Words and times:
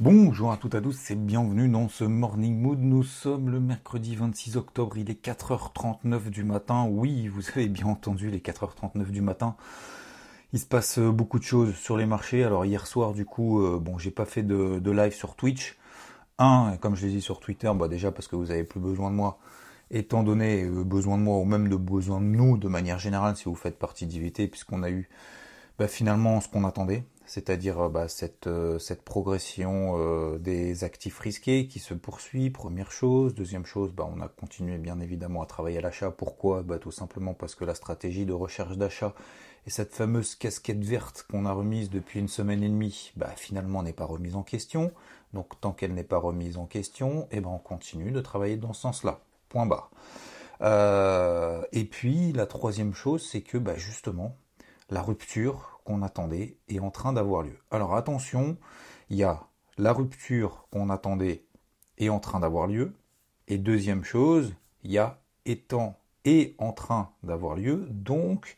Bonjour 0.00 0.50
à 0.50 0.56
toutes 0.56 0.72
et 0.72 0.78
à 0.78 0.80
tous, 0.80 0.94
c'est 0.98 1.14
bienvenue 1.14 1.68
dans 1.68 1.90
ce 1.90 2.04
Morning 2.04 2.58
Mood. 2.58 2.78
Nous 2.80 3.02
sommes 3.02 3.50
le 3.50 3.60
mercredi 3.60 4.16
26 4.16 4.56
octobre, 4.56 4.96
il 4.96 5.10
est 5.10 5.22
4h39 5.22 6.30
du 6.30 6.42
matin. 6.42 6.86
Oui, 6.88 7.28
vous 7.28 7.42
avez 7.50 7.68
bien 7.68 7.84
entendu 7.84 8.30
les 8.30 8.38
4h39 8.38 9.10
du 9.10 9.20
matin. 9.20 9.56
Il 10.54 10.58
se 10.58 10.64
passe 10.64 10.98
euh, 10.98 11.10
beaucoup 11.10 11.38
de 11.38 11.44
choses 11.44 11.74
sur 11.74 11.98
les 11.98 12.06
marchés. 12.06 12.44
Alors 12.44 12.64
hier 12.64 12.86
soir, 12.86 13.12
du 13.12 13.26
coup, 13.26 13.60
euh, 13.62 13.78
bon, 13.78 13.98
j'ai 13.98 14.10
pas 14.10 14.24
fait 14.24 14.42
de, 14.42 14.78
de 14.78 14.90
live 14.90 15.12
sur 15.12 15.36
Twitch. 15.36 15.76
Un, 16.38 16.78
comme 16.80 16.96
je 16.96 17.04
l'ai 17.04 17.12
dit 17.12 17.20
sur 17.20 17.38
Twitter, 17.38 17.70
bah 17.76 17.86
déjà 17.86 18.10
parce 18.10 18.26
que 18.26 18.36
vous 18.36 18.50
avez 18.50 18.64
plus 18.64 18.80
besoin 18.80 19.10
de 19.10 19.16
moi, 19.16 19.38
étant 19.90 20.22
donné 20.22 20.64
euh, 20.64 20.82
besoin 20.82 21.18
de 21.18 21.22
moi 21.24 21.36
ou 21.36 21.44
même 21.44 21.68
de 21.68 21.76
besoin 21.76 22.22
de 22.22 22.26
nous 22.26 22.56
de 22.56 22.68
manière 22.68 22.98
générale 22.98 23.36
si 23.36 23.44
vous 23.44 23.54
faites 23.54 23.78
partie 23.78 24.06
d'IVT, 24.06 24.48
puisqu'on 24.48 24.82
a 24.82 24.88
eu 24.88 25.10
bah, 25.78 25.88
finalement 25.88 26.40
ce 26.40 26.48
qu'on 26.48 26.64
attendait, 26.64 27.04
c'est-à-dire 27.30 27.88
bah, 27.88 28.08
cette, 28.08 28.48
cette 28.80 29.02
progression 29.02 30.36
des 30.38 30.82
actifs 30.82 31.20
risqués 31.20 31.68
qui 31.68 31.78
se 31.78 31.94
poursuit, 31.94 32.50
première 32.50 32.90
chose. 32.90 33.36
Deuxième 33.36 33.64
chose, 33.64 33.92
bah, 33.92 34.10
on 34.12 34.20
a 34.20 34.26
continué 34.26 34.78
bien 34.78 34.98
évidemment 34.98 35.40
à 35.40 35.46
travailler 35.46 35.78
à 35.78 35.80
l'achat. 35.80 36.10
Pourquoi? 36.10 36.64
Bah, 36.64 36.80
Tout 36.80 36.90
simplement 36.90 37.32
parce 37.32 37.54
que 37.54 37.64
la 37.64 37.76
stratégie 37.76 38.26
de 38.26 38.32
recherche 38.32 38.76
d'achat 38.76 39.14
et 39.64 39.70
cette 39.70 39.94
fameuse 39.94 40.34
casquette 40.34 40.82
verte 40.82 41.24
qu'on 41.30 41.46
a 41.46 41.52
remise 41.52 41.88
depuis 41.88 42.18
une 42.18 42.26
semaine 42.26 42.64
et 42.64 42.68
demie, 42.68 43.12
bah, 43.14 43.30
finalement 43.36 43.84
n'est 43.84 43.92
pas 43.92 44.06
remise 44.06 44.34
en 44.34 44.42
question. 44.42 44.90
Donc 45.32 45.60
tant 45.60 45.70
qu'elle 45.70 45.94
n'est 45.94 46.02
pas 46.02 46.18
remise 46.18 46.56
en 46.56 46.66
question, 46.66 47.28
eh 47.30 47.40
ben, 47.40 47.50
on 47.50 47.58
continue 47.58 48.10
de 48.10 48.20
travailler 48.20 48.56
dans 48.56 48.72
ce 48.72 48.80
sens-là. 48.80 49.20
Point 49.48 49.66
barre. 49.66 49.92
Euh, 50.62 51.62
et 51.70 51.84
puis 51.84 52.32
la 52.32 52.46
troisième 52.46 52.92
chose, 52.92 53.24
c'est 53.24 53.42
que 53.42 53.56
bah, 53.56 53.76
justement, 53.76 54.36
la 54.90 55.00
rupture 55.00 55.79
qu'on 55.90 56.02
attendait 56.02 56.56
est 56.68 56.78
en 56.78 56.90
train 56.90 57.12
d'avoir 57.12 57.42
lieu. 57.42 57.58
Alors 57.72 57.96
attention, 57.96 58.56
il 59.08 59.16
y 59.16 59.24
a 59.24 59.40
la 59.76 59.92
rupture 59.92 60.68
qu'on 60.70 60.88
attendait 60.88 61.44
est 61.98 62.08
en 62.08 62.20
train 62.20 62.40
d'avoir 62.40 62.68
lieu. 62.68 62.94
Et 63.48 63.58
deuxième 63.58 64.04
chose, 64.04 64.54
il 64.84 64.92
y 64.92 64.98
a 64.98 65.18
étant 65.46 65.98
et 66.24 66.54
en 66.58 66.72
train 66.72 67.10
d'avoir 67.24 67.56
lieu. 67.56 67.88
Donc, 67.90 68.56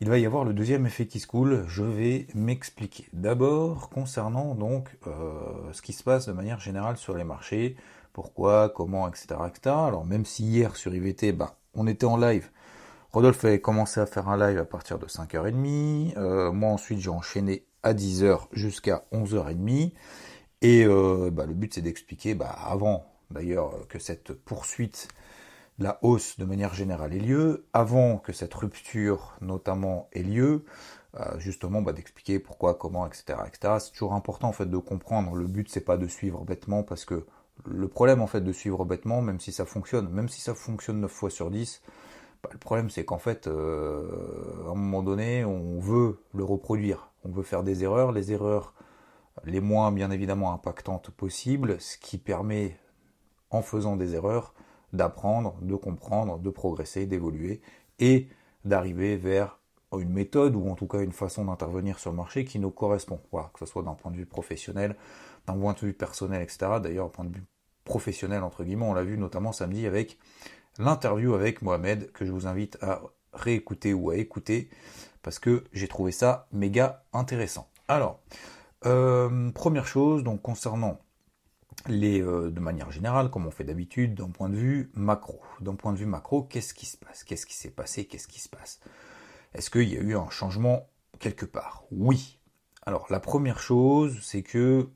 il 0.00 0.08
va 0.08 0.18
y 0.18 0.26
avoir 0.26 0.44
le 0.44 0.52
deuxième 0.52 0.84
effet 0.84 1.06
qui 1.06 1.20
se 1.20 1.26
coule, 1.26 1.64
je 1.68 1.84
vais 1.84 2.26
m'expliquer. 2.34 3.06
D'abord, 3.14 3.88
concernant 3.88 4.54
donc 4.54 4.90
euh, 5.06 5.72
ce 5.72 5.80
qui 5.80 5.94
se 5.94 6.02
passe 6.02 6.26
de 6.26 6.32
manière 6.32 6.60
générale 6.60 6.98
sur 6.98 7.16
les 7.16 7.24
marchés, 7.24 7.76
pourquoi, 8.12 8.68
comment, 8.68 9.08
etc. 9.08 9.36
etc. 9.48 9.74
Alors 9.78 10.04
même 10.04 10.26
si 10.26 10.44
hier 10.44 10.76
sur 10.76 10.94
IVT, 10.94 11.32
bah, 11.32 11.56
on 11.74 11.86
était 11.86 12.04
en 12.04 12.18
live, 12.18 12.50
Rodolphe 13.12 13.44
avait 13.44 13.60
commencé 13.60 14.00
à 14.00 14.06
faire 14.06 14.28
un 14.30 14.38
live 14.38 14.58
à 14.58 14.64
partir 14.64 14.98
de 14.98 15.04
5h30, 15.04 16.16
euh, 16.16 16.50
moi 16.50 16.70
ensuite 16.70 16.98
j'ai 16.98 17.10
enchaîné 17.10 17.66
à 17.82 17.92
10h 17.92 18.46
jusqu'à 18.52 19.04
11h30, 19.12 19.92
et 20.62 20.86
euh, 20.86 21.30
bah, 21.30 21.44
le 21.44 21.52
but 21.52 21.74
c'est 21.74 21.82
d'expliquer, 21.82 22.34
bah, 22.34 22.48
avant 22.48 23.04
d'ailleurs 23.30 23.86
que 23.88 23.98
cette 23.98 24.32
poursuite 24.32 25.08
la 25.78 25.98
hausse 26.00 26.38
de 26.38 26.46
manière 26.46 26.72
générale 26.72 27.12
ait 27.12 27.18
lieu, 27.18 27.66
avant 27.74 28.16
que 28.16 28.32
cette 28.32 28.54
rupture 28.54 29.36
notamment 29.42 30.08
ait 30.12 30.22
lieu, 30.22 30.64
euh, 31.20 31.38
justement 31.38 31.82
bah, 31.82 31.92
d'expliquer 31.92 32.38
pourquoi, 32.38 32.74
comment, 32.74 33.06
etc. 33.06 33.40
etc. 33.46 33.74
C'est 33.78 33.92
toujours 33.92 34.14
important 34.14 34.48
en 34.48 34.52
fait 34.52 34.70
de 34.70 34.78
comprendre. 34.78 35.34
Le 35.34 35.46
but 35.46 35.68
c'est 35.68 35.82
pas 35.82 35.98
de 35.98 36.06
suivre 36.06 36.46
bêtement 36.46 36.82
parce 36.82 37.04
que 37.04 37.26
le 37.66 37.88
problème 37.88 38.22
en 38.22 38.26
fait 38.26 38.40
de 38.40 38.52
suivre 38.52 38.86
bêtement, 38.86 39.20
même 39.20 39.38
si 39.38 39.52
ça 39.52 39.66
fonctionne, 39.66 40.08
même 40.08 40.30
si 40.30 40.40
ça 40.40 40.54
fonctionne 40.54 41.00
9 41.00 41.10
fois 41.12 41.28
sur 41.28 41.50
10, 41.50 41.82
bah, 42.42 42.50
le 42.52 42.58
problème 42.58 42.90
c'est 42.90 43.04
qu'en 43.04 43.18
fait 43.18 43.46
euh, 43.46 44.66
à 44.66 44.70
un 44.70 44.74
moment 44.74 45.02
donné 45.02 45.44
on 45.44 45.78
veut 45.78 46.20
le 46.34 46.44
reproduire, 46.44 47.10
on 47.24 47.30
veut 47.30 47.42
faire 47.42 47.62
des 47.62 47.84
erreurs, 47.84 48.12
les 48.12 48.32
erreurs 48.32 48.74
les 49.44 49.60
moins 49.60 49.92
bien 49.92 50.10
évidemment 50.10 50.52
impactantes 50.52 51.10
possibles, 51.10 51.80
ce 51.80 51.96
qui 51.96 52.18
permet 52.18 52.76
en 53.50 53.62
faisant 53.62 53.96
des 53.96 54.14
erreurs 54.14 54.54
d'apprendre, 54.92 55.56
de 55.62 55.74
comprendre, 55.74 56.38
de 56.38 56.50
progresser, 56.50 57.06
d'évoluer 57.06 57.60
et 57.98 58.28
d'arriver 58.64 59.16
vers 59.16 59.58
une 59.98 60.10
méthode 60.10 60.56
ou 60.56 60.68
en 60.68 60.74
tout 60.74 60.86
cas 60.86 61.00
une 61.00 61.12
façon 61.12 61.44
d'intervenir 61.44 61.98
sur 61.98 62.10
le 62.10 62.16
marché 62.16 62.44
qui 62.44 62.58
nous 62.58 62.70
correspond. 62.70 63.20
Voilà, 63.30 63.50
que 63.52 63.60
ce 63.60 63.66
soit 63.66 63.82
d'un 63.82 63.94
point 63.94 64.10
de 64.10 64.16
vue 64.16 64.26
professionnel, 64.26 64.96
d'un 65.46 65.54
point 65.54 65.74
de 65.74 65.80
vue 65.80 65.92
personnel, 65.92 66.42
etc. 66.42 66.78
D'ailleurs, 66.82 67.06
d'un 67.06 67.12
point 67.12 67.24
de 67.24 67.34
vue 67.34 67.44
professionnel, 67.84 68.42
entre 68.42 68.64
guillemets, 68.64 68.86
on 68.86 68.94
l'a 68.94 69.04
vu 69.04 69.18
notamment 69.18 69.52
samedi 69.52 69.86
avec 69.86 70.18
l'interview 70.78 71.34
avec 71.34 71.62
Mohamed 71.62 72.12
que 72.12 72.24
je 72.24 72.32
vous 72.32 72.46
invite 72.46 72.78
à 72.82 73.02
réécouter 73.32 73.94
ou 73.94 74.10
à 74.10 74.16
écouter 74.16 74.70
parce 75.22 75.38
que 75.38 75.64
j'ai 75.72 75.88
trouvé 75.88 76.12
ça 76.12 76.48
méga 76.52 77.04
intéressant. 77.12 77.68
Alors, 77.88 78.20
euh, 78.86 79.50
première 79.52 79.86
chose, 79.86 80.24
donc 80.24 80.42
concernant 80.42 80.98
les, 81.88 82.20
euh, 82.20 82.50
de 82.50 82.60
manière 82.60 82.90
générale, 82.90 83.30
comme 83.30 83.46
on 83.46 83.50
fait 83.50 83.64
d'habitude, 83.64 84.14
d'un 84.14 84.30
point 84.30 84.48
de 84.48 84.56
vue 84.56 84.90
macro. 84.94 85.40
D'un 85.60 85.74
point 85.74 85.92
de 85.92 85.98
vue 85.98 86.06
macro, 86.06 86.42
qu'est-ce 86.42 86.74
qui 86.74 86.86
se 86.86 86.96
passe? 86.96 87.24
Qu'est-ce 87.24 87.46
qui 87.46 87.54
s'est 87.54 87.70
passé? 87.70 88.04
Qu'est-ce 88.06 88.28
qui 88.28 88.40
se 88.40 88.48
passe? 88.48 88.80
Est-ce 89.54 89.70
qu'il 89.70 89.88
y 89.88 89.96
a 89.96 90.00
eu 90.00 90.16
un 90.16 90.30
changement 90.30 90.88
quelque 91.18 91.46
part? 91.46 91.84
Oui. 91.90 92.38
Alors, 92.84 93.06
la 93.10 93.20
première 93.20 93.60
chose, 93.60 94.18
c'est 94.22 94.42
que 94.42 94.88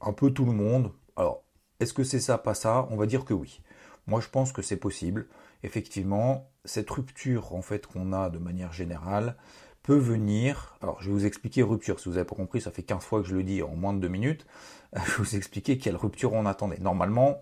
un 0.00 0.12
peu 0.12 0.30
tout 0.30 0.44
le 0.44 0.52
monde. 0.52 0.92
Alors, 1.16 1.44
est-ce 1.80 1.92
que 1.92 2.04
c'est 2.04 2.20
ça, 2.20 2.38
pas 2.38 2.54
ça? 2.54 2.86
On 2.90 2.96
va 2.96 3.06
dire 3.06 3.24
que 3.24 3.34
oui. 3.34 3.60
Moi, 4.06 4.20
je 4.20 4.28
pense 4.28 4.52
que 4.52 4.62
c'est 4.62 4.76
possible. 4.76 5.26
Effectivement, 5.62 6.50
cette 6.64 6.90
rupture 6.90 7.54
en 7.54 7.62
fait 7.62 7.86
qu'on 7.86 8.12
a 8.12 8.30
de 8.30 8.38
manière 8.38 8.72
générale 8.72 9.36
peut 9.82 9.96
venir. 9.96 10.76
Alors, 10.82 11.00
je 11.00 11.08
vais 11.08 11.12
vous 11.12 11.26
expliquer 11.26 11.62
rupture. 11.62 12.00
Si 12.00 12.08
vous 12.08 12.14
n'avez 12.14 12.26
pas 12.26 12.36
compris, 12.36 12.60
ça 12.60 12.70
fait 12.70 12.82
15 12.82 13.02
fois 13.02 13.22
que 13.22 13.28
je 13.28 13.34
le 13.34 13.42
dis 13.42 13.62
en 13.62 13.76
moins 13.76 13.92
de 13.92 14.00
deux 14.00 14.08
minutes. 14.08 14.46
je 14.94 15.00
vais 15.00 15.16
vous 15.18 15.36
expliquer 15.36 15.78
quelle 15.78 15.96
rupture 15.96 16.32
on 16.32 16.46
attendait. 16.46 16.78
Normalement, 16.78 17.40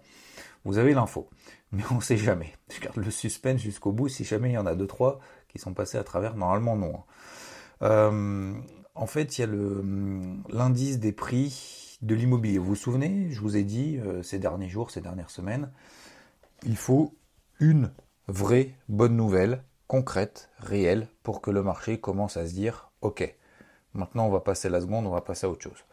vous 0.64 0.78
avez 0.78 0.94
l'info, 0.94 1.28
mais 1.72 1.82
on 1.90 1.96
ne 1.96 2.00
sait 2.00 2.16
jamais. 2.16 2.54
Je 2.70 2.80
garde 2.80 2.96
le 2.96 3.10
suspense 3.10 3.60
jusqu'au 3.60 3.92
bout. 3.92 4.08
Si 4.08 4.24
jamais 4.24 4.50
il 4.50 4.54
y 4.54 4.58
en 4.58 4.66
a 4.66 4.74
deux 4.74 4.86
trois 4.86 5.20
qui 5.48 5.58
sont 5.58 5.72
passés 5.72 5.98
à 5.98 6.04
travers, 6.04 6.36
normalement 6.36 6.76
non. 6.76 6.94
Hein. 6.94 7.04
Euh, 7.82 8.54
en 8.94 9.06
fait, 9.06 9.38
il 9.38 9.40
y 9.40 9.44
a 9.44 9.48
l'indice 10.52 10.98
des 10.98 11.12
prix 11.12 11.98
de 12.02 12.14
l'immobilier. 12.14 12.58
Vous 12.58 12.66
vous 12.66 12.74
souvenez, 12.74 13.28
je 13.30 13.40
vous 13.40 13.56
ai 13.56 13.62
dit 13.62 13.98
euh, 13.98 14.22
ces 14.22 14.38
derniers 14.38 14.68
jours, 14.68 14.90
ces 14.90 15.00
dernières 15.00 15.30
semaines, 15.30 15.70
il 16.64 16.76
faut 16.76 17.14
une 17.60 17.92
vraie 18.26 18.74
bonne 18.88 19.16
nouvelle, 19.16 19.62
concrète, 19.86 20.50
réelle, 20.58 21.08
pour 21.22 21.40
que 21.40 21.50
le 21.50 21.62
marché 21.62 21.98
commence 21.98 22.36
à 22.36 22.46
se 22.46 22.54
dire, 22.54 22.90
ok, 23.00 23.34
maintenant 23.94 24.26
on 24.26 24.30
va 24.30 24.40
passer 24.40 24.68
la 24.68 24.80
seconde, 24.80 25.06
on 25.06 25.10
va 25.10 25.20
passer 25.20 25.46
à 25.46 25.50
autre 25.50 25.62
chose. 25.62 25.84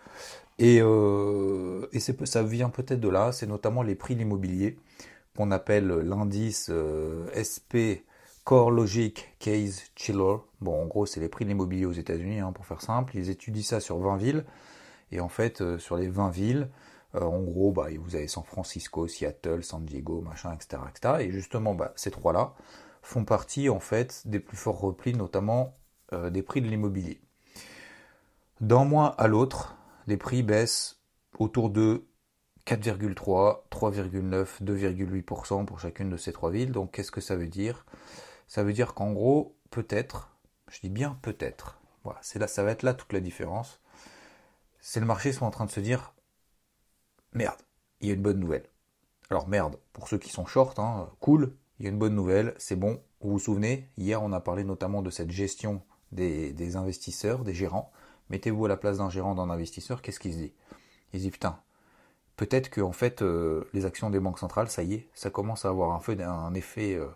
Et, 0.57 0.79
euh, 0.81 1.87
ça 2.25 2.43
vient 2.43 2.69
peut-être 2.69 2.99
de 2.99 3.09
là, 3.09 3.31
c'est 3.31 3.47
notamment 3.47 3.83
les 3.83 3.95
prix 3.95 4.15
de 4.15 4.19
l'immobilier 4.19 4.77
qu'on 5.35 5.51
appelle 5.51 5.87
l'indice 5.87 6.67
euh, 6.69 7.27
SP 7.35 8.05
Core 8.45 8.71
Logic 8.71 9.35
Case 9.39 9.83
Chiller. 9.95 10.37
Bon, 10.61 10.83
en 10.83 10.85
gros, 10.85 11.05
c'est 11.05 11.19
les 11.19 11.29
prix 11.29 11.45
de 11.45 11.49
l'immobilier 11.49 11.85
aux 11.85 11.91
États-Unis, 11.91 12.39
hein, 12.39 12.51
pour 12.53 12.65
faire 12.65 12.81
simple. 12.81 13.17
Ils 13.17 13.29
étudient 13.29 13.63
ça 13.63 13.79
sur 13.79 13.97
20 13.97 14.17
villes. 14.17 14.45
Et 15.11 15.19
en 15.19 15.29
fait, 15.29 15.61
euh, 15.61 15.77
sur 15.77 15.97
les 15.97 16.07
20 16.07 16.29
villes, 16.29 16.69
en 17.21 17.41
gros, 17.41 17.71
bah, 17.71 17.88
vous 18.00 18.15
avez 18.15 18.27
San 18.27 18.44
Francisco, 18.44 19.07
Seattle, 19.07 19.63
San 19.63 19.85
Diego, 19.85 20.21
machin, 20.21 20.53
etc. 20.53 20.81
etc. 20.89 21.15
et 21.19 21.31
justement, 21.31 21.75
bah, 21.75 21.94
ces 21.95 22.12
trois-là 22.12 22.53
font 23.01 23.23
partie 23.23 23.69
en 23.69 23.79
fait 23.79 24.27
des 24.27 24.39
plus 24.39 24.57
forts 24.57 24.79
replis, 24.79 25.13
notamment 25.13 25.77
euh, 26.13 26.29
des 26.29 26.41
prix 26.41 26.62
de 26.62 26.67
l'immobilier. 26.67 27.21
D'un 28.62 28.85
mois 28.85 29.07
à 29.07 29.27
l'autre, 29.27 29.77
les 30.07 30.17
prix 30.17 30.44
baissent 30.44 31.00
autour 31.38 31.69
de 31.69 32.07
4,3, 32.65 33.59
3,9, 33.69 34.63
2,8% 34.63 35.65
pour 35.65 35.79
chacune 35.79 36.09
de 36.09 36.18
ces 36.18 36.33
trois 36.33 36.50
villes. 36.50 36.71
Donc 36.71 36.91
qu'est-ce 36.91 37.11
que 37.11 37.21
ça 37.21 37.35
veut 37.35 37.47
dire? 37.47 37.85
Ça 38.47 38.63
veut 38.63 38.73
dire 38.73 38.94
qu'en 38.94 39.11
gros, 39.11 39.56
peut-être, 39.69 40.35
je 40.69 40.79
dis 40.79 40.89
bien 40.89 41.18
peut-être, 41.21 41.79
voilà, 42.03 42.19
c'est 42.23 42.39
là, 42.39 42.47
ça 42.47 42.63
va 42.63 42.71
être 42.71 42.83
là 42.83 42.94
toute 42.94 43.13
la 43.13 43.19
différence. 43.19 43.79
C'est 44.79 45.00
le 45.00 45.06
marché 45.06 45.31
sont 45.31 45.45
en 45.45 45.51
train 45.51 45.65
de 45.65 45.71
se 45.71 45.79
dire 45.79 46.13
merde, 47.35 47.61
il 48.01 48.07
y 48.07 48.11
a 48.11 48.15
une 48.15 48.21
bonne 48.21 48.39
nouvelle. 48.39 48.65
Alors 49.29 49.47
merde, 49.47 49.77
pour 49.93 50.07
ceux 50.07 50.17
qui 50.17 50.29
sont 50.29 50.45
short, 50.45 50.79
hein, 50.79 51.09
cool, 51.19 51.55
il 51.79 51.85
y 51.85 51.87
a 51.87 51.91
une 51.91 51.99
bonne 51.99 52.15
nouvelle, 52.15 52.55
c'est 52.57 52.75
bon. 52.75 53.01
Vous 53.21 53.31
vous 53.31 53.39
souvenez, 53.39 53.89
hier 53.97 54.23
on 54.23 54.31
a 54.31 54.39
parlé 54.39 54.63
notamment 54.63 55.01
de 55.01 55.09
cette 55.09 55.31
gestion 55.31 55.81
des 56.11 56.75
investisseurs, 56.75 57.43
des 57.43 57.53
gérants 57.53 57.91
Mettez-vous 58.29 58.65
à 58.65 58.69
la 58.69 58.77
place 58.77 58.97
d'un 58.97 59.09
gérant, 59.09 59.35
d'un 59.35 59.49
investisseur, 59.49 60.01
qu'est-ce 60.01 60.19
qu'il 60.19 60.33
se 60.33 60.37
dit? 60.37 60.53
Il 61.13 61.19
se 61.19 61.25
dit 61.25 61.31
putain, 61.31 61.59
peut-être 62.37 62.69
que 62.69 62.81
en 62.81 62.91
fait 62.91 63.21
euh, 63.21 63.69
les 63.73 63.85
actions 63.85 64.09
des 64.09 64.19
banques 64.19 64.39
centrales, 64.39 64.69
ça 64.69 64.83
y 64.83 64.95
est, 64.95 65.09
ça 65.13 65.29
commence 65.29 65.65
à 65.65 65.69
avoir 65.69 66.01
euh, 66.09 67.07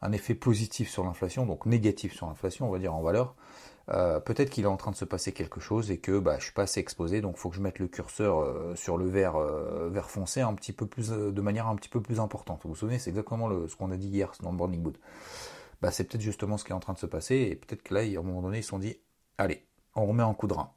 un 0.00 0.12
effet 0.12 0.34
positif 0.34 0.88
sur 0.88 1.04
l'inflation, 1.04 1.44
donc 1.44 1.66
négatif 1.66 2.14
sur 2.14 2.26
l'inflation, 2.26 2.68
on 2.68 2.72
va 2.72 2.78
dire 2.78 2.94
en 2.94 3.02
valeur. 3.02 3.34
Euh, 3.88 4.20
peut-être 4.20 4.50
qu'il 4.50 4.64
est 4.64 4.68
en 4.68 4.76
train 4.76 4.90
de 4.90 4.96
se 4.96 5.04
passer 5.04 5.32
quelque 5.32 5.60
chose 5.60 5.90
et 5.90 5.98
que 5.98 6.18
bah, 6.18 6.36
je 6.38 6.44
suis 6.44 6.52
pas 6.52 6.62
assez 6.62 6.80
exposé, 6.80 7.20
donc 7.20 7.34
il 7.36 7.40
faut 7.40 7.50
que 7.50 7.56
je 7.56 7.60
mette 7.60 7.78
le 7.78 7.88
curseur 7.88 8.76
sur 8.76 8.96
le 8.96 9.08
vert, 9.08 9.38
vert 9.90 10.10
foncé 10.10 10.40
un 10.40 10.54
petit 10.54 10.72
peu 10.72 10.86
plus, 10.86 11.10
de 11.10 11.40
manière 11.40 11.66
un 11.66 11.76
petit 11.76 11.88
peu 11.88 12.00
plus 12.00 12.20
importante. 12.20 12.60
Vous 12.62 12.70
vous 12.70 12.76
souvenez, 12.76 12.98
c'est 12.98 13.10
exactement 13.10 13.48
ce 13.66 13.74
qu'on 13.76 13.90
a 13.90 13.96
dit 13.96 14.08
hier 14.08 14.32
dans 14.42 14.50
le 14.50 14.56
Morning 14.56 14.82
Mood. 14.82 14.98
Bah, 15.82 15.90
c'est 15.90 16.04
peut-être 16.04 16.22
justement 16.22 16.58
ce 16.58 16.64
qui 16.64 16.70
est 16.70 16.74
en 16.74 16.80
train 16.80 16.92
de 16.92 16.98
se 16.98 17.06
passer 17.06 17.34
et 17.36 17.56
peut-être 17.56 17.82
que 17.82 17.92
là, 17.92 18.00
à 18.00 18.04
un 18.04 18.22
moment 18.22 18.42
donné, 18.42 18.58
ils 18.58 18.62
se 18.62 18.68
sont 18.68 18.78
dit, 18.78 18.96
allez, 19.36 19.66
on 19.96 20.06
remet 20.06 20.22
en 20.22 20.32
coup 20.32 20.46
de 20.46 20.54
rein. 20.54 20.70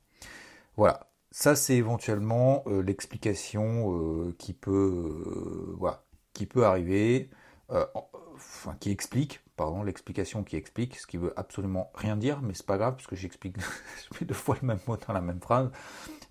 Voilà, 0.78 1.12
ça, 1.38 1.56
c'est 1.56 1.76
éventuellement 1.76 2.64
euh, 2.68 2.82
l'explication 2.82 3.94
euh, 3.94 4.36
qui 4.40 4.54
peut, 4.54 4.72
euh, 4.72 5.76
voilà, 5.78 6.06
qui 6.34 6.46
peut 6.46 6.66
arriver, 6.66 7.30
enfin 7.70 8.76
qui 8.80 8.92
explique, 8.92 9.42
pardon, 9.56 9.84
l'explication 9.84 10.44
qui 10.44 10.56
explique, 10.56 10.98
ce 10.98 11.08
qui 11.08 11.18
veut 11.18 11.34
absolument 11.38 11.92
rien 11.96 12.18
dire, 12.18 12.42
mais 12.42 12.54
c'est 12.54 12.66
pas 12.66 12.78
grave 12.78 12.96
parce 12.96 13.08
que 13.08 13.16
j'explique 13.16 13.58
deux 14.22 14.34
fois 14.34 14.58
le 14.62 14.68
même 14.68 14.80
mot 14.88 14.98
dans 14.98 15.14
la 15.14 15.22
même 15.22 15.42
phrase, 15.42 15.72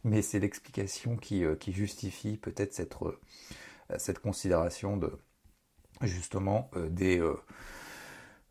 mais 0.05 0.23
c'est 0.23 0.41
l'explication 0.41 1.17
qui, 1.17 1.45
qui, 1.61 1.73
justifie 1.73 2.37
peut-être 2.37 2.75
cette, 2.75 2.95
cette 3.99 4.19
considération 4.21 4.97
de 4.97 5.19
justement 6.03 6.71
des 6.91 7.21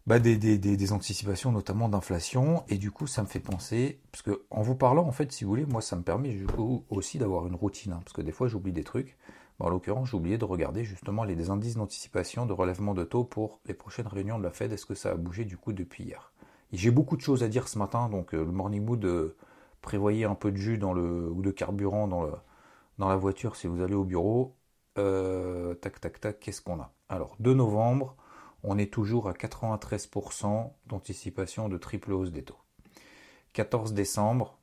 bah, 0.05 0.19
des, 0.19 0.37
des, 0.37 0.91
anticipations 0.91 1.51
notamment 1.53 1.87
d'inflation. 1.87 2.65
Et 2.67 2.77
du 2.77 2.91
coup 2.91 3.07
ça 3.07 3.21
me 3.21 3.27
fait 3.27 3.39
penser 3.39 4.01
parce 4.11 4.21
que 4.21 4.43
en 4.49 4.61
vous 4.61 4.75
parlant 4.75 5.05
en 5.07 5.11
fait 5.11 5.31
si 5.31 5.43
vous 5.43 5.49
voulez 5.49 5.65
moi 5.65 5.81
ça 5.81 5.95
me 5.95 6.03
permet 6.03 6.37
aussi 6.89 7.17
d'avoir 7.17 7.47
une 7.47 7.55
routine 7.55 7.93
hein, 7.93 8.01
parce 8.03 8.13
que 8.13 8.21
des 8.21 8.33
fois 8.33 8.47
j'oublie 8.47 8.73
des 8.73 8.83
trucs 8.83 9.17
en 9.59 9.69
l'occurrence 9.69 10.09
j'ai 10.09 10.17
oublié 10.17 10.37
de 10.37 10.45
regarder 10.45 10.83
justement 10.83 11.23
les 11.23 11.49
indices 11.49 11.75
d'anticipation 11.75 12.45
de 12.45 12.53
relèvement 12.53 12.93
de 12.93 13.03
taux 13.03 13.23
pour 13.23 13.59
les 13.65 13.73
prochaines 13.73 14.07
réunions 14.07 14.37
de 14.39 14.43
la 14.43 14.51
Fed 14.51 14.71
est-ce 14.71 14.85
que 14.85 14.95
ça 14.95 15.11
a 15.11 15.15
bougé 15.15 15.45
du 15.45 15.57
coup 15.57 15.73
depuis 15.73 16.03
hier? 16.05 16.33
J'ai 16.71 16.91
beaucoup 16.91 17.15
de 17.17 17.21
choses 17.21 17.43
à 17.43 17.47
dire 17.47 17.67
ce 17.67 17.77
matin 17.77 18.09
donc 18.09 18.33
euh, 18.33 18.43
le 18.43 18.51
morning 18.51 18.83
mood 18.83 19.03
euh, 19.05 19.35
prévoyez 19.81 20.25
un 20.25 20.35
peu 20.35 20.51
de 20.51 20.57
jus 20.57 20.81
ou 20.83 21.41
de 21.41 21.51
carburant 21.51 22.07
dans 22.07 23.09
la 23.09 23.15
voiture 23.15 23.55
si 23.55 23.67
vous 23.67 23.81
allez 23.81 23.95
au 23.95 24.03
bureau 24.03 24.55
euh, 24.97 25.73
tac 25.75 25.99
tac 25.99 26.19
tac 26.19 26.39
qu'est-ce 26.39 26.61
qu'on 26.61 26.79
a? 26.79 26.91
Alors 27.09 27.35
2 27.39 27.53
novembre 27.53 28.15
on 28.63 28.77
est 28.77 28.91
toujours 28.91 29.27
à 29.27 29.33
93% 29.33 30.71
d'anticipation 30.87 31.69
de 31.69 31.77
triple 31.77 32.13
hausse 32.13 32.31
des 32.31 32.43
taux. 32.43 32.57
14 33.53 33.93
décembre, 33.93 34.57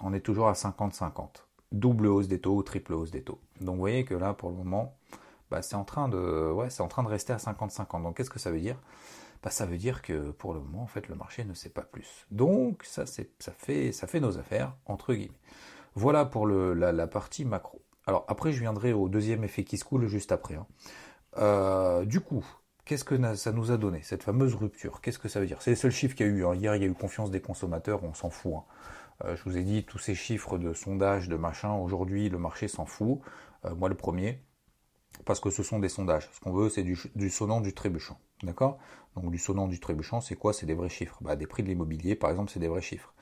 on 0.00 0.12
est 0.14 0.20
toujours 0.20 0.48
à 0.48 0.54
50-50. 0.54 1.43
Double 1.74 2.06
hausse 2.06 2.28
des 2.28 2.40
taux 2.40 2.62
triple 2.62 2.94
hausse 2.94 3.10
des 3.10 3.22
taux. 3.22 3.40
Donc 3.60 3.74
vous 3.74 3.80
voyez 3.80 4.04
que 4.04 4.14
là, 4.14 4.32
pour 4.32 4.50
le 4.50 4.56
moment, 4.56 4.96
bah, 5.50 5.60
c'est 5.60 5.74
en, 5.74 5.84
train 5.84 6.08
de, 6.08 7.06
rester 7.06 7.32
à 7.32 7.36
50-50. 7.36 8.02
Donc 8.02 8.16
qu'est-ce 8.16 8.30
que 8.30 8.38
ça 8.38 8.50
veut 8.50 8.60
dire? 8.60 8.76
Bah, 9.42 9.50
Ça 9.50 9.66
veut 9.66 9.76
dire 9.76 10.02
que 10.02 10.30
pour 10.30 10.54
le 10.54 10.60
moment, 10.60 10.82
en 10.82 10.86
fait, 10.86 11.08
le 11.08 11.14
marché 11.14 11.44
ne 11.44 11.54
sait 11.54 11.68
pas 11.68 11.82
plus. 11.82 12.26
Donc 12.30 12.84
ça, 12.84 13.04
ça, 13.06 13.52
fait, 13.52 13.92
ça 13.92 14.06
fait 14.06 14.20
nos 14.20 14.38
affaires, 14.38 14.74
entre 14.86 15.14
guillemets. 15.14 15.40
Voilà 15.94 16.24
pour 16.24 16.46
la, 16.46 17.06
partie 17.06 17.44
macro. 17.44 17.82
Alors 18.06 18.24
après, 18.28 18.52
je 18.52 18.60
viendrai 18.60 18.92
au 18.92 19.08
deuxième 19.08 19.44
effet 19.44 19.64
qui 19.64 19.76
se 19.76 19.84
coule 19.84 20.06
juste 20.06 20.32
après. 20.32 20.54
Hein. 20.54 20.66
Euh, 21.38 22.04
du 22.04 22.20
coup, 22.20 22.44
Qu'est-ce 22.84 23.04
que 23.04 23.34
ça 23.34 23.50
nous 23.50 23.72
a 23.72 23.78
donné, 23.78 24.02
cette 24.02 24.22
fameuse 24.22 24.54
rupture? 24.54 25.00
Qu'est-ce 25.00 25.18
que 25.18 25.28
ça 25.28 25.40
veut 25.40 25.46
dire? 25.46 25.62
C'est 25.62 25.70
les 25.70 25.76
seuls 25.76 25.90
chiffres 25.90 26.14
qu'il 26.14 26.26
y 26.26 26.28
a 26.28 26.32
eu. 26.32 26.44
Hein. 26.44 26.54
Hier, 26.54 26.76
il 26.76 26.82
y 26.82 26.84
a 26.84 26.88
eu 26.88 26.92
confiance 26.92 27.30
des 27.30 27.40
consommateurs, 27.40 28.04
on 28.04 28.12
s'en 28.12 28.28
fout. 28.28 28.56
Hein. 28.56 28.64
Euh, 29.24 29.36
je 29.36 29.42
vous 29.44 29.56
ai 29.56 29.62
dit, 29.62 29.84
tous 29.84 29.98
ces 29.98 30.14
chiffres 30.14 30.58
de 30.58 30.72
sondage, 30.72 31.28
de 31.28 31.36
machin, 31.36 31.72
aujourd'hui, 31.74 32.28
le 32.28 32.38
marché 32.38 32.68
s'en 32.68 32.86
fout. 32.86 33.20
Euh, 33.64 33.74
moi, 33.74 33.88
le 33.88 33.94
premier, 33.94 34.42
parce 35.24 35.40
que 35.40 35.50
ce 35.50 35.62
sont 35.62 35.78
des 35.78 35.88
sondages. 35.88 36.28
Ce 36.32 36.40
qu'on 36.40 36.52
veut, 36.52 36.68
c'est 36.68 36.82
du, 36.82 36.98
du, 37.14 37.30
sonnant, 37.30 37.60
du 37.60 37.72
trébuchant. 37.72 38.18
D'accord? 38.42 38.78
Donc, 39.16 39.30
du 39.30 39.38
sonnant, 39.38 39.68
du 39.68 39.78
trébuchant, 39.78 40.20
c'est 40.20 40.34
quoi? 40.34 40.52
C'est 40.52 40.66
des 40.66 40.74
vrais 40.74 40.88
chiffres. 40.88 41.18
Bah, 41.20 41.36
des 41.36 41.46
prix 41.46 41.62
de 41.62 41.68
l'immobilier, 41.68 42.16
par 42.16 42.30
exemple, 42.30 42.50
c'est 42.52 42.60
des 42.60 42.68
vrais 42.68 42.82
chiffres. 42.82 43.14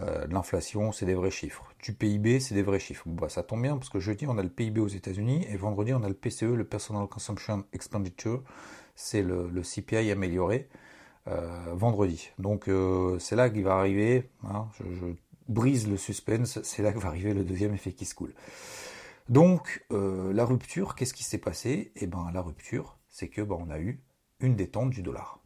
Euh, 0.00 0.26
l'inflation, 0.28 0.92
c'est 0.92 1.06
des 1.06 1.14
vrais 1.14 1.30
chiffres. 1.30 1.72
Du 1.82 1.92
PIB, 1.92 2.40
c'est 2.40 2.54
des 2.54 2.62
vrais 2.62 2.80
chiffres. 2.80 3.04
bah, 3.06 3.28
ça 3.28 3.42
tombe 3.42 3.62
bien, 3.62 3.76
parce 3.76 3.90
que 3.90 4.00
jeudi, 4.00 4.26
on 4.26 4.38
a 4.38 4.42
le 4.42 4.48
PIB 4.48 4.80
aux 4.80 4.88
États-Unis, 4.88 5.46
et 5.48 5.56
vendredi, 5.56 5.92
on 5.92 6.02
a 6.02 6.08
le 6.08 6.14
PCE, 6.14 6.54
le 6.54 6.64
Personal 6.64 7.06
Consumption 7.06 7.64
Expenditure 7.72 8.42
c'est 8.96 9.22
le, 9.22 9.62
CPI 9.62 10.10
amélioré 10.10 10.68
vendredi. 11.72 12.30
Donc 12.38 12.70
c'est 13.18 13.36
là 13.36 13.50
qu'il 13.50 13.62
va 13.62 13.76
arriver, 13.76 14.30
hein, 14.44 14.68
brise 15.48 15.88
le 15.88 15.96
suspense, 15.96 16.62
c'est 16.62 16.82
là 16.82 16.92
que 16.92 16.98
va 16.98 17.08
arriver 17.08 17.34
le 17.34 17.44
deuxième 17.44 17.74
effet 17.74 17.92
qui 17.92 18.04
se 18.04 18.14
coule. 18.14 18.34
Donc 19.28 19.84
euh, 19.90 20.32
la 20.32 20.44
rupture, 20.44 20.94
qu'est-ce 20.94 21.14
qui 21.14 21.24
s'est 21.24 21.38
passé? 21.38 21.92
Eh 21.96 22.06
ben 22.06 22.30
la 22.32 22.40
rupture, 22.40 22.98
c'est 23.08 23.28
que 23.28 23.42
ben, 23.42 23.70
a 23.70 23.80
eu 23.80 24.00
une 24.40 24.54
détente 24.54 24.90
du 24.90 25.02
dollar. 25.02 25.40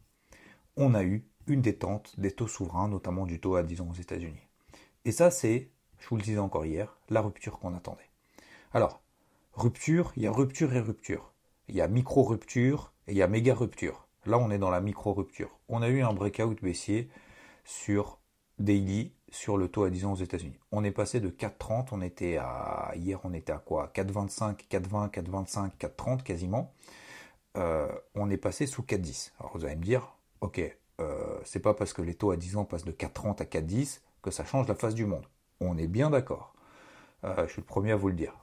On 0.75 0.93
a 0.93 1.03
eu 1.03 1.25
une 1.47 1.61
détente 1.61 2.19
des 2.19 2.31
taux 2.31 2.47
souverains, 2.47 2.87
notamment 2.87 3.25
du 3.25 3.39
taux 3.39 3.55
à 3.55 3.63
10 3.63 3.81
ans 3.81 3.89
aux 3.89 3.99
États-Unis. 3.99 4.47
Et 5.05 5.11
ça, 5.11 5.31
c'est, 5.31 5.71
je 5.99 6.07
vous 6.09 6.17
le 6.17 6.21
disais 6.21 6.37
encore 6.37 6.65
hier, 6.65 6.97
la 7.09 7.21
rupture 7.21 7.59
qu'on 7.59 7.73
attendait. 7.75 8.09
Alors, 8.73 9.01
rupture, 9.53 10.13
il 10.15 10.23
y 10.23 10.27
a 10.27 10.31
rupture 10.31 10.73
et 10.73 10.79
rupture. 10.79 11.33
Il 11.67 11.75
y 11.75 11.81
a 11.81 11.87
micro-rupture, 11.87 12.93
et 13.07 13.11
il 13.11 13.17
y 13.17 13.21
a 13.21 13.27
méga 13.27 13.55
rupture. 13.55 14.07
Là, 14.25 14.37
on 14.37 14.51
est 14.51 14.59
dans 14.59 14.69
la 14.69 14.81
micro-rupture. 14.81 15.59
On 15.67 15.81
a 15.81 15.89
eu 15.89 16.01
un 16.01 16.13
breakout 16.13 16.61
baissier 16.61 17.09
sur 17.65 18.19
daily 18.59 19.13
sur 19.31 19.57
le 19.57 19.67
taux 19.67 19.83
à 19.83 19.89
10 19.89 20.05
ans 20.05 20.13
aux 20.13 20.17
États-Unis. 20.17 20.59
On 20.71 20.83
est 20.83 20.91
passé 20.91 21.19
de 21.19 21.29
4,30, 21.29 21.87
on 21.91 22.01
était 22.01 22.37
à 22.37 22.91
hier 22.95 23.19
on 23.23 23.33
était 23.33 23.53
à 23.53 23.57
quoi? 23.57 23.91
4,25, 23.95 24.67
4,20, 24.69 25.09
4,25, 25.09 25.71
4,30 25.79 26.23
quasiment. 26.23 26.73
Euh, 27.57 27.87
on 28.15 28.29
est 28.29 28.37
passé 28.37 28.67
sous 28.67 28.83
4,10. 28.83 29.31
Alors 29.39 29.51
vous 29.55 29.65
allez 29.65 29.75
me 29.75 29.83
dire, 29.83 30.15
ok, 30.41 30.61
euh, 30.99 31.39
c'est 31.43 31.59
pas 31.59 31.73
parce 31.73 31.93
que 31.93 32.01
les 32.01 32.13
taux 32.13 32.31
à 32.31 32.37
10 32.37 32.57
ans 32.57 32.65
passent 32.65 32.85
de 32.85 32.91
4,30 32.91 33.41
à 33.41 33.45
4,10 33.45 34.01
que 34.21 34.31
ça 34.31 34.45
change 34.45 34.67
la 34.67 34.75
face 34.75 34.93
du 34.93 35.05
monde. 35.05 35.25
On 35.59 35.77
est 35.77 35.87
bien 35.87 36.09
d'accord. 36.09 36.53
Euh, 37.23 37.47
je 37.47 37.53
suis 37.53 37.61
le 37.61 37.65
premier 37.65 37.91
à 37.91 37.95
vous 37.95 38.09
le 38.09 38.15
dire. 38.15 38.33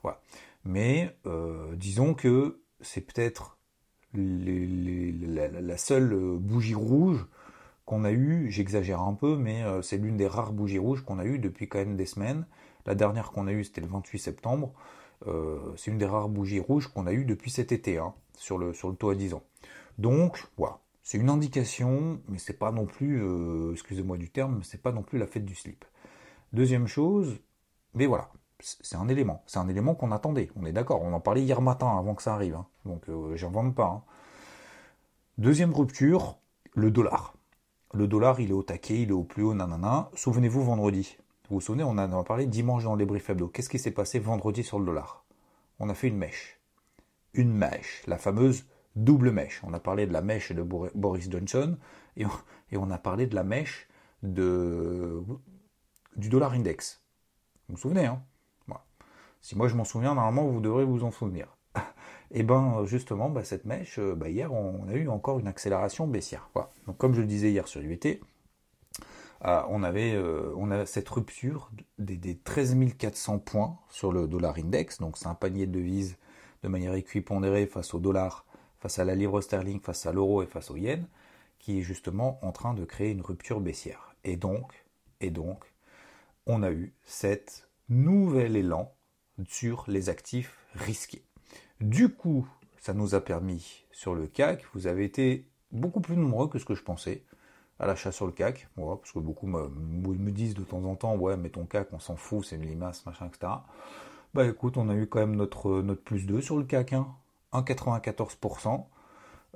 Mais 0.64 1.17
disons 1.76 2.14
que 2.14 2.61
c'est 2.81 3.00
peut-être 3.00 3.58
la, 4.14 5.76
seule 5.76 6.12
euh, 6.12 6.37
bougie 6.38 6.75
rouge 6.75 7.26
qu'on 7.88 8.05
a 8.05 8.12
eue, 8.12 8.50
j'exagère 8.50 9.00
un 9.00 9.14
peu, 9.14 9.37
mais 9.37 9.62
euh, 9.64 9.81
c'est 9.81 9.96
l'une 9.96 10.19
des 10.19 10.26
rares 10.26 10.52
bougies 10.52 10.79
rouges 10.79 11.02
qu'on 11.02 11.19
a 11.19 11.25
eues 11.25 11.38
depuis 11.38 11.69
quand 11.69 11.79
même 11.79 11.96
des 11.96 12.05
semaines. 12.05 12.46
La 12.85 12.94
dernière 12.94 13.32
qu'on 13.32 13.46
a 13.46 13.52
eue, 13.52 13.64
c'était 13.64 13.81
le 13.81 13.87
28 13.87 14.19
septembre. 14.19 14.74
Euh, 15.27 15.58
c'est 15.77 15.91
une 15.91 15.96
des 15.96 16.05
rares 16.05 16.29
bougies 16.29 16.60
rouges 16.60 16.89
qu'on 16.89 17.06
a 17.06 17.12
eues 17.12 17.24
depuis 17.24 17.51
cet 17.51 17.72
été, 17.72 17.96
hein, 17.96 18.12
sur, 18.36 18.58
le, 18.58 18.74
sur 18.74 18.94
taux 18.94 19.08
à 19.08 19.15
10 19.15 19.32
ans. 19.32 19.43
Donc, 19.96 20.44
voilà. 20.58 20.81
C'est 21.03 21.17
une 21.17 21.31
indication, 21.31 22.20
mais 22.29 22.36
c'est 22.36 22.58
pas 22.58 22.70
non 22.70 22.84
plus, 22.84 23.24
excusez-moi 23.72 24.19
du 24.19 24.29
terme, 24.29 24.62
c'est 24.62 24.82
pas 24.82 24.93
non 24.93 25.03
plus 25.03 25.19
la 25.19 25.27
fête 25.27 25.46
du 25.46 25.55
slip. 25.55 25.86
Deuxième 26.53 26.86
chose, 26.86 27.39
mais 27.94 28.05
voilà, 28.05 28.31
c'est 28.60 28.96
un 28.96 29.08
élément. 29.08 29.43
C'est 29.46 29.58
un 29.58 29.69
élément 29.69 29.94
qu'on 29.94 30.12
attendait. 30.12 30.51
On 30.55 30.67
est 30.67 30.72
d'accord. 30.72 31.01
On 31.03 31.15
en 31.15 31.20
parlait 31.20 31.43
hier 31.43 31.62
matin 31.62 31.96
avant 31.98 32.15
que 32.15 32.22
ça 32.22 32.34
arrive. 32.34 32.56
Hein. 32.56 32.67
Donc 32.84 33.08
euh, 33.08 33.36
j'invente 33.36 33.74
pas. 33.74 33.86
Hein. 33.86 34.03
Deuxième 35.39 35.72
rupture, 35.72 36.36
le 36.74 36.91
dollar. 36.91 37.37
Le 37.94 38.06
dollar, 38.06 38.40
il 38.40 38.50
est 38.50 38.54
au 38.54 38.62
taquet, 38.62 39.02
il 39.02 39.10
est 39.10 39.12
au 39.12 39.24
plus 39.24 39.42
haut, 39.42 39.54
nanana. 39.54 40.10
Souvenez-vous 40.14 40.62
vendredi. 40.62 41.16
Vous 41.48 41.56
vous 41.56 41.60
souvenez, 41.60 41.84
on 41.84 41.90
en 41.90 41.98
a 41.98 42.24
parlé 42.24 42.46
dimanche 42.46 42.84
dans 42.84 42.94
les 42.94 43.06
briefs 43.06 43.30
hebdo. 43.30 43.48
Qu'est-ce 43.48 43.70
qui 43.70 43.78
s'est 43.78 43.90
passé 43.90 44.18
vendredi 44.18 44.62
sur 44.62 44.78
le 44.78 44.84
dollar? 44.84 45.24
On 45.78 45.88
a 45.88 45.94
fait 45.94 46.08
une 46.08 46.18
mèche. 46.18 46.60
Une 47.32 47.52
mèche, 47.52 48.02
la 48.06 48.18
fameuse 48.18 48.66
double 48.96 49.30
mèche. 49.30 49.62
On 49.64 49.72
a 49.72 49.80
parlé 49.80 50.06
de 50.06 50.12
la 50.12 50.20
mèche 50.20 50.52
de 50.52 50.62
Boris 50.62 51.30
Johnson 51.30 51.78
et 52.16 52.26
on, 52.76 52.90
a 52.90 52.98
parlé 52.98 53.26
de 53.26 53.34
la 53.34 53.44
mèche 53.44 53.88
de, 54.22 55.22
du 56.16 56.28
dollar 56.28 56.52
index. 56.52 57.02
Vous 57.68 57.76
vous 57.76 57.80
souvenez, 57.80 58.06
hein? 58.06 58.22
Si 59.40 59.56
moi 59.56 59.68
je 59.68 59.74
m'en 59.74 59.84
souviens, 59.84 60.14
normalement 60.14 60.46
vous 60.46 60.60
devrez 60.60 60.84
vous 60.84 61.04
en 61.04 61.10
souvenir. 61.10 61.57
Et 62.31 62.41
eh 62.41 62.43
ben 62.43 62.85
justement, 62.85 63.31
bah, 63.31 63.43
cette 63.43 63.65
mèche, 63.65 63.99
euh, 63.99 64.15
bah, 64.15 64.29
hier 64.29 64.53
on 64.53 64.87
a 64.89 64.93
eu 64.94 65.08
encore 65.08 65.39
une 65.39 65.47
accélération 65.47 66.06
baissière. 66.06 66.51
Donc 66.87 66.99
comme 66.99 67.15
je 67.15 67.23
le 67.23 67.27
disais 67.27 67.51
hier 67.51 67.67
sur 67.67 67.81
l'UVT, 67.81 68.20
euh, 69.44 69.63
on 69.69 69.82
avait 69.82 70.13
euh, 70.15 70.53
on 70.56 70.70
a 70.70 70.85
cette 70.85 71.08
rupture 71.08 71.70
des, 71.99 72.37
13 72.37 72.77
400 72.99 73.39
points 73.39 73.79
sur 73.89 74.13
le 74.13 74.27
dollar 74.27 74.56
index. 74.58 74.99
Donc 74.99 75.17
c'est 75.17 75.27
un 75.27 75.35
panier 75.35 75.67
de 75.67 75.73
devises 75.73 76.19
de 76.63 76.69
manière 76.69 76.94
équipondérée 76.94 77.67
face 77.67 77.94
au 77.94 77.99
dollar, 77.99 78.44
face 78.79 78.99
à 78.99 79.05
la 79.05 79.15
livre 79.15 79.41
sterling, 79.41 79.81
face 79.81 80.05
à 80.05 80.13
l'euro 80.13 80.43
et 80.43 80.47
face 80.47 80.70
au 80.70 80.77
yen, 80.77 81.06
qui 81.58 81.79
est 81.79 81.82
justement 81.82 82.39
en 82.43 82.53
train 82.53 82.75
de 82.75 82.85
créer 82.85 83.11
une 83.11 83.23
rupture 83.23 83.61
baissière. 83.61 84.15
Et 84.25 84.37
donc, 84.37 84.85
et 85.20 85.31
donc, 85.31 85.65
on 86.47 86.63
a 86.63 86.70
eu 86.70 86.93
cet 87.05 87.69
nouvel 87.89 88.56
élan 88.56 88.93
sur 89.47 89.85
les 89.89 90.08
actifs 90.08 90.58
risqués. 90.75 91.23
Du 91.81 92.08
coup, 92.13 92.49
ça 92.79 92.93
nous 92.93 93.15
a 93.15 93.20
permis 93.20 93.85
sur 93.93 94.15
le 94.15 94.27
CAC, 94.27 94.65
vous 94.75 94.89
avez 94.89 95.05
été 95.05 95.47
beaucoup 95.70 96.01
plus 96.01 96.17
nombreux 96.17 96.49
que 96.49 96.58
ce 96.58 96.65
que 96.65 96.75
je 96.75 96.82
pensais. 96.82 97.25
à 97.81 97.87
l'achat 97.87 98.11
sur 98.11 98.27
le 98.27 98.32
CAC, 98.32 98.69
parce 98.77 99.13
que 99.13 99.20
beaucoup 99.20 99.47
me, 99.47 100.31
disent 100.32 100.55
de 100.55 100.65
temps 100.65 100.82
en 100.85 100.97
temps, 100.97 101.15
ouais, 101.17 101.37
mais 101.37 101.51
ton 101.51 101.65
CAC, 101.65 101.89
on 101.93 102.01
s'en 102.01 102.17
fout, 102.17 102.44
c'est 102.44 102.56
une 102.56 102.67
limace, 102.67 103.06
machin, 103.06 103.27
etc. 103.29 103.53
Bah 104.35 104.44
écoute, 104.47 104.77
on 104.77 104.89
a 104.89 104.94
eu 104.94 105.06
quand 105.06 105.20
même 105.20 105.37
notre, 105.37 105.81
notre 105.82 106.03
plus 106.03 106.27
2 106.27 106.41
sur 106.41 106.56
le 106.58 106.65
CAC, 106.65 106.93
hein, 106.94 107.06
1,94%. 107.53 108.87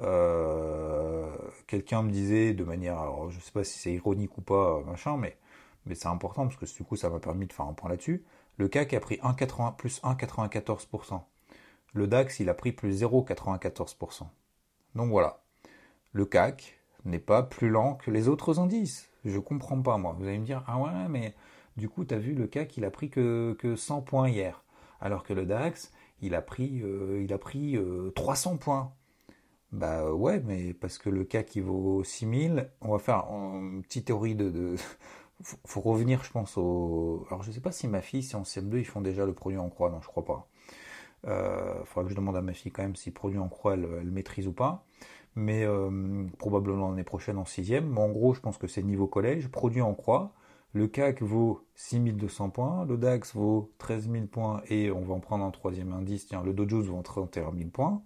Euh, 0.00 1.30
quelqu'un 1.66 2.02
me 2.02 2.10
disait 2.12 2.54
de 2.54 2.64
manière, 2.64 2.98
alors 2.98 3.30
je 3.30 3.40
sais 3.40 3.52
pas 3.52 3.64
si 3.64 3.78
c'est 3.78 3.92
ironique 3.92 4.38
ou 4.38 4.42
pas, 4.42 4.80
machin, 4.86 5.16
mais, 5.16 5.36
mais 5.86 5.94
c'est 5.96 6.08
important 6.08 6.44
parce 6.46 6.56
que 6.56 6.66
du 6.76 6.84
coup 6.84 6.96
ça 6.96 7.10
m'a 7.10 7.18
permis 7.20 7.46
de 7.46 7.52
faire 7.52 7.66
un 7.66 7.74
point 7.74 7.90
là-dessus. 7.90 8.24
Le 8.58 8.68
CAC 8.68 8.94
a 8.94 9.00
pris 9.00 9.16
1,80, 9.16 9.76
plus 9.76 10.00
1,94%. 10.02 11.22
Le 11.94 12.06
DAX, 12.06 12.40
il 12.40 12.48
a 12.48 12.54
pris 12.54 12.72
plus 12.72 13.02
0,94%. 13.02 14.26
Donc 14.94 15.10
voilà. 15.10 15.42
Le 16.12 16.24
CAC 16.24 16.78
n'est 17.04 17.18
pas 17.18 17.42
plus 17.42 17.68
lent 17.68 17.94
que 17.94 18.10
les 18.10 18.28
autres 18.28 18.58
indices. 18.58 19.10
Je 19.24 19.38
comprends 19.38 19.80
pas, 19.80 19.98
moi. 19.98 20.14
Vous 20.18 20.26
allez 20.26 20.38
me 20.38 20.44
dire, 20.44 20.62
ah 20.66 20.78
ouais, 20.78 21.08
mais 21.08 21.34
du 21.76 21.88
coup, 21.88 22.04
tu 22.04 22.16
vu, 22.16 22.34
le 22.34 22.46
CAC, 22.46 22.76
il 22.76 22.84
a 22.84 22.90
pris 22.90 23.10
que, 23.10 23.56
que 23.58 23.76
100 23.76 24.02
points 24.02 24.28
hier. 24.28 24.64
Alors 25.00 25.22
que 25.22 25.32
le 25.32 25.46
DAX, 25.46 25.92
il 26.20 26.34
a 26.34 26.42
pris, 26.42 26.80
euh, 26.82 27.22
il 27.22 27.32
a 27.32 27.38
pris 27.38 27.78
300 28.14 28.54
euh, 28.54 28.56
points. 28.56 28.92
Bah 29.72 30.12
ouais, 30.12 30.40
mais 30.40 30.74
parce 30.74 30.98
que 30.98 31.08
le 31.10 31.24
CAC, 31.24 31.56
il 31.56 31.62
vaut 31.62 32.04
6000. 32.04 32.70
On 32.82 32.92
va 32.92 32.98
faire 32.98 33.24
une 33.30 33.82
petite 33.82 34.06
théorie 34.06 34.34
de... 34.34 34.50
de... 34.50 34.76
faut 35.66 35.80
revenir, 35.80 36.24
je 36.24 36.30
pense, 36.30 36.56
au... 36.58 37.26
Alors, 37.28 37.42
je 37.42 37.50
sais 37.52 37.60
pas 37.60 37.72
si 37.72 37.88
ma 37.88 38.02
fille, 38.02 38.22
si 38.22 38.36
en 38.36 38.42
CM2, 38.42 38.78
ils 38.78 38.84
font 38.84 39.00
déjà 39.00 39.26
le 39.26 39.32
produit 39.34 39.58
en 39.58 39.70
croix. 39.70 39.90
Non, 39.90 40.00
je 40.00 40.08
crois 40.08 40.24
pas. 40.24 40.48
Il 41.24 41.30
euh, 41.30 41.84
faudra 41.84 42.04
que 42.04 42.10
je 42.10 42.16
demande 42.16 42.36
à 42.36 42.42
ma 42.42 42.52
fille 42.52 42.72
quand 42.72 42.82
même 42.82 42.96
si 42.96 43.10
produit 43.10 43.38
en 43.38 43.48
croix, 43.48 43.74
elle, 43.74 44.10
maîtrise 44.10 44.46
ou 44.46 44.52
pas 44.52 44.84
mais 45.34 45.64
euh, 45.64 46.26
probablement 46.36 46.90
l'année 46.90 47.04
prochaine 47.04 47.38
en 47.38 47.46
sixième. 47.46 47.88
Mais 47.88 48.00
en 48.00 48.10
gros, 48.10 48.34
je 48.34 48.40
pense 48.40 48.58
que 48.58 48.66
c'est 48.66 48.82
niveau 48.82 49.06
collège. 49.06 49.48
Produit 49.48 49.80
en 49.80 49.94
croix, 49.94 50.34
le 50.74 50.88
CAC 50.88 51.22
vaut 51.22 51.64
6200 51.74 52.50
points, 52.50 52.84
le 52.86 52.96
DAX 52.96 53.34
vaut 53.34 53.70
13 53.78 54.10
000 54.10 54.26
points 54.26 54.62
et 54.68 54.90
on 54.90 55.02
va 55.02 55.14
en 55.14 55.20
prendre 55.20 55.44
un 55.44 55.50
troisième 55.50 55.92
indice, 55.92 56.26
tiens, 56.26 56.42
le 56.42 56.54
Dow 56.54 56.68
Jones 56.68 56.84
vaut 56.84 57.02
31 57.02 57.52
000 57.56 57.70
points. 57.70 58.02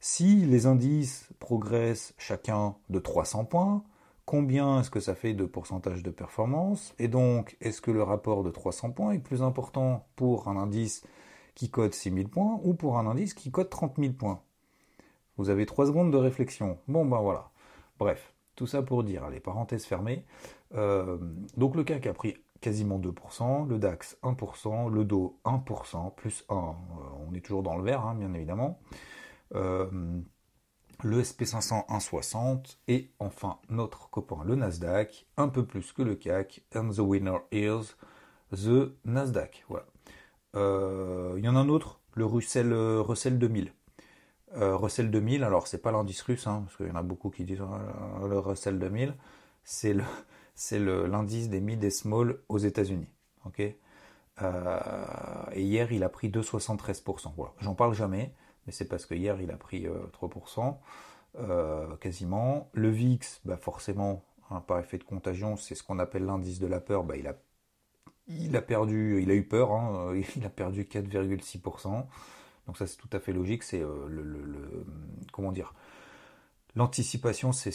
Si 0.00 0.44
les 0.44 0.66
indices 0.66 1.28
progressent 1.38 2.12
chacun 2.18 2.74
de 2.90 2.98
300 2.98 3.44
points, 3.44 3.84
combien 4.26 4.80
est-ce 4.80 4.90
que 4.90 4.98
ça 4.98 5.14
fait 5.14 5.32
de 5.32 5.44
pourcentage 5.44 6.02
de 6.02 6.10
performance? 6.10 6.92
Et 6.98 7.06
donc, 7.06 7.56
est-ce 7.60 7.80
que 7.80 7.92
le 7.92 8.02
rapport 8.02 8.42
de 8.42 8.50
300 8.50 8.90
points 8.90 9.12
est 9.12 9.20
plus 9.20 9.42
important 9.42 10.06
pour 10.16 10.48
un 10.48 10.56
indice 10.56 11.04
qui 11.54 11.70
code 11.70 11.94
6000 11.94 12.28
points 12.28 12.60
ou 12.64 12.74
pour 12.74 12.98
un 12.98 13.06
indice 13.06 13.34
qui 13.34 13.50
code 13.50 13.70
30 13.70 13.96
000 13.98 14.12
points 14.12 14.42
vous 15.36 15.50
avez 15.50 15.66
trois 15.66 15.86
secondes 15.86 16.12
de 16.12 16.16
réflexion. 16.16 16.78
Bon, 16.88 17.04
ben 17.04 17.20
voilà. 17.20 17.50
Bref, 17.98 18.32
tout 18.54 18.66
ça 18.66 18.82
pour 18.82 19.02
dire, 19.02 19.28
les 19.30 19.40
parenthèses 19.40 19.84
fermées. 19.84 20.24
Euh, 20.74 21.18
donc 21.56 21.74
le 21.74 21.84
CAC 21.84 22.06
a 22.06 22.14
pris 22.14 22.36
quasiment 22.60 22.98
2%, 22.98 23.68
le 23.68 23.78
DAX 23.78 24.16
1%, 24.22 24.90
le 24.90 25.04
DO 25.04 25.40
1%, 25.44 26.14
plus 26.14 26.44
1, 26.48 26.54
euh, 26.54 26.58
on 27.28 27.34
est 27.34 27.40
toujours 27.40 27.62
dans 27.62 27.76
le 27.76 27.82
vert, 27.82 28.06
hein, 28.06 28.14
bien 28.14 28.32
évidemment. 28.34 28.78
Euh, 29.54 29.90
le 31.02 31.22
SP500 31.22 31.86
1,60 31.88 32.76
et 32.86 33.10
enfin 33.18 33.58
notre 33.68 34.08
copain 34.10 34.44
le 34.44 34.54
Nasdaq, 34.54 35.26
un 35.36 35.48
peu 35.48 35.66
plus 35.66 35.92
que 35.92 36.02
le 36.02 36.14
CAC, 36.14 36.62
and 36.74 36.90
the 36.90 37.00
winner 37.00 37.38
is 37.50 37.94
the 38.52 38.92
Nasdaq. 39.04 39.64
Voilà. 39.68 39.86
Il 40.54 41.44
y 41.44 41.48
en 41.48 41.56
a 41.56 41.60
un 41.60 41.68
autre, 41.68 42.00
le 42.14 42.24
Russell, 42.26 42.72
Russell 42.72 43.38
2000. 43.38 43.72
Euh, 44.56 44.76
Russell 44.76 45.10
2000, 45.10 45.44
alors 45.44 45.66
c'est 45.66 45.80
pas 45.80 45.92
l'indice 45.92 46.20
russe, 46.22 46.46
hein, 46.46 46.62
parce 46.64 46.76
qu'il 46.76 46.86
y 46.86 46.90
en 46.90 46.96
a 46.96 47.02
beaucoup 47.02 47.30
qui 47.30 47.44
disent 47.44 47.62
euh, 47.62 48.28
le 48.28 48.38
Russell 48.38 48.78
2000, 48.78 49.14
c'est 49.64 49.94
le, 49.94 50.04
c'est 50.54 50.78
l'indice 50.78 51.48
des 51.48 51.60
mid 51.60 51.82
et 51.82 51.90
small 51.90 52.38
aux 52.48 52.58
États-Unis. 52.58 53.08
Ok? 53.46 53.62
Euh, 54.42 54.80
et 55.52 55.62
hier, 55.62 55.92
il 55.92 56.04
a 56.04 56.08
pris 56.08 56.28
2,73%. 56.28 57.32
Voilà. 57.36 57.52
J'en 57.60 57.74
parle 57.74 57.94
jamais, 57.94 58.34
mais 58.66 58.72
c'est 58.72 58.86
parce 58.86 59.06
que 59.06 59.14
hier, 59.14 59.40
il 59.40 59.50
a 59.50 59.56
pris 59.56 59.86
3%, 60.12 60.76
quasiment. 62.00 62.68
Le 62.72 62.90
VIX, 62.90 63.40
bah 63.44 63.56
forcément, 63.56 64.24
hein, 64.50 64.60
par 64.66 64.78
effet 64.78 64.98
de 64.98 65.04
contagion, 65.04 65.56
c'est 65.56 65.74
ce 65.74 65.82
qu'on 65.82 65.98
appelle 65.98 66.24
l'indice 66.24 66.60
de 66.60 66.66
la 66.66 66.80
peur. 66.80 67.04
Bah, 67.04 67.16
il 67.16 67.26
a, 67.26 67.34
il 68.28 68.56
a 68.56 68.62
perdu, 68.62 69.20
il 69.22 69.30
a 69.30 69.34
eu 69.34 69.44
peur, 69.44 69.72
hein, 69.72 70.14
il 70.36 70.44
a 70.44 70.50
perdu 70.50 70.84
4,6%. 70.84 72.06
Donc 72.66 72.78
ça 72.78 72.86
c'est 72.86 72.96
tout 72.96 73.10
à 73.12 73.18
fait 73.18 73.32
logique, 73.32 73.62
c'est 73.62 73.82
euh, 73.82 74.06
le, 74.08 74.86
comment 75.32 75.52
dire 75.52 75.74
l'anticipation, 76.76 77.52
c'est 77.52 77.70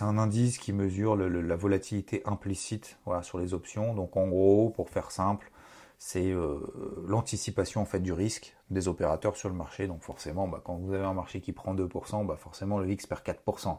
un 0.00 0.18
indice 0.18 0.58
qui 0.58 0.72
mesure 0.72 1.16
la 1.16 1.56
volatilité 1.56 2.22
implicite 2.24 2.98
sur 3.22 3.38
les 3.38 3.54
options. 3.54 3.94
Donc 3.94 4.16
en 4.16 4.28
gros, 4.28 4.70
pour 4.70 4.90
faire 4.90 5.10
simple, 5.10 5.50
c'est 5.98 6.30
euh, 6.30 6.60
l'anticipation 7.06 7.86
du 7.94 8.12
risque 8.12 8.56
des 8.70 8.86
opérateurs 8.88 9.36
sur 9.36 9.48
le 9.48 9.54
marché. 9.56 9.86
Donc 9.88 10.02
forcément, 10.02 10.46
bah, 10.46 10.62
quand 10.64 10.76
vous 10.76 10.92
avez 10.92 11.04
un 11.04 11.14
marché 11.14 11.40
qui 11.40 11.52
prend 11.52 11.74
2%, 11.74 12.26
bah, 12.26 12.36
forcément 12.36 12.78
le 12.78 12.86
VIX 12.86 13.06
perd 13.06 13.22
4%. 13.22 13.78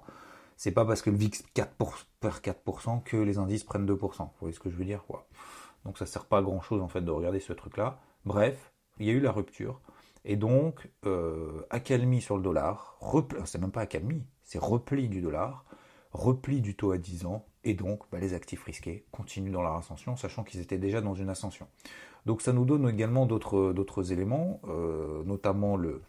C'est 0.59 0.71
pas 0.71 0.83
parce 0.83 1.01
que 1.01 1.09
le 1.09 1.15
VIX 1.15 1.41
perd 1.53 1.71
4% 2.21 3.01
que 3.03 3.15
les 3.15 3.37
indices 3.37 3.63
prennent 3.63 3.85
2%. 3.85 3.95
Vous 3.95 4.29
voyez 4.41 4.53
ce 4.53 4.59
que 4.59 4.69
je 4.69 4.75
veux 4.75 4.83
dire? 4.83 5.05
Donc 5.85 5.97
ça 5.97 6.05
sert 6.05 6.25
pas 6.25 6.39
à 6.39 6.41
grand 6.41 6.59
chose 6.59 6.81
en 6.81 6.89
fait 6.89 6.99
de 6.99 7.11
regarder 7.11 7.39
ce 7.39 7.53
truc 7.53 7.77
là. 7.77 8.01
Bref, 8.25 8.73
il 8.99 9.05
y 9.05 9.09
a 9.09 9.13
eu 9.13 9.21
la 9.21 9.31
rupture. 9.31 9.79
Et 10.25 10.35
donc, 10.35 10.89
euh, 11.05 11.61
accalmie 11.69 12.19
sur 12.19 12.35
le 12.35 12.43
dollar, 12.43 12.99
c'est 13.45 13.57
même 13.57 13.71
pas 13.71 13.79
accalmie, 13.79 14.25
c'est 14.43 14.59
repli 14.59 15.07
du 15.07 15.21
dollar, 15.21 15.63
repli 16.11 16.59
du 16.59 16.75
taux 16.75 16.91
à 16.91 16.97
10 16.97 17.25
ans, 17.25 17.45
et 17.63 17.73
donc 17.73 18.03
bah, 18.11 18.19
les 18.19 18.33
actifs 18.33 18.65
risqués 18.65 19.05
continuent 19.13 19.53
dans 19.53 19.61
leur 19.61 19.77
ascension, 19.77 20.17
sachant 20.17 20.43
qu'ils 20.43 20.59
étaient 20.59 20.77
déjà 20.77 20.99
dans 20.99 21.13
une 21.13 21.29
ascension. 21.29 21.69
Donc 22.25 22.41
ça 22.41 22.51
nous 22.51 22.65
donne 22.65 22.89
également 22.89 23.25
d'autres 23.25 24.11
éléments, 24.11 24.59
euh, 24.67 25.23
notamment 25.23 25.77
le, 25.77 26.01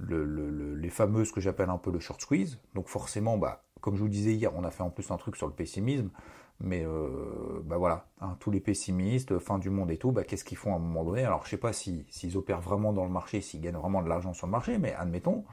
les 0.00 0.90
fameux, 0.90 1.24
ce 1.24 1.32
que 1.32 1.40
j'appelle 1.40 1.70
un 1.70 1.78
peu 1.78 1.92
le 1.92 2.00
short 2.00 2.20
squeeze. 2.20 2.58
Donc 2.74 2.88
forcément, 2.88 3.38
bah, 3.38 3.62
comme 3.86 3.94
je 3.94 4.02
vous 4.02 4.08
disais 4.08 4.32
hier, 4.32 4.50
on 4.56 4.64
a 4.64 4.72
fait 4.72 4.82
en 4.82 4.90
plus 4.90 5.12
un 5.12 5.16
truc 5.16 5.36
sur 5.36 5.46
le 5.46 5.52
pessimisme. 5.52 6.10
Mais 6.58 6.84
euh, 6.84 7.60
bah 7.62 7.76
voilà, 7.76 8.08
hein, 8.20 8.36
tous 8.40 8.50
les 8.50 8.58
pessimistes, 8.58 9.38
fin 9.38 9.60
du 9.60 9.70
monde 9.70 9.92
et 9.92 9.96
tout, 9.96 10.10
bah, 10.10 10.24
qu'est-ce 10.24 10.42
qu'ils 10.42 10.56
font 10.56 10.72
à 10.72 10.76
un 10.76 10.80
moment 10.80 11.04
donné? 11.04 11.22
Alors 11.22 11.44
je 11.44 11.50
sais 11.50 11.56
pas 11.56 11.72
s'ils 11.72 12.36
opèrent 12.36 12.60
vraiment 12.60 12.92
dans 12.92 13.04
le 13.04 13.12
marché, 13.12 13.40
s'ils 13.40 13.60
gagnent 13.60 13.76
vraiment 13.76 14.02
de 14.02 14.08
l'argent 14.08 14.34
sur 14.34 14.48
le 14.48 14.50
marché, 14.50 14.78
mais 14.78 14.92
admettons, 14.94 15.44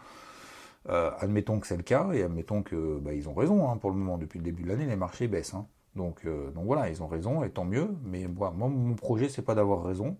euh, 0.90 1.12
admettons 1.20 1.60
que 1.60 1.68
c'est 1.68 1.78
le 1.78 1.84
cas 1.84 2.12
et 2.12 2.24
admettons 2.24 2.64
que 2.64 2.98
bah, 2.98 3.14
ils 3.14 3.30
ont 3.30 3.36
raison 3.36 3.70
hein, 3.70 3.78
pour 3.78 3.92
le 3.92 3.98
moment. 3.98 4.18
Depuis 4.18 4.40
le 4.40 4.46
début 4.46 4.64
de 4.64 4.70
l'année, 4.70 4.88
les 4.88 4.96
marchés 4.96 5.28
baissent. 5.28 5.54
Hein. 5.54 5.68
Donc, 5.96 6.26
euh, 6.26 6.50
donc 6.50 6.66
voilà, 6.66 6.90
ils 6.90 7.04
ont 7.04 7.08
raison 7.08 7.44
et 7.44 7.52
tant 7.52 7.66
mieux. 7.66 7.96
Mais 8.04 8.26
moi, 8.26 8.50
mon 8.52 8.96
projet, 8.96 9.30
c'est 9.30 9.44
pas 9.44 9.54
d'avoir 9.54 9.84
raison. 9.84 10.18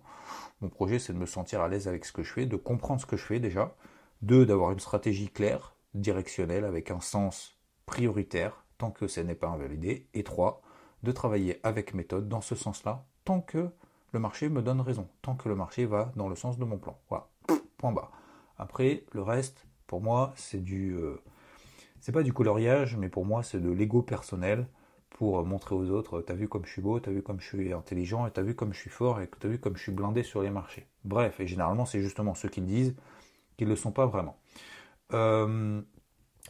Mon 0.60 0.68
projet, 0.68 1.00
c'est 1.00 1.14
de 1.14 1.18
me 1.18 1.26
sentir 1.26 1.62
à 1.62 1.68
l'aise 1.68 1.88
avec 1.88 2.04
ce 2.04 2.12
que 2.12 2.22
je 2.22 2.32
fais, 2.32 2.46
de 2.46 2.54
comprendre 2.54 3.00
ce 3.00 3.06
que 3.06 3.16
je 3.16 3.24
fais 3.24 3.40
déjà. 3.40 3.74
Deux, 4.22 4.46
d'avoir 4.46 4.70
une 4.70 4.78
stratégie 4.78 5.30
claire, 5.30 5.74
directionnelle, 5.94 6.64
avec 6.64 6.92
un 6.92 7.00
sens 7.00 7.58
prioritaire, 7.86 8.64
tant 8.78 8.90
que 8.90 9.06
ce 9.06 9.20
n'est 9.20 9.34
pas 9.34 9.48
invalidé. 9.48 10.06
Et 10.14 10.24
trois, 10.24 10.62
de 11.02 11.12
travailler 11.12 11.60
avec 11.62 11.94
méthode 11.94 12.28
dans 12.28 12.40
ce 12.40 12.54
sens-là, 12.54 13.04
tant 13.24 13.40
que 13.40 13.70
le 14.12 14.18
marché 14.18 14.48
me 14.48 14.62
donne 14.62 14.80
raison, 14.80 15.08
tant 15.22 15.34
que 15.34 15.48
le 15.48 15.54
marché 15.54 15.86
va 15.86 16.12
dans 16.16 16.28
le 16.28 16.36
sens 16.36 16.58
de 16.58 16.64
mon 16.64 16.78
plan. 16.78 16.98
Voilà, 17.08 17.28
point 17.78 17.92
bas. 17.92 18.10
Après, 18.58 19.04
le 19.12 19.22
reste, 19.22 19.66
pour 19.86 20.00
moi, 20.00 20.32
c'est 20.36 20.62
du. 20.62 20.94
Euh, 20.94 21.20
c'est 22.00 22.12
pas 22.12 22.22
du 22.22 22.32
coloriage, 22.32 22.96
mais 22.96 23.08
pour 23.08 23.24
moi, 23.24 23.42
c'est 23.42 23.60
de 23.60 23.70
l'ego 23.70 24.02
personnel 24.02 24.68
pour 25.10 25.44
montrer 25.46 25.74
aux 25.74 25.90
autres 25.90 26.20
t'as 26.22 26.34
vu 26.34 26.48
comme 26.48 26.66
je 26.66 26.72
suis 26.72 26.82
beau, 26.82 26.98
t'as 27.00 27.12
vu 27.12 27.22
comme 27.22 27.40
je 27.40 27.46
suis 27.46 27.72
intelligent, 27.72 28.26
et 28.26 28.30
t'as 28.30 28.42
vu 28.42 28.54
comme 28.54 28.72
je 28.74 28.78
suis 28.78 28.90
fort, 28.90 29.20
et 29.20 29.28
t'as 29.28 29.48
vu 29.48 29.58
comme 29.58 29.76
je 29.76 29.82
suis 29.82 29.92
blindé 29.92 30.22
sur 30.22 30.42
les 30.42 30.50
marchés. 30.50 30.86
Bref, 31.04 31.40
et 31.40 31.46
généralement, 31.46 31.86
c'est 31.86 32.02
justement 32.02 32.34
ceux 32.34 32.48
qui 32.48 32.60
le 32.60 32.66
disent 32.66 32.94
qui 33.56 33.64
ne 33.64 33.70
le 33.70 33.76
sont 33.76 33.92
pas 33.92 34.06
vraiment. 34.06 34.36
Euh, 35.12 35.80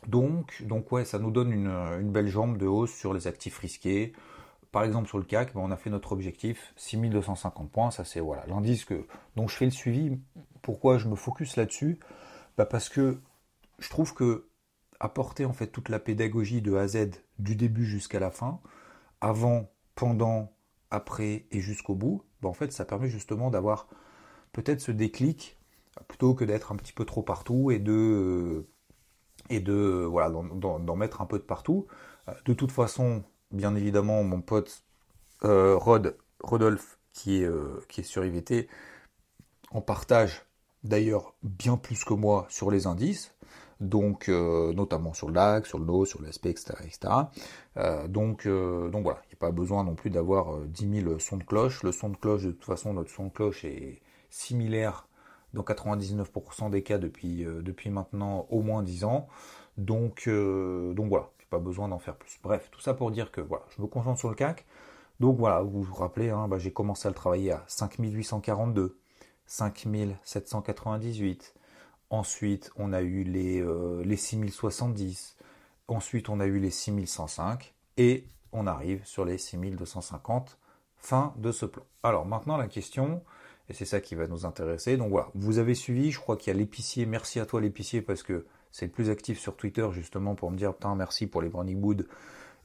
donc, 0.08 0.62
donc 0.62 0.90
ouais, 0.92 1.04
ça 1.04 1.18
nous 1.18 1.30
donne 1.30 1.52
une, 1.52 2.10
belle 2.10 2.28
jambe 2.28 2.58
de 2.58 2.66
hausse 2.66 2.92
sur 2.92 3.14
les 3.14 3.26
actifs 3.26 3.58
risqués. 3.58 4.12
Par 4.72 4.84
exemple, 4.84 5.08
sur 5.08 5.18
le 5.18 5.24
CAC, 5.24 5.54
ben, 5.54 5.60
on 5.60 5.70
a 5.70 5.76
fait 5.76 5.90
notre 5.90 6.12
objectif 6.12 6.72
6250 6.76 7.70
points. 7.70 7.90
Ça, 7.90 8.04
c'est 8.04 8.20
voilà 8.20 8.44
l'indice 8.46 8.84
que, 8.84 9.06
dont 9.36 9.46
je 9.46 9.56
fais 9.56 9.64
le 9.64 9.70
suivi. 9.70 10.18
Pourquoi 10.62 10.98
je 10.98 11.08
me 11.08 11.14
focus 11.14 11.56
là-dessus? 11.56 11.98
Ben, 12.56 12.66
Parce 12.66 12.88
que 12.88 13.20
je 13.78 13.88
trouve 13.88 14.14
que 14.14 14.48
apporter 15.00 15.44
en 15.44 15.52
fait 15.52 15.66
toute 15.66 15.88
la 15.88 15.98
pédagogie 15.98 16.62
de 16.62 16.74
A 16.74 16.82
à 16.82 16.88
Z 16.88 17.10
du 17.38 17.56
début 17.56 17.84
jusqu'à 17.84 18.20
la 18.20 18.30
fin, 18.30 18.60
avant, 19.20 19.70
pendant, 19.94 20.52
après 20.90 21.46
et 21.50 21.60
jusqu'au 21.60 21.94
bout, 21.94 22.24
ben, 22.42 22.48
en 22.48 22.54
fait, 22.54 22.72
ça 22.72 22.84
permet 22.84 23.08
justement 23.08 23.50
d'avoir 23.50 23.88
peut-être 24.52 24.80
ce 24.80 24.92
déclic 24.92 25.58
plutôt 26.08 26.34
que 26.34 26.44
d'être 26.44 26.72
un 26.72 26.76
petit 26.76 26.92
peu 26.92 27.04
trop 27.04 27.22
partout 27.22 27.70
et 27.70 27.78
de 27.78 28.66
et 29.50 29.60
de 29.60 30.06
voilà 30.08 30.30
d'en 30.30 30.96
mettre 30.96 31.20
un 31.20 31.26
peu 31.26 31.38
de 31.38 31.44
partout. 31.44 31.86
De 32.46 32.54
toute 32.54 32.72
façon, 32.72 33.22
bien 33.50 33.74
évidemment 33.74 34.22
mon 34.24 34.40
pote 34.40 34.82
euh, 35.44 35.76
Rod, 35.76 36.16
Rodolphe, 36.42 36.98
qui 37.12 37.42
est, 37.42 37.44
euh, 37.44 37.82
qui 37.88 38.00
est 38.00 38.04
sur 38.04 38.24
IVT, 38.24 38.68
en 39.70 39.80
partage 39.80 40.42
d'ailleurs 40.84 41.34
bien 41.42 41.76
plus 41.76 42.04
que 42.04 42.14
moi 42.14 42.46
sur 42.48 42.70
les 42.70 42.86
indices. 42.86 43.34
donc 43.80 44.28
notamment 44.28 45.12
sur 45.14 45.28
le 45.28 45.34
lac, 45.34 45.66
sur 45.66 45.78
le 45.78 45.84
dos, 45.84 46.04
sur 46.04 46.22
l'aspect, 46.22 46.50
etc. 46.50 46.74
etc. 46.84 47.12
donc, 48.08 48.46
donc 48.46 49.02
voilà, 49.02 49.20
il 49.24 49.28
n'y 49.28 49.34
a 49.34 49.40
pas 49.40 49.50
besoin 49.50 49.84
non 49.84 49.94
plus 49.94 50.10
d'avoir 50.10 50.58
10 50.60 51.02
000 51.02 51.18
sons 51.18 51.36
de 51.38 51.44
cloche. 51.44 51.82
Le 51.82 51.92
son 51.92 52.10
de 52.10 52.16
cloche, 52.16 52.44
de 52.44 52.52
toute 52.52 52.64
façon, 52.64 52.94
notre 52.94 53.10
son 53.10 53.26
de 53.26 53.32
cloche 53.32 53.64
est 53.64 54.00
similaire 54.30 55.06
dans 55.54 55.62
99% 55.62 56.70
des 56.70 56.82
cas 56.82 56.98
depuis, 56.98 57.44
depuis 57.44 57.90
maintenant 57.90 58.46
au 58.50 58.60
moins 58.60 58.82
10 58.82 59.04
ans. 59.04 59.28
Donc, 59.78 60.28
donc 60.28 61.08
voilà, 61.08 61.30
pas 61.54 61.60
besoin 61.60 61.88
d'en 61.88 62.00
faire 62.00 62.16
plus. 62.16 62.40
Bref, 62.42 62.68
tout 62.72 62.80
ça 62.80 62.94
pour 62.94 63.12
dire 63.12 63.30
que 63.30 63.40
voilà, 63.40 63.64
je 63.76 63.80
me 63.80 63.86
concentre 63.86 64.18
sur 64.18 64.28
le 64.28 64.34
CAC. 64.34 64.66
Donc 65.20 65.38
voilà, 65.38 65.62
vous 65.62 65.82
vous 65.82 65.94
rappelez, 65.94 66.30
hein, 66.30 66.48
bah, 66.48 66.58
j'ai 66.58 66.72
commencé 66.72 67.06
à 67.06 67.10
le 67.10 67.14
travailler 67.14 67.52
à 67.52 67.62
5842, 67.68 68.98
5798. 69.46 71.54
Ensuite, 72.10 72.72
on 72.76 72.92
a 72.92 73.02
eu 73.02 73.22
les, 73.22 73.60
euh, 73.60 74.02
les 74.04 74.16
6070. 74.16 75.36
Ensuite, 75.86 76.28
on 76.28 76.40
a 76.40 76.46
eu 76.46 76.58
les 76.58 76.70
6105. 76.70 77.72
Et 77.98 78.26
on 78.52 78.66
arrive 78.66 79.04
sur 79.04 79.24
les 79.24 79.38
6250. 79.38 80.58
Fin 80.96 81.34
de 81.36 81.52
ce 81.52 81.66
plan. 81.66 81.84
Alors 82.02 82.26
maintenant, 82.26 82.56
la 82.56 82.66
question, 82.66 83.22
et 83.68 83.74
c'est 83.74 83.84
ça 83.84 84.00
qui 84.00 84.14
va 84.14 84.26
nous 84.26 84.46
intéresser. 84.46 84.96
Donc 84.96 85.10
voilà, 85.10 85.28
vous 85.34 85.58
avez 85.58 85.74
suivi, 85.74 86.10
je 86.10 86.20
crois 86.20 86.36
qu'il 86.36 86.52
y 86.52 86.56
a 86.56 86.58
l'épicier. 86.58 87.06
Merci 87.06 87.40
à 87.40 87.46
toi 87.46 87.60
l'épicier 87.60 88.02
parce 88.02 88.22
que 88.22 88.46
c'est 88.70 88.86
le 88.86 88.92
plus 88.92 89.10
actif 89.10 89.38
sur 89.38 89.56
Twitter 89.56 89.86
justement 89.92 90.34
pour 90.34 90.50
me 90.50 90.56
dire 90.56 90.74
putain 90.74 90.94
merci 90.96 91.26
pour 91.26 91.42
les 91.42 91.48
brownie 91.48 91.76
wood 91.76 92.06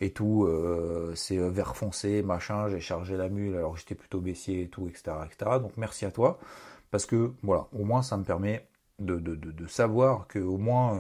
et 0.02 0.12
tout, 0.12 0.46
euh, 0.46 1.12
c'est 1.16 1.38
euh, 1.38 1.50
vert 1.50 1.76
foncé, 1.76 2.24
machin, 2.24 2.70
j'ai 2.70 2.80
chargé 2.80 3.18
la 3.18 3.30
mule 3.30 3.56
alors 3.56 3.76
j'étais 3.76 3.96
plutôt 3.96 4.22
baissier 4.22 4.64
et 4.64 4.68
tout, 4.70 4.88
etc., 4.88 5.12
etc. 5.26 5.60
Donc 5.60 5.74
merci 5.78 6.06
à 6.06 6.12
toi, 6.12 6.40
parce 6.92 7.06
que 7.06 7.34
voilà, 7.44 7.68
au 7.74 7.84
moins 7.84 8.02
ça 8.02 8.18
me 8.18 8.24
permet 8.24 8.68
de, 9.00 9.68
savoir 9.68 10.28
que 10.28 10.40
au 10.40 10.58
moins, 10.58 10.96
euh, 10.96 11.00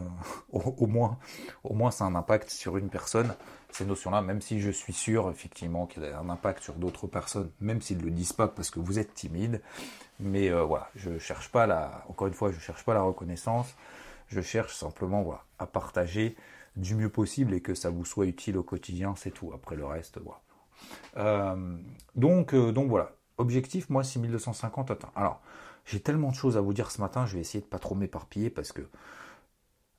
au, 0.77 0.87
moins, 0.87 1.17
au 1.63 1.73
moins 1.73 1.91
ça 1.91 2.05
a 2.05 2.07
un 2.07 2.15
impact 2.15 2.49
sur 2.49 2.77
une 2.77 2.89
personne, 2.89 3.33
ces 3.71 3.85
notions-là, 3.85 4.21
même 4.21 4.41
si 4.41 4.59
je 4.59 4.71
suis 4.71 4.93
sûr 4.93 5.29
effectivement 5.29 5.85
qu'il 5.85 6.03
y 6.03 6.07
a 6.07 6.19
un 6.19 6.29
impact 6.29 6.63
sur 6.63 6.75
d'autres 6.75 7.07
personnes, 7.07 7.51
même 7.61 7.81
s'ils 7.81 7.97
ne 7.97 8.03
le 8.03 8.11
disent 8.11 8.33
pas 8.33 8.47
parce 8.47 8.69
que 8.69 8.79
vous 8.79 8.99
êtes 8.99 9.13
timide. 9.13 9.61
Mais 10.19 10.49
voilà, 10.49 10.89
je 10.95 11.17
cherche 11.17 11.49
pas 11.49 11.65
la, 11.65 12.03
encore 12.09 12.27
une 12.27 12.33
fois, 12.33 12.51
je 12.51 12.59
cherche 12.59 12.83
pas 12.83 12.93
la 12.93 13.01
reconnaissance. 13.01 13.73
Je 14.27 14.41
cherche 14.41 14.75
simplement 14.75 15.23
voilà, 15.23 15.43
à 15.57 15.65
partager 15.65 16.35
du 16.75 16.95
mieux 16.95 17.09
possible 17.09 17.53
et 17.53 17.61
que 17.61 17.73
ça 17.73 17.89
vous 17.89 18.05
soit 18.05 18.25
utile 18.25 18.57
au 18.57 18.63
quotidien, 18.63 19.15
c'est 19.17 19.31
tout. 19.31 19.51
Après 19.53 19.75
le 19.75 19.85
reste, 19.85 20.19
voilà. 20.19 20.41
Euh, 21.17 21.77
donc, 22.15 22.53
euh, 22.53 22.71
donc 22.71 22.89
voilà. 22.89 23.11
Objectif, 23.37 23.89
moi, 23.89 24.03
6250 24.03 24.91
atteint. 24.91 25.11
Alors, 25.15 25.41
j'ai 25.89 25.99
tellement 25.99 26.29
de 26.29 26.35
choses 26.35 26.55
à 26.55 26.61
vous 26.61 26.73
dire 26.73 26.91
ce 26.91 27.01
matin, 27.01 27.25
je 27.25 27.33
vais 27.33 27.41
essayer 27.41 27.61
de 27.61 27.67
pas 27.67 27.79
trop 27.79 27.95
m'éparpiller 27.95 28.51
parce 28.51 28.71
que, 28.71 28.81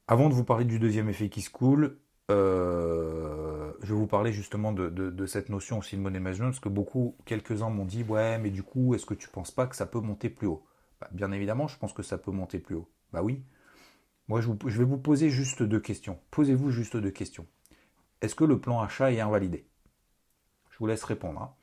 avant 0.06 0.28
de 0.28 0.35
vous 0.35 0.44
parler 0.44 0.64
du 0.64 0.78
deuxième 0.78 1.09
effet 1.09 1.28
qui 1.28 1.42
se 1.42 1.50
coule, 1.50 1.99
euh, 2.30 3.73
je 3.82 3.92
vais 3.92 3.99
vous 3.99 4.06
parler 4.06 4.32
justement 4.32 4.73
de, 4.73 5.26
cette 5.26 5.49
notion 5.49 5.78
aussi 5.78 5.97
de 5.97 6.00
money 6.00 6.20
management, 6.20 6.50
parce 6.50 6.61
que 6.61 6.68
beaucoup, 6.68 7.16
quelques-uns 7.25 7.70
m'ont 7.70 7.85
dit, 7.85 8.04
ouais, 8.04 8.38
mais 8.38 8.50
du 8.50 8.62
coup, 8.62 8.94
est-ce 8.94 9.04
que 9.04 9.14
tu 9.14 9.28
penses 9.28 9.50
pas 9.50 9.66
que 9.66 9.75
ça 9.75 9.85
peut 9.85 9.99
monter 9.99 10.30
plus 10.30 10.47
haut? 10.47 10.64
Bah, 11.00 11.09
Bien 11.11 11.32
évidemment, 11.32 11.66
je 11.66 11.76
pense 11.76 11.92
que 11.92 12.04
ça 12.04 12.18
peut 12.18 12.30
monter 12.30 12.61
plus 12.61 12.76
haut. 12.76 12.88
Bah 13.12 13.23
oui, 13.23 13.42
moi, 14.28 14.40
je, 14.40 14.78
vais 14.78 14.85
vous 14.85 14.99
poser 14.99 15.28
juste 15.28 15.64
deux 15.64 15.80
questions. 15.80 16.20
Posez-vous 16.30 16.70
juste 16.70 16.97
deux 16.97 17.11
questions. 17.11 17.49
Est-ce 18.20 18.37
que 18.37 18.44
le 18.44 18.61
plan 18.61 18.80
achat 18.80 19.11
est 19.11 19.18
invalidé? 19.18 19.66
Je 20.70 20.78
vous 20.78 20.87
laisse 20.87 21.02
répondre. 21.02 21.42
Hein. 21.42 21.54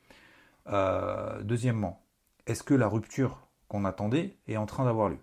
Euh, 0.66 1.42
deuxièmement, 1.42 2.04
est-ce 2.46 2.62
que 2.62 2.74
la 2.74 2.88
rupture 2.88 3.47
qu'on 3.68 3.84
attendait 3.84 4.36
est 4.46 4.56
en 4.56 4.66
train 4.66 4.84
d'avoir 4.84 5.10
lieu 5.10 5.18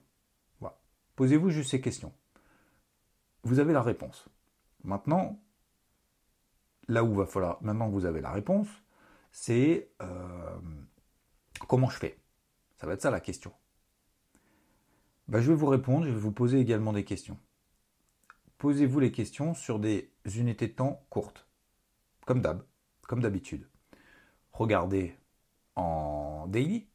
voilà. 0.59 0.77
Posez-vous 1.15 1.49
juste 1.49 1.71
ces 1.71 1.81
questions. 1.81 2.13
Vous 3.43 3.59
avez 3.59 3.73
la 3.73 3.81
réponse. 3.81 4.27
Maintenant, 4.83 5.39
là 6.87 7.03
où 7.03 7.13
va 7.13 7.25
falloir, 7.25 7.61
maintenant 7.61 7.87
que 7.87 7.93
vous 7.93 8.05
avez 8.05 8.21
la 8.21 8.31
réponse, 8.31 8.67
c'est 9.31 9.89
euh, 10.01 10.57
comment 11.67 11.89
je 11.89 11.97
fais? 11.97 12.17
Ça 12.77 12.87
va 12.87 12.93
être 12.93 13.01
ça 13.01 13.11
la 13.11 13.19
question. 13.19 13.51
Bah, 15.27 15.41
je 15.41 15.51
vais 15.51 15.57
vous 15.57 15.67
répondre, 15.67 16.05
je 16.05 16.11
vais 16.11 16.19
vous 16.19 16.31
poser 16.31 16.59
également 16.59 16.93
des 16.93 17.03
questions. 17.03 17.37
Posez-vous 18.57 18.99
les 18.99 19.11
questions 19.11 19.53
sur 19.53 19.79
des 19.79 20.11
unités 20.25 20.67
de 20.67 20.73
temps 20.73 21.03
courtes, 21.09 21.47
comme 22.25 22.41
d'hab, 22.41 22.63
comme 23.07 23.21
d'habitude. 23.21 23.67
Regardez 24.51 25.15
en 25.75 26.47
daily, 26.47 26.87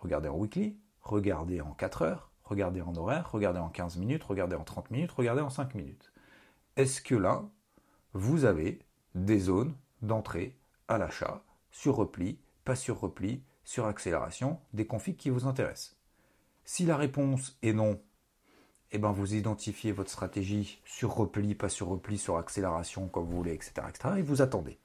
regardez 0.00 0.28
en 0.28 0.36
weekly, 0.36 0.78
regardez 1.06 1.60
en 1.60 1.72
4 1.72 2.02
heures, 2.02 2.30
regardez 2.44 2.82
en 2.82 2.94
horaire, 2.96 3.30
regardez 3.30 3.60
en 3.60 3.68
15 3.68 3.96
minutes, 3.96 4.24
regardez 4.24 4.56
en 4.56 4.64
30 4.64 4.90
minutes, 4.90 5.12
regardez 5.12 5.42
en 5.42 5.50
5 5.50 5.74
minutes. 5.74 6.12
Est-ce 6.76 7.00
que 7.00 7.14
là, 7.14 7.44
vous 8.12 8.44
avez 8.44 8.80
des 9.14 9.38
zones 9.38 9.74
d'entrée 10.02 10.58
à 10.88 10.98
l'achat 10.98 11.42
sur 11.70 11.96
repli, 11.96 12.38
pas 12.64 12.76
sur 12.76 13.00
repli, 13.00 13.42
sur 13.64 13.86
accélération, 13.86 14.60
des 14.72 14.86
configs 14.86 15.16
qui 15.16 15.30
vous 15.30 15.46
intéressent? 15.46 15.96
Si 16.64 16.84
la 16.84 16.96
réponse 16.96 17.58
est 17.62 17.72
non, 17.72 18.00
eh 18.92 18.98
ben 18.98 19.12
vous 19.12 19.34
identifiez 19.34 19.92
votre 19.92 20.10
stratégie 20.10 20.80
sur 20.84 21.14
repli, 21.14 21.54
pas 21.54 21.68
sur 21.68 21.88
repli, 21.88 22.18
sur 22.18 22.36
accélération, 22.36 23.08
comme 23.08 23.26
vous 23.26 23.36
voulez, 23.36 23.54
etc., 23.54 23.72
et 24.16 24.22
vous 24.22 24.42
attendez. 24.42 24.78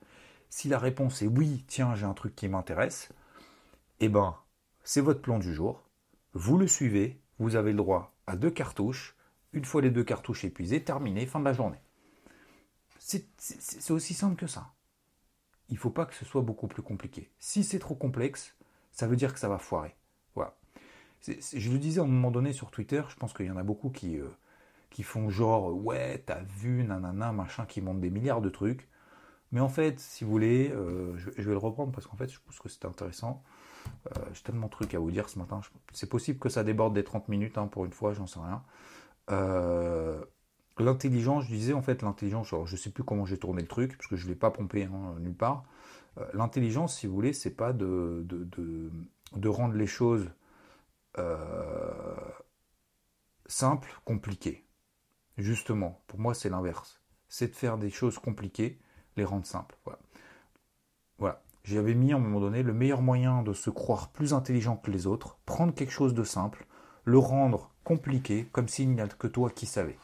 Si 0.49 0.67
la 0.67 0.79
réponse 0.79 1.21
est 1.21 1.27
oui, 1.27 1.63
tiens, 1.67 1.95
j'ai 1.95 2.05
un 2.05 2.13
truc 2.13 2.36
qui 2.36 2.47
m'intéresse, 2.47 3.10
eh 3.99 4.10
ben 4.10 4.36
c'est 4.84 5.01
votre 5.01 5.21
plan 5.21 5.39
du 5.39 5.53
jour, 5.53 5.84
vous 6.34 6.58
le 6.58 6.67
suivez, 6.67 7.22
vous 7.39 7.56
avez 7.56 7.72
le 7.72 7.78
droit 7.78 8.15
à 8.28 8.36
deux 8.36 8.52
cartouches, 8.52 9.15
une 9.54 9.65
fois 9.65 9.82
les 9.82 9.91
deux 9.91 10.04
cartouches 10.04 10.46
épuisées, 10.46 10.84
terminé, 10.84 11.26
fin 11.26 11.39
de 11.39 11.46
la 11.46 11.54
journée. 11.54 11.82
C'est 13.00 13.91
aussi 13.91 14.13
simple 14.13 14.36
que 14.36 14.48
ça. 14.48 14.74
Il 15.70 15.76
ne 15.76 15.80
faut 15.80 15.89
pas 15.89 16.06
que 16.06 16.15
ce 16.15 16.26
soit 16.26 16.41
beaucoup 16.41 16.67
plus 16.67 16.84
compliqué. 16.84 17.32
Si 17.39 17.63
c'est 17.63 17.80
trop 17.80 17.96
complexe, 17.96 18.56
ça 18.91 19.08
veut 19.08 19.15
dire 19.15 19.34
que 19.34 19.39
ça 19.39 19.50
va 19.50 19.58
foirer 19.58 19.96
je 21.24 21.72
le 21.72 21.78
disais 21.78 22.00
à 22.00 22.04
un 22.04 22.08
moment 22.08 22.32
donné 22.32 22.54
sur 22.54 22.72
Twitter, 22.72 23.02
je 23.10 23.15
pense 23.15 23.34
qu'il 23.34 23.46
y 23.46 23.52
en 23.52 23.58
a 23.58 23.63
beaucoup 23.63 23.89
qui, 23.89 24.17
euh, 24.17 24.28
qui 24.89 25.04
font 25.04 25.30
genre 25.30 25.74
ouais, 25.74 26.24
t'as 26.26 26.41
vu, 26.41 26.84
nanana, 26.84 27.32
machin, 27.32 27.65
qui 27.65 27.82
montent 27.82 28.02
des 28.02 28.10
milliards 28.10 28.41
de 28.41 28.50
trucs. 28.50 28.89
Mais 29.52 29.60
en 29.60 29.70
fait, 29.70 30.00
si 30.00 30.24
vous 30.24 30.32
voulez, 30.32 30.72
euh, 30.72 31.15
je, 31.17 31.30
vais 31.30 31.52
le 31.52 31.58
reprendre 31.58 31.91
parce 31.91 32.08
qu'en 32.08 32.15
fait, 32.15 32.30
je 32.30 32.39
pense 32.46 32.60
que 32.60 32.70
c'est 32.70 32.86
intéressant. 32.86 33.44
Euh, 34.08 34.22
j'ai 34.34 34.44
tellement 34.44 34.67
de 34.67 34.72
trucs 34.72 34.94
à 34.94 35.00
vous 35.00 35.12
dire 35.12 35.30
ce 35.30 35.39
matin. 35.39 35.62
C'est 35.94 36.10
possible 36.10 36.39
que 36.39 36.50
ça 36.50 36.63
déborde 36.63 36.94
des 36.94 37.04
30 37.04 37.28
minutes 37.30 37.58
hein, 37.58 37.67
pour 37.67 37.86
une 37.86 37.94
fois, 37.94 38.13
j'en 38.13 38.28
sais 38.28 38.39
rien. 38.39 38.63
l'intelligence, 40.80 41.46
je 41.46 41.50
disais 41.50 41.74
en 41.74 41.82
fait, 41.82 42.02
l'intelligence, 42.02 42.48
je 42.50 42.56
je 42.65 42.76
sais 42.76 42.89
plus 42.89 43.04
comment 43.04 43.26
j'ai 43.26 43.38
tourné 43.38 43.62
le 43.62 43.67
truc, 43.67 43.98
parce 43.98 44.08
que 44.08 44.15
je 44.15 44.26
ne 44.26 44.30
l'ai 44.30 44.36
pas 44.36 44.52
pompé 44.52 44.86
hein, 44.86 45.15
nulle 45.20 45.36
part. 45.36 45.63
l'intelligence, 46.34 46.98
si 46.98 47.08
vous 47.08 47.13
voulez, 47.13 47.34
c'est 47.34 47.56
pas 47.56 47.74
de, 47.74 48.26
de, 48.28 49.50
rendre 49.50 49.76
les 49.76 49.88
choses 49.88 50.30
euh, 51.17 52.15
simple, 53.46 53.94
compliqué. 54.06 54.65
Justement, 55.38 56.04
pour 56.08 56.20
moi, 56.20 56.34
c'est 56.34 56.50
l'inverse. 56.50 57.02
C'est 57.28 57.50
de 57.50 57.56
faire 57.56 57.78
des 57.78 57.89
choses 57.89 58.20
compliquées, 58.20 58.80
les 59.17 59.26
rendre 59.26 59.46
simples. 59.46 59.78
Voilà. 61.17 61.44
J'avais 61.63 61.93
mis 61.93 62.12
à 62.12 62.15
un 62.15 62.19
moment 62.19 62.39
donné 62.39 62.63
le 62.63 62.74
meilleur 62.74 63.02
moyen 63.02 63.43
de 63.43 63.54
se 63.54 63.69
croire 63.69 64.10
plus 64.10 64.34
intelligent 64.34 64.78
que 64.78 64.89
les 64.89 65.06
autres, 65.06 65.38
prendre 65.45 65.74
quelque 65.74 65.91
chose 65.91 66.13
de 66.13 66.24
simple, 66.24 66.65
le 67.06 67.17
rendre 67.17 67.69
compliqué, 67.84 68.47
comme 68.52 68.67
s'il 68.67 68.89
n'y 68.89 69.02
a 69.02 69.08
que 69.08 69.28
toi 69.28 69.50
qui 69.50 69.65
savais. 69.65 69.97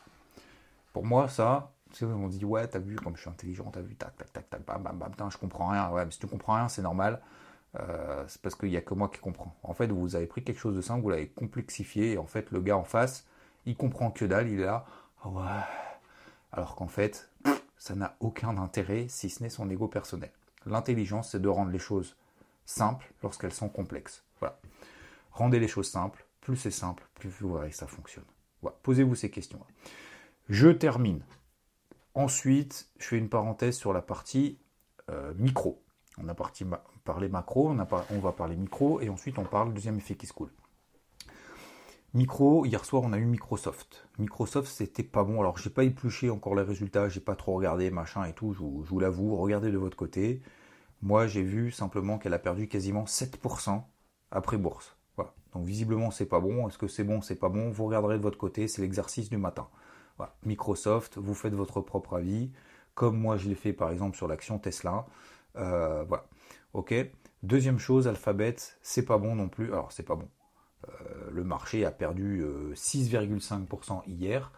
Pour 0.93 1.05
moi, 1.05 1.27
ça, 1.27 1.73
on 2.01 2.27
dit 2.27 2.45
ouais, 2.45 2.67
t'as 2.67 2.79
vu 2.79 2.95
comme 2.95 3.15
je 3.15 3.21
suis 3.21 3.29
intelligent, 3.29 3.69
t'as 3.71 3.81
vu, 3.81 3.95
tac, 3.95 4.15
tac, 4.17 4.31
tac, 4.31 4.49
tac, 4.49 4.65
bam, 4.65 4.81
bam, 4.81 4.97
bam, 4.97 5.31
je 5.31 5.37
comprends 5.37 5.69
rien. 5.69 5.89
Ouais, 5.89 6.05
mais 6.05 6.11
si 6.11 6.19
tu 6.19 6.27
comprends 6.27 6.55
rien, 6.55 6.69
c'est 6.69 6.81
normal. 6.81 7.21
Euh, 7.79 8.23
c'est 8.27 8.41
parce 8.41 8.55
qu'il 8.55 8.69
n'y 8.69 8.77
a 8.77 8.81
que 8.81 8.93
moi 8.93 9.09
qui 9.09 9.19
comprends. 9.19 9.55
En 9.63 9.73
fait, 9.73 9.87
vous 9.87 10.15
avez 10.15 10.25
pris 10.27 10.43
quelque 10.43 10.59
chose 10.59 10.75
de 10.75 10.81
simple, 10.81 11.01
vous 11.01 11.09
l'avez 11.09 11.29
complexifié, 11.29 12.13
et 12.13 12.17
en 12.17 12.25
fait, 12.25 12.51
le 12.51 12.61
gars 12.61 12.77
en 12.77 12.83
face, 12.83 13.27
il 13.65 13.75
comprend 13.75 14.11
que 14.11 14.25
dalle, 14.25 14.49
il 14.49 14.59
est 14.61 14.65
là, 14.65 14.85
ah 15.23 15.29
ouais. 15.29 15.43
Alors 16.51 16.75
qu'en 16.75 16.87
fait, 16.87 17.29
ça 17.77 17.95
n'a 17.95 18.15
aucun 18.19 18.57
intérêt 18.57 19.07
si 19.09 19.29
ce 19.29 19.43
n'est 19.43 19.49
son 19.49 19.69
ego 19.69 19.87
personnel. 19.87 20.31
L'intelligence, 20.65 21.31
c'est 21.31 21.41
de 21.41 21.47
rendre 21.47 21.71
les 21.71 21.79
choses 21.79 22.15
simples 22.65 23.11
lorsqu'elles 23.23 23.53
sont 23.53 23.69
complexes. 23.69 24.23
Voilà. 24.39 24.59
Rendez 25.31 25.59
les 25.59 25.67
choses 25.67 25.89
simples, 25.89 26.25
plus 26.41 26.57
c'est 26.57 26.71
simple, 26.71 27.07
plus 27.15 27.29
vous 27.29 27.53
verrez 27.53 27.69
que 27.69 27.75
ça 27.75 27.87
fonctionne. 27.87 28.25
Voilà. 28.61 28.77
Posez-vous 28.83 29.15
ces 29.15 29.29
questions. 29.29 29.59
Je 30.49 30.69
termine. 30.69 31.23
Ensuite, 32.13 32.89
je 32.97 33.05
fais 33.05 33.17
une 33.17 33.29
parenthèse 33.29 33.77
sur 33.77 33.93
la 33.93 34.01
partie 34.01 34.59
euh, 35.09 35.33
micro. 35.35 35.83
On 36.17 36.27
a 36.27 36.35
parlé 37.03 37.29
macro, 37.29 37.69
on, 37.69 37.77
on, 38.09 38.19
va 38.19 38.31
parler 38.31 38.55
micro, 38.55 38.99
et 39.01 39.09
ensuite 39.09 39.37
on 39.37 39.43
parle 39.43 39.73
deuxième 39.73 39.97
effet 39.97 40.15
qui 40.15 40.25
se 40.25 40.33
coule. 40.33 40.51
Micro, 42.13 42.65
hier 42.65 42.83
soir 42.85 43.03
on 43.03 43.13
a 43.13 43.17
eu 43.17 43.25
Microsoft. 43.25 44.07
Microsoft 44.17 44.67
c'était 44.69 45.03
pas 45.03 45.23
bon, 45.23 45.39
alors 45.39 45.57
j'ai 45.57 45.69
pas 45.69 45.83
épluché 45.83 46.29
encore 46.29 46.55
les 46.55 46.63
résultats, 46.63 47.09
j'ai 47.09 47.19
pas 47.19 47.35
trop 47.35 47.53
regardé, 47.53 47.91
machin 47.91 48.25
et 48.25 48.33
tout, 48.33 48.53
je 48.53 48.59
vous, 48.59 48.99
l'avoue, 48.99 49.35
regardez 49.35 49.71
de 49.71 49.77
votre 49.77 49.97
côté. 49.97 50.41
Moi 51.01 51.27
j'ai 51.27 51.43
vu 51.43 51.71
simplement 51.71 52.17
qu'elle 52.17 52.33
a 52.33 52.39
perdu 52.39 52.67
quasiment 52.67 53.05
7% 53.05 53.83
après 54.31 54.57
bourse. 54.57 54.97
Voilà. 55.17 55.33
Donc 55.53 55.65
visiblement 55.65 56.11
c'est 56.11 56.25
pas 56.25 56.39
bon, 56.39 56.67
est-ce 56.67 56.77
que 56.77 56.87
c'est 56.87 57.03
bon, 57.03 57.21
c'est 57.21 57.35
pas 57.35 57.49
bon, 57.49 57.69
vous 57.71 57.85
regarderez 57.85 58.17
de 58.17 58.23
votre 58.23 58.37
côté, 58.37 58.67
c'est 58.67 58.81
l'exercice 58.81 59.29
du 59.29 59.37
matin. 59.37 59.67
Microsoft, 60.43 61.17
vous 61.17 61.35
faites 61.35 61.53
votre 61.53 61.81
propre 61.81 62.15
avis, 62.15 62.51
comme 62.95 63.17
moi 63.19 63.37
je 63.37 63.49
l'ai 63.49 63.55
fait 63.55 63.73
par 63.73 63.91
exemple 63.91 64.17
sur 64.17 64.27
l'action 64.27 64.59
Tesla. 64.59 65.05
Euh, 65.57 66.03
voilà. 66.07 66.25
Ok. 66.73 66.93
Deuxième 67.43 67.79
chose, 67.79 68.07
Alphabet, 68.07 68.55
c'est 68.81 69.05
pas 69.05 69.17
bon 69.19 69.35
non 69.35 69.49
plus. 69.49 69.67
Alors 69.73 69.91
c'est 69.91 70.03
pas 70.03 70.15
bon. 70.15 70.27
Euh, 70.89 71.29
le 71.31 71.43
marché 71.43 71.85
a 71.85 71.91
perdu 71.91 72.43
6,5% 72.73 74.03
hier 74.07 74.51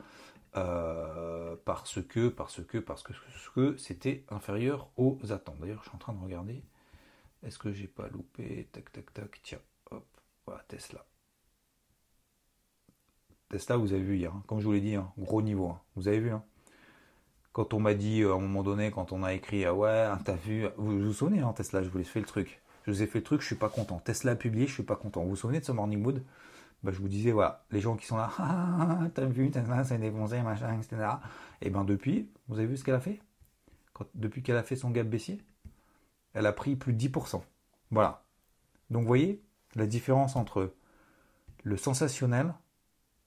parce 1.66 2.02
que 2.02 2.30
parce 2.30 2.64
que 2.64 2.78
parce 2.78 3.04
que, 3.04 3.78
c'était 3.78 4.24
inférieur 4.30 4.90
aux 4.98 5.18
attentes. 5.30 5.60
D'ailleurs, 5.60 5.84
je 5.84 5.90
suis 5.90 5.96
en 5.96 6.00
train 6.00 6.14
de 6.14 6.24
regarder. 6.24 6.64
Est-ce 7.44 7.58
que 7.58 7.72
j'ai 7.72 7.88
pas 7.88 8.08
loupé? 8.10 8.68
Tac 8.72 8.92
tac 8.92 9.14
tac. 9.14 9.40
Tiens, 9.44 9.60
hop. 9.92 10.06
Voilà, 10.46 10.64
Tesla. 10.68 11.06
Tesla, 13.50 13.78
vous 13.78 13.94
avez 13.94 14.04
vu 14.04 14.18
hier, 14.18 14.34
hein. 14.34 14.44
comme 14.48 14.60
je 14.60 14.66
vous 14.66 14.74
l'ai 14.74 14.82
dit, 14.82 14.96
hein, 14.96 15.12
gros 15.18 15.42
niveau. 15.42 15.70
Hein. 15.70 15.82
vous 15.96 16.08
avez 16.08 16.20
vu. 16.20 16.32
Quand 17.52 17.74
on 17.74 17.80
m'a 17.80 17.96
dit 17.96 18.22
euh, 18.22 18.34
à 18.34 18.36
un 18.36 18.40
moment 18.40 18.62
donné, 18.62 18.92
quand 18.92 19.12
on 19.12 19.24
a 19.24 19.34
écrit 19.34 19.66
ah 19.66 19.74
ouais, 19.74 20.08
t'as 20.24 20.36
vu, 20.36 20.68
vous 20.78 21.00
vous 21.00 21.14
souvenez, 21.14 21.44
Tesla, 21.56 21.82
je 21.82 21.90
vous 21.90 22.00
ai 22.00 22.04
fait 22.04 22.20
le 22.20 22.28
truc. 22.28 22.62
Je 22.86 22.92
vous 22.92 23.02
ai 23.02 23.08
fait 23.08 23.20
le 23.20 23.24
truc, 23.24 23.42
je 23.42 23.48
suis 23.48 23.56
pas 23.56 23.70
content. 23.70 24.00
Tesla 24.00 24.32
a 24.34 24.36
publié, 24.36 24.68
je 24.68 24.74
suis 24.74 24.84
pas 24.84 24.96
content. 24.96 25.24
Vous 25.24 25.30
vous 25.30 25.36
souvenez 25.36 25.60
de 25.60 25.66
ce 25.66 25.72
Morning 25.72 26.02
Mood? 26.02 26.24
Bah, 26.84 26.92
Je 26.94 27.00
vous 27.00 27.08
disais, 27.10 27.32
voilà, 27.32 27.66
les 27.72 27.82
gens 27.82 27.96
qui 27.96 28.06
sont 28.06 28.18
là, 28.18 28.32
ah, 28.38 29.08
t'as 29.14 29.26
vu, 29.26 29.50
Tesla, 29.52 29.84
c'est 29.84 29.98
défoncé, 29.98 30.42
machin, 30.42 30.78
etc. 30.78 30.98
Et 31.62 31.68
eh 31.68 31.70
bien 31.70 31.84
depuis, 31.84 32.30
vous 32.48 32.58
avez 32.58 32.68
vu 32.68 32.78
ce 32.78 32.84
qu'elle 32.84 32.96
a 32.96 33.00
fait? 33.00 33.20
Depuis 34.16 34.42
qu'elle 34.42 34.56
a 34.56 34.64
fait 34.64 34.78
son 34.78 34.92
gap 34.92 35.08
baissier, 35.08 35.42
elle 36.34 36.46
a 36.46 36.54
pris 36.54 36.76
plus 36.76 36.94
de 36.94 37.00
10%. 37.00 37.42
Voilà. 37.92 38.24
Donc 38.90 39.02
vous 39.02 39.08
voyez 39.08 39.44
la 39.76 39.86
différence 39.86 40.36
entre 40.36 40.74
le 41.64 41.78
sensationnel 41.78 42.54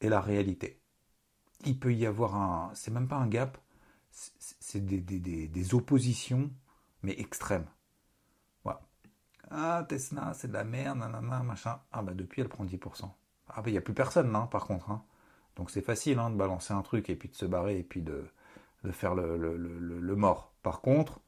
et 0.01 0.09
la 0.09 0.21
réalité. 0.21 0.81
Il 1.65 1.79
peut 1.79 1.95
y 1.95 2.07
avoir 2.07 2.37
un. 2.37 2.71
C'est 2.75 2.91
même 2.91 3.07
pas 3.07 3.17
un 3.17 3.29
gap, 3.29 3.59
c'est 4.11 4.85
des, 4.85 5.75
oppositions, 5.75 6.51
mais 7.03 7.19
extrêmes. 7.19 7.67
Ah, 9.55 9.85
Tesla, 9.87 10.33
c'est 10.35 10.49
de 10.49 10.55
la 10.55 10.65
merde, 10.65 10.99
nanana, 10.99 11.43
machin. 11.43 11.79
Ah, 11.93 12.03
bah 12.03 12.13
depuis, 12.15 12.41
elle 12.41 12.49
prend 12.49 12.65
10%. 12.65 13.11
Ah, 13.49 13.61
bah 13.61 13.69
il 13.69 13.73
n'y 13.73 13.79
a 13.79 13.83
plus 13.83 13.93
personne, 13.95 14.35
hein, 14.35 14.49
par 14.51 14.67
contre. 14.67 14.91
Hein. 14.91 15.03
Donc 15.57 15.71
c'est 15.71 15.83
facile 15.83 16.19
hein, 16.19 16.31
de 16.31 16.37
balancer 16.37 16.73
un 16.73 16.81
truc 16.81 17.11
et 17.11 17.17
puis 17.17 17.29
de 17.29 17.35
se 17.35 17.45
barrer 17.45 17.79
et 17.79 17.83
puis 17.83 18.01
de, 18.01 18.25
faire 18.93 19.15
le, 19.15 20.17
mort. 20.17 20.53
Par 20.63 20.81
contre, 20.81 21.21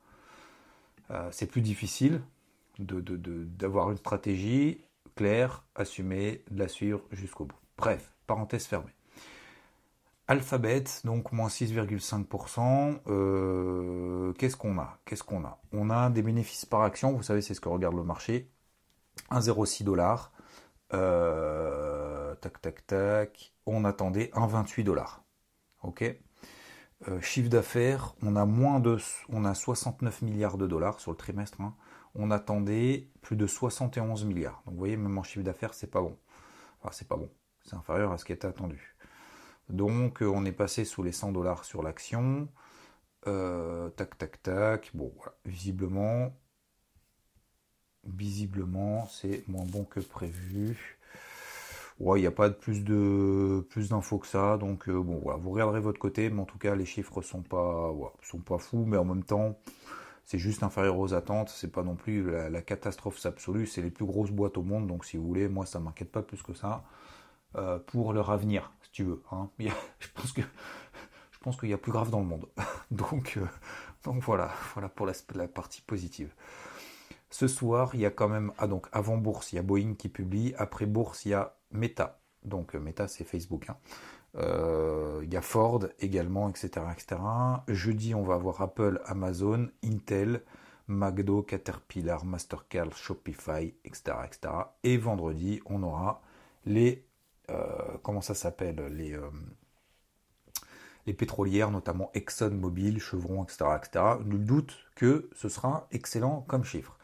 euh, 1.10 1.28
c'est 1.30 1.46
plus 1.46 1.60
difficile 1.60 2.22
d'avoir 2.78 3.90
une 3.90 3.98
stratégie 3.98 4.80
claire, 5.14 5.64
assumée, 5.74 6.42
de 6.50 6.58
la 6.58 6.68
suivre 6.68 7.02
jusqu'au 7.12 7.44
bout. 7.44 7.58
Bref, 7.76 8.12
parenthèse 8.26 8.66
fermée. 8.66 8.94
Alphabet, 10.26 10.84
donc 11.04 11.32
moins 11.32 11.48
6,5%. 11.48 13.00
Euh, 13.08 14.32
qu'est-ce 14.34 14.56
qu'on 14.56 14.78
a? 14.78 14.98
Qu'est-ce 15.04 15.22
qu'on 15.22 15.44
a? 15.44 15.60
On 15.72 15.90
a 15.90 16.08
des 16.10 16.22
bénéfices 16.22 16.64
par 16.64 16.82
action, 16.82 17.12
vous 17.12 17.22
savez, 17.22 17.42
c'est 17.42 17.54
ce 17.54 17.60
que 17.60 17.68
regarde 17.68 17.94
le 17.94 18.04
marché. 18.04 18.50
1,06 19.30 19.84
dollars. 19.84 20.32
Euh, 20.94 22.34
tac, 22.36 22.60
tac, 22.62 22.86
tac. 22.86 23.54
On 23.66 23.84
attendait 23.84 24.30
1,28 24.34 24.84
dollars. 24.84 25.24
Ok? 25.82 26.04
Euh, 27.08 27.20
Chiffre 27.20 27.50
d'affaires, 27.50 28.14
on 28.22 28.36
a 28.36 28.46
moins 28.46 28.80
de, 28.80 28.98
on 29.28 29.44
a 29.44 29.54
69 29.54 30.22
milliards 30.22 30.56
de 30.56 30.66
dollars 30.66 31.00
sur 31.00 31.10
le 31.10 31.16
trimestre. 31.16 31.60
Hein. 31.60 31.74
On 32.14 32.30
attendait 32.30 33.10
plus 33.20 33.36
de 33.36 33.46
71 33.46 34.24
milliards. 34.24 34.62
Donc 34.64 34.74
vous 34.74 34.78
voyez, 34.78 34.96
même 34.96 35.18
en 35.18 35.22
chiffre 35.22 35.44
d'affaires, 35.44 35.74
c'est 35.74 35.90
pas 35.90 36.00
bon. 36.00 36.16
Enfin, 36.80 36.90
c'est 36.92 37.08
pas 37.08 37.16
bon. 37.16 37.30
C'est 37.64 37.76
inférieur 37.76 38.12
à 38.12 38.18
ce 38.18 38.24
qui 38.24 38.32
était 38.32 38.46
attendu. 38.46 38.93
Donc 39.70 40.22
euh, 40.22 40.26
on 40.26 40.44
est 40.44 40.52
passé 40.52 40.84
sous 40.84 41.02
les 41.02 41.12
100 41.12 41.32
dollars 41.32 41.64
sur 41.64 41.82
l'action. 41.82 42.48
Euh, 43.26 43.90
tac, 43.90 44.18
tac, 44.18 44.42
tac. 44.42 44.90
Bon, 44.94 45.12
voilà. 45.16 45.34
Visiblement, 45.46 46.32
visiblement, 48.04 49.06
c'est 49.08 49.46
moins 49.48 49.64
bon 49.64 49.84
que 49.84 50.00
prévu. 50.00 50.98
Ouais, 52.00 52.18
il 52.18 52.22
n'y 52.22 52.26
a 52.26 52.32
pas 52.32 52.50
plus 52.50 52.82
d'infos 52.84 54.18
que 54.18 54.26
ça, 54.26 54.56
donc 54.58 54.88
euh, 54.88 55.00
bon 55.00 55.20
voilà, 55.22 55.38
vous 55.38 55.50
regarderez 55.50 55.78
votre 55.80 56.00
côté, 56.00 56.28
mais 56.28 56.40
en 56.40 56.44
tout 56.44 56.58
cas 56.58 56.74
les 56.74 56.84
chiffres 56.86 57.22
sont 57.22 57.42
pas 57.42 57.92
sont 58.22 58.40
pas 58.40 58.58
fous, 58.58 58.84
mais 58.84 58.96
en 58.96 59.04
même 59.04 59.22
temps 59.22 59.56
c'est 60.24 60.38
juste 60.38 60.62
inférieur 60.64 60.98
aux 60.98 61.14
attentes, 61.14 61.50
c'est 61.50 61.70
pas 61.72 61.84
non 61.84 61.94
plus 61.96 62.30
la, 62.50 62.62
catastrophe 62.62 63.24
absolue, 63.26 63.66
c'est 63.66 63.82
les 63.82 63.90
plus 63.90 64.06
grosses 64.06 64.32
boîtes 64.32 64.56
au 64.58 64.62
monde, 64.62 64.88
donc 64.88 65.04
si 65.04 65.16
vous 65.16 65.26
voulez, 65.26 65.48
moi 65.48 65.66
ça 65.66 65.80
m'inquiète 65.80 66.10
pas 66.12 66.22
plus 66.22 66.42
que 66.42 66.54
ça. 66.54 66.84
Pour 67.86 68.12
leur 68.12 68.30
avenir, 68.32 68.72
tu 68.94 69.02
veux. 69.02 69.22
Hein. 69.32 69.50
je 69.58 70.08
pense 70.14 70.32
que 70.32 70.40
je 70.40 71.38
pense 71.40 71.58
qu'il 71.58 71.68
y 71.68 71.74
a 71.74 71.78
plus 71.78 71.92
grave 71.92 72.08
dans 72.08 72.20
le 72.20 72.24
monde. 72.24 72.48
donc, 72.90 73.34
euh, 73.36 73.44
donc 74.04 74.22
voilà, 74.22 74.50
voilà 74.72 74.88
pour 74.88 75.04
la, 75.04 75.48
partie 75.48 75.82
positive. 75.82 76.32
Ce 77.28 77.48
soir, 77.48 77.90
il 77.94 78.00
y 78.00 78.06
a 78.06 78.10
quand 78.10 78.28
même 78.28 78.52
ah 78.56 78.66
donc 78.66 78.86
avant 78.92 79.18
bourse, 79.18 79.52
il 79.52 79.56
y 79.56 79.58
a 79.58 79.62
Boeing 79.62 79.94
qui 79.94 80.08
publie. 80.08 80.54
Après 80.56 80.86
bourse, 80.86 81.26
il 81.26 81.30
y 81.30 81.34
a 81.34 81.54
Meta. 81.72 82.20
Donc 82.44 82.74
euh, 82.74 82.78
Meta, 82.78 83.08
c'est 83.08 83.24
Facebook. 83.24 83.68
Hein. 83.68 83.76
il 85.22 85.34
y 85.34 85.38
Ford 85.42 85.86
également, 85.98 86.48
etc., 86.48 86.70
etc. 86.92 87.20
Jeudi, 87.68 88.14
on 88.14 88.22
va 88.22 88.34
avoir 88.34 88.62
Apple, 88.62 89.02
Amazon, 89.06 89.68
Intel, 89.84 90.40
McDo, 90.86 91.42
Caterpillar, 91.42 92.24
Mastercard, 92.24 92.96
Shopify, 92.96 93.74
etc., 93.84 94.18
etc. 94.24 94.54
Et 94.84 94.96
vendredi, 94.98 95.60
on 95.66 95.82
aura 95.82 96.22
les 96.64 96.92
euh, 96.98 97.13
comment 98.02 98.20
ça 98.20 98.34
s'appelle 98.34 98.76
les, 98.90 99.12
euh, 99.12 99.30
les 101.06 101.14
pétrolières, 101.14 101.70
notamment 101.70 102.10
ExxonMobil, 102.14 103.00
Chevron, 103.00 103.44
etc., 103.44 103.64
etc. 103.76 104.04
Nul 104.24 104.44
doute 104.44 104.78
que 104.94 105.28
ce 105.34 105.48
sera 105.48 105.86
excellent 105.90 106.42
comme 106.42 106.64
chiffre. 106.64 106.98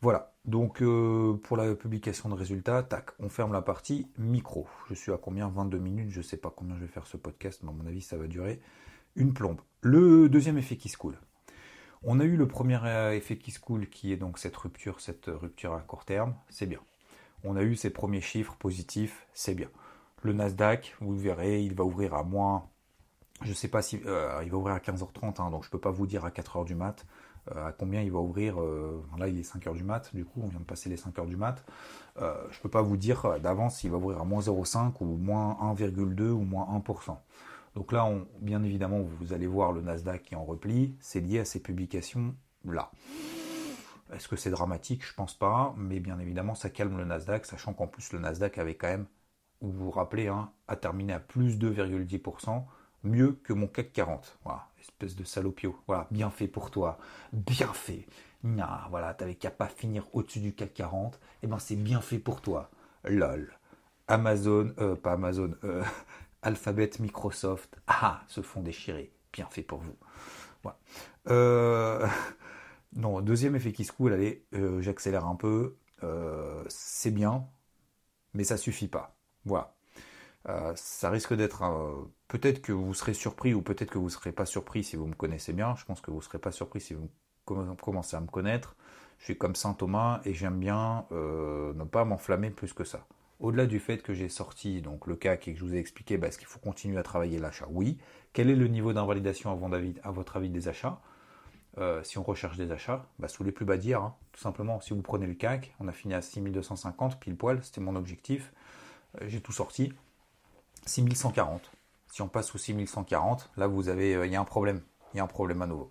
Voilà, 0.00 0.34
donc 0.44 0.82
euh, 0.82 1.34
pour 1.44 1.56
la 1.56 1.74
publication 1.74 2.28
de 2.28 2.34
résultats, 2.34 2.82
tac, 2.82 3.10
on 3.20 3.28
ferme 3.28 3.52
la 3.52 3.62
partie 3.62 4.08
micro. 4.18 4.66
Je 4.88 4.94
suis 4.94 5.12
à 5.12 5.16
combien? 5.16 5.48
22 5.48 5.78
minutes, 5.78 6.10
je 6.10 6.18
ne 6.18 6.24
sais 6.24 6.36
pas 6.36 6.52
combien 6.54 6.74
je 6.76 6.80
vais 6.80 6.88
faire 6.88 7.06
ce 7.06 7.16
podcast, 7.16 7.60
mais 7.62 7.70
à 7.70 7.72
mon 7.72 7.86
avis 7.86 8.02
ça 8.02 8.16
va 8.16 8.26
durer 8.26 8.60
une 9.14 9.32
plombe. 9.32 9.60
Le 9.80 10.28
deuxième 10.28 10.58
effet 10.58 10.76
qui 10.76 10.88
se 10.88 10.96
coule. 10.96 11.18
On 12.02 12.18
a 12.18 12.24
eu 12.24 12.36
le 12.36 12.48
premier 12.48 12.80
effet 13.14 13.36
qui 13.36 13.52
se 13.52 13.60
coule 13.60 13.88
qui 13.88 14.12
est 14.12 14.16
donc 14.16 14.38
cette 14.38 14.56
rupture, 14.56 15.00
cette 15.00 15.26
rupture 15.26 15.74
à 15.74 15.80
court 15.80 16.04
terme, 16.04 16.34
c'est 16.48 16.66
bien. 16.66 16.80
On 17.44 17.56
a 17.56 17.62
eu 17.62 17.74
ces 17.76 17.90
premiers 17.90 18.20
chiffres 18.20 18.54
positifs, 18.58 19.26
c'est 19.32 19.54
bien. 19.54 19.68
Le 20.22 20.32
Nasdaq, 20.32 20.94
vous 21.00 21.16
verrez, 21.16 21.62
il 21.62 21.74
va 21.74 21.84
ouvrir 21.84 22.14
à 22.14 22.22
moins. 22.22 22.68
Je 23.42 23.50
ne 23.50 23.54
sais 23.54 23.68
pas 23.68 23.82
si. 23.82 24.00
Euh, 24.06 24.40
il 24.44 24.50
va 24.50 24.56
ouvrir 24.56 24.74
à 24.74 24.78
15h30, 24.78 25.42
hein, 25.42 25.50
donc 25.50 25.64
je 25.64 25.68
ne 25.68 25.72
peux 25.72 25.80
pas 25.80 25.90
vous 25.90 26.06
dire 26.06 26.24
à 26.24 26.30
4h 26.30 26.64
du 26.64 26.76
mat. 26.76 27.04
Euh, 27.50 27.66
à 27.66 27.72
combien 27.72 28.02
il 28.02 28.12
va 28.12 28.20
ouvrir. 28.20 28.60
Euh, 28.60 29.02
là, 29.18 29.26
il 29.26 29.36
est 29.36 29.42
5h 29.42 29.74
du 29.74 29.82
mat, 29.82 30.14
du 30.14 30.24
coup, 30.24 30.42
on 30.44 30.46
vient 30.46 30.60
de 30.60 30.64
passer 30.64 30.88
les 30.88 30.96
5h 30.96 31.26
du 31.26 31.36
mat. 31.36 31.64
je 32.16 32.22
ne 32.22 32.62
peux 32.62 32.68
pas 32.68 32.82
vous 32.82 32.96
dire 32.96 33.40
d'avance 33.40 33.78
s'il 33.78 33.90
va 33.90 33.96
ouvrir 33.96 34.20
à 34.20 34.24
moins 34.24 34.40
0,5 34.40 34.92
ou 35.00 35.16
moins 35.16 35.58
1,2 35.74 36.30
ou 36.30 36.42
moins 36.42 36.66
1%. 36.78 37.16
Donc 37.74 37.90
là, 37.90 38.08
bien 38.40 38.62
évidemment, 38.62 39.00
vous 39.00 39.32
allez 39.32 39.48
voir 39.48 39.72
le 39.72 39.80
Nasdaq 39.80 40.22
qui 40.22 40.34
est 40.34 40.36
en 40.36 40.44
repli. 40.44 40.94
C'est 41.00 41.20
lié 41.20 41.40
à 41.40 41.44
ces 41.44 41.60
publications-là. 41.60 42.92
Est-ce 44.12 44.28
que 44.28 44.36
c'est 44.36 44.50
dramatique? 44.50 45.04
Je 45.06 45.14
pense 45.14 45.34
pas, 45.34 45.74
mais 45.76 46.00
bien 46.00 46.18
évidemment, 46.18 46.54
ça 46.54 46.70
calme 46.70 46.96
le 46.98 47.04
Nasdaq, 47.04 47.46
sachant 47.46 47.72
qu'en 47.74 47.86
plus 47.86 48.12
le 48.12 48.18
Nasdaq 48.20 48.58
avait 48.58 48.74
quand 48.76 48.88
même 48.88 49.06
vous 49.62 49.72
vous 49.72 49.90
rappelez, 49.90 50.28
hein, 50.28 50.50
a 50.68 50.76
terminé 50.76 51.12
à 51.12 51.20
plus 51.20 51.56
2,10%, 51.58 52.66
mieux 53.04 53.32
que 53.44 53.52
mon 53.52 53.66
CAC 53.68 53.92
40. 53.92 54.38
Voilà, 54.44 54.66
espèce 54.80 55.16
de 55.16 55.24
salopio. 55.24 55.78
Voilà, 55.86 56.06
bien 56.10 56.30
fait 56.30 56.48
pour 56.48 56.70
toi. 56.70 56.98
Bien 57.32 57.72
fait. 57.72 58.06
Nah, 58.42 58.86
voilà, 58.90 59.14
t'avais 59.14 59.36
qu'à 59.36 59.50
pas 59.50 59.68
finir 59.68 60.04
au-dessus 60.12 60.40
du 60.40 60.54
CAC 60.54 60.74
40. 60.74 61.20
Eh 61.42 61.46
ben, 61.46 61.58
c'est 61.58 61.76
bien 61.76 62.00
fait 62.00 62.18
pour 62.18 62.40
toi. 62.40 62.70
LOL. 63.04 63.52
Amazon, 64.08 64.72
euh, 64.78 64.96
pas 64.96 65.12
Amazon, 65.12 65.54
euh, 65.64 65.84
Alphabet, 66.42 66.90
Microsoft, 66.98 67.78
ah, 67.86 68.22
se 68.28 68.42
font 68.42 68.62
déchirer. 68.62 69.12
Bien 69.32 69.46
fait 69.46 69.62
pour 69.62 69.78
vous. 69.78 69.96
Voilà. 70.62 70.78
Euh, 71.30 72.06
non, 72.94 73.20
deuxième 73.20 73.56
effet 73.56 73.72
qui 73.72 73.84
se 73.84 73.92
coule, 73.92 74.12
allez, 74.12 74.44
j'accélère 74.80 75.26
un 75.26 75.36
peu. 75.36 75.76
c'est 76.68 77.10
bien, 77.10 77.46
mais 78.34 78.44
ça 78.44 78.56
suffit 78.56 78.88
pas. 78.88 79.16
Voilà. 79.44 79.74
Euh, 80.48 80.72
ça 80.74 81.10
risque 81.10 81.34
d'être 81.34 81.62
peut-être 82.28 82.62
que 82.62 82.72
vous 82.72 82.94
serez 82.94 83.14
surpris 83.14 83.54
ou 83.54 83.62
peut-être 83.62 83.90
que 83.90 83.98
vous 83.98 84.06
ne 84.06 84.10
serez 84.10 84.32
pas 84.32 84.46
surpris 84.46 84.84
si 84.84 84.96
vous 84.96 85.06
me 85.06 85.14
connaissez 85.14 85.52
bien. 85.52 85.74
Je 85.76 85.84
pense 85.84 86.00
que 86.00 86.10
vous 86.10 86.18
ne 86.18 86.22
serez 86.22 86.38
pas 86.38 86.52
surpris 86.52 86.80
si 86.80 86.94
vous 86.94 87.08
commencez 87.44 88.16
à 88.16 88.20
me 88.20 88.26
connaître. 88.26 88.76
Je 89.18 89.24
suis 89.24 89.38
comme 89.38 89.54
Saint 89.54 89.74
Thomas 89.74 90.20
et 90.24 90.34
j'aime 90.34 90.58
bien 90.58 91.06
euh, 91.12 91.72
ne 91.74 91.84
pas 91.84 92.04
m'enflammer 92.04 92.50
plus 92.50 92.72
que 92.72 92.84
ça. 92.84 93.06
Au-delà 93.38 93.66
du 93.66 93.78
fait 93.78 94.02
que 94.02 94.14
j'ai 94.14 94.28
sorti 94.28 94.82
donc 94.82 95.06
le 95.06 95.16
CAC 95.16 95.48
et 95.48 95.52
que 95.52 95.58
je 95.58 95.64
vous 95.64 95.74
ai 95.74 95.78
expliqué 95.78 96.16
bah, 96.16 96.28
est-ce 96.28 96.38
qu'il 96.38 96.46
faut 96.46 96.58
continuer 96.58 96.98
à 96.98 97.02
travailler 97.02 97.38
l'achat? 97.38 97.66
Oui. 97.70 97.98
Quel 98.32 98.50
est 98.50 98.56
le 98.56 98.66
niveau 98.66 98.92
d'invalidation 98.92 99.50
à, 99.50 100.10
votre 100.10 100.36
avis 100.36 100.48
des 100.48 100.68
achats? 100.68 101.00
Euh, 101.78 102.02
si 102.02 102.18
on 102.18 102.22
recherche 102.22 102.56
des 102.56 102.70
achats, 102.70 103.06
bah, 103.18 103.28
sous 103.28 103.44
les 103.44 103.52
plus 103.52 103.64
bas 103.64 103.76
d'hier, 103.76 104.02
hein. 104.02 104.14
tout 104.32 104.40
simplement, 104.40 104.80
si 104.80 104.92
vous 104.92 105.02
prenez 105.02 105.26
le 105.26 105.34
CAC, 105.34 105.74
on 105.80 105.88
a 105.88 105.92
fini 105.92 106.14
à 106.14 106.20
6250, 106.20 107.18
pile 107.18 107.36
poil, 107.36 107.62
c'était 107.62 107.80
mon 107.80 107.96
objectif. 107.96 108.52
Euh, 109.20 109.24
j'ai 109.28 109.40
tout 109.40 109.52
sorti. 109.52 109.92
6140. 110.86 111.70
Si 112.08 112.20
on 112.20 112.28
passe 112.28 112.48
sous 112.48 112.58
6140, 112.58 113.50
là 113.56 113.66
vous 113.66 113.88
avez, 113.88 114.12
il 114.26 114.32
y 114.32 114.36
a 114.36 114.40
un 114.40 114.44
problème. 114.44 114.82
Il 115.14 115.18
y 115.18 115.20
a 115.20 115.24
un 115.24 115.28
problème 115.28 115.62
à 115.62 115.66
nouveau. 115.66 115.90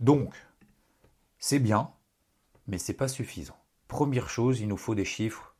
Donc, 0.00 0.34
c'est 1.38 1.60
bien, 1.60 1.90
mais 2.66 2.78
c'est 2.78 2.94
pas 2.94 3.08
suffisant. 3.08 3.56
Première 3.86 4.28
chose, 4.28 4.60
il 4.60 4.68
nous 4.68 4.76
faut 4.76 4.94
des 4.94 5.04
chiffres 5.04 5.54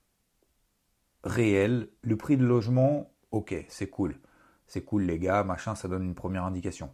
réels. 1.23 1.91
Le 2.03 2.17
prix 2.17 2.37
de 2.37 2.45
logement, 2.45 3.13
ok, 3.31 3.55
c'est 3.69 3.89
cool. 3.89 4.19
C'est 4.67 4.83
cool 4.83 5.03
les 5.03 5.19
gars, 5.19 5.45
machin, 5.45 5.75
ça 5.75 5.87
donne 5.87 6.05
une 6.05 6.15
première 6.15 6.45
indication. 6.45 6.93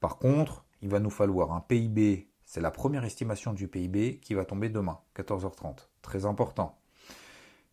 Par 0.00 0.18
contre, 0.18 0.65
il 0.82 0.88
va 0.88 1.00
nous 1.00 1.10
falloir 1.10 1.52
un 1.52 1.60
PIB, 1.60 2.28
c'est 2.44 2.60
la 2.60 2.70
première 2.70 3.04
estimation 3.04 3.52
du 3.52 3.68
PIB 3.68 4.18
qui 4.20 4.34
va 4.34 4.44
tomber 4.44 4.68
demain, 4.68 5.00
14h30. 5.16 5.88
Très 6.02 6.26
important. 6.26 6.78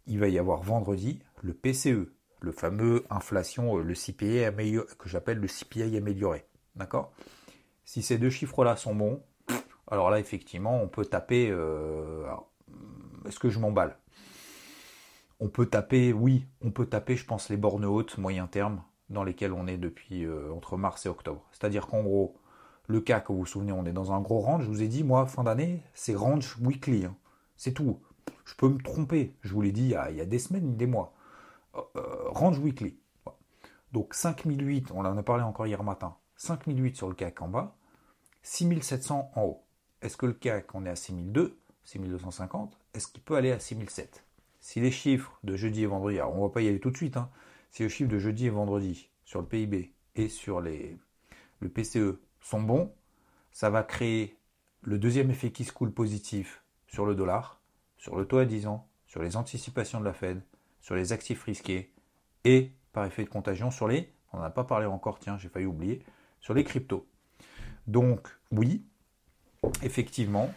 Il 0.07 0.19
va 0.19 0.27
y 0.27 0.39
avoir 0.39 0.63
vendredi 0.63 1.21
le 1.41 1.53
PCE, 1.53 2.11
le 2.39 2.51
fameux 2.51 3.05
inflation, 3.09 3.77
euh, 3.77 3.83
le 3.83 3.93
CPI 3.93 4.45
que 4.97 5.07
j'appelle 5.09 5.37
le 5.37 5.47
CPI 5.47 5.95
amélioré. 5.95 6.45
D'accord? 6.75 7.13
Si 7.85 8.01
ces 8.01 8.17
deux 8.17 8.29
chiffres-là 8.29 8.75
sont 8.75 8.95
bons, 8.95 9.21
alors 9.87 10.09
là, 10.09 10.19
effectivement, 10.19 10.81
on 10.81 10.87
peut 10.87 11.05
taper. 11.05 11.49
Euh, 11.51 12.25
est-ce 13.25 13.39
que 13.39 13.49
je 13.49 13.59
m'emballe? 13.59 13.97
On 15.39 15.49
peut 15.49 15.65
taper, 15.65 16.13
oui, 16.13 16.47
on 16.61 16.71
peut 16.71 16.85
taper, 16.85 17.15
je 17.15 17.25
pense, 17.25 17.49
les 17.49 17.57
bornes 17.57 17.85
hautes, 17.85 18.17
moyen 18.17 18.47
terme, 18.47 18.81
dans 19.09 19.23
lesquelles 19.23 19.53
on 19.53 19.67
est 19.67 19.77
depuis 19.77 20.23
euh, 20.23 20.51
entre 20.53 20.77
mars 20.77 21.05
et 21.05 21.09
octobre. 21.09 21.45
C'est-à-dire 21.51 21.87
qu'en 21.87 22.01
gros, 22.01 22.37
le 22.87 22.99
que 22.99 23.31
vous 23.31 23.39
vous 23.39 23.45
souvenez, 23.45 23.71
on 23.71 23.85
est 23.85 23.93
dans 23.93 24.11
un 24.11 24.19
gros 24.19 24.39
range. 24.39 24.63
Je 24.63 24.69
vous 24.69 24.81
ai 24.81 24.87
dit, 24.87 25.03
moi, 25.03 25.25
fin 25.25 25.43
d'année, 25.43 25.81
c'est 25.93 26.15
range 26.15 26.57
weekly. 26.61 27.05
Hein. 27.05 27.15
C'est 27.55 27.73
tout. 27.73 27.99
Je 28.45 28.55
peux 28.55 28.69
me 28.69 28.77
tromper. 28.77 29.35
Je 29.41 29.53
vous 29.53 29.61
l'ai 29.61 29.71
dit 29.71 29.83
il 29.83 30.15
y, 30.17 30.21
a, 30.21 30.25
des 30.25 30.39
semaines, 30.39 30.75
des 30.75 30.87
mois. 30.87 31.13
Euh, 31.75 31.81
range 32.27 32.59
weekly. 32.59 32.97
Donc 33.91 34.13
5008, 34.15 34.91
on 34.91 34.99
en 34.99 35.17
a 35.17 35.23
parlé 35.23 35.43
encore 35.43 35.67
hier 35.67 35.83
matin. 35.83 36.15
5008 36.35 36.95
sur 36.95 37.07
le 37.07 37.15
CAC 37.15 37.41
en 37.41 37.47
bas, 37.47 37.75
6700 38.41 39.31
en 39.35 39.43
haut. 39.43 39.63
Est-ce 40.01 40.17
que 40.17 40.25
le 40.25 40.33
CAC, 40.33 40.73
on 40.75 40.85
est 40.85 40.89
à 40.89 40.95
6002, 40.95 41.57
6250 41.85 42.77
Est-ce 42.93 43.07
qu'il 43.07 43.21
peut 43.21 43.35
aller 43.35 43.51
à 43.51 43.59
6007 43.59 44.25
Si 44.59 44.81
les 44.81 44.91
chiffres 44.91 45.37
de 45.43 45.55
jeudi 45.55 45.83
et 45.83 45.85
vendredi, 45.85 46.17
alors 46.17 46.33
on 46.33 46.37
ne 46.37 46.47
va 46.47 46.49
pas 46.49 46.61
y 46.61 46.67
aller 46.67 46.79
tout 46.79 46.91
de 46.91 46.97
suite, 46.97 47.17
hein, 47.17 47.29
si 47.71 47.83
les 47.83 47.89
chiffres 47.89 48.09
de 48.09 48.19
jeudi 48.19 48.47
et 48.47 48.49
vendredi 48.49 49.09
sur 49.23 49.41
le 49.41 49.47
PIB 49.47 49.93
et 50.15 50.27
sur 50.27 50.59
les, 50.59 50.97
le 51.59 51.69
PCE 51.69 52.19
sont 52.43 52.61
bons, 52.61 52.93
ça 53.51 53.69
va 53.69 53.83
créer 53.83 54.37
le 54.81 54.99
deuxième 54.99 55.31
effet 55.31 55.51
qui 55.51 55.63
se 55.63 55.71
coule 55.71 55.93
positif 55.93 56.63
sur 56.87 57.05
le 57.05 57.15
dollar, 57.15 57.61
sur 57.97 58.15
le 58.15 58.25
taux 58.25 58.37
à 58.37 58.45
10 58.45 58.67
ans, 58.67 58.87
sur 59.07 59.23
les 59.23 59.37
anticipations 59.37 59.99
de 59.99 60.05
la 60.05 60.13
Fed, 60.13 60.41
sur 60.81 60.95
les 60.95 61.13
actifs 61.13 61.43
risqués 61.43 61.91
et 62.43 62.71
par 62.91 63.05
effet 63.05 63.23
de 63.23 63.29
contagion 63.29 63.71
sur 63.71 63.87
les, 63.87 64.13
on 64.31 64.37
n'en 64.37 64.43
a 64.43 64.49
pas 64.49 64.63
parlé 64.63 64.85
encore, 64.85 65.19
tiens, 65.19 65.37
j'ai 65.37 65.49
failli 65.49 65.65
oublier, 65.65 66.03
sur 66.41 66.53
les 66.53 66.63
cryptos. 66.63 67.07
Donc 67.87 68.27
oui, 68.51 68.85
effectivement, 69.81 70.53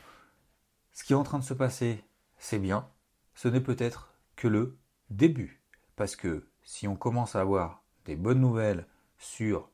ce 0.93 1.05
qui 1.05 1.13
est 1.13 1.17
en 1.17 1.23
train 1.23 1.39
de 1.39 1.45
se 1.45 1.55
passer, 1.55 2.05
c'est 2.39 2.59
bien. 2.59 2.89
Ce 3.35 3.49
n'est 3.49 3.61
peut-être 3.61 4.15
que 4.35 4.49
le 4.49 4.79
début. 5.11 5.63
Parce 5.95 6.17
que 6.17 6.49
si 6.63 6.89
on 6.89 6.97
commence 6.97 7.37
à 7.37 7.41
avoir 7.41 7.85
des 8.05 8.17
bonnes 8.17 8.41
nouvelles 8.41 8.87
sur 9.19 9.71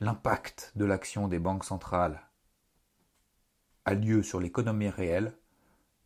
l'impact 0.00 0.72
de 0.76 0.84
l'action 0.84 1.28
des 1.28 1.38
banques 1.38 1.64
centrales 1.64 2.20
a 3.84 3.94
lieu 3.94 4.22
sur 4.22 4.40
l'économie 4.40 4.88
réelle, 4.88 5.36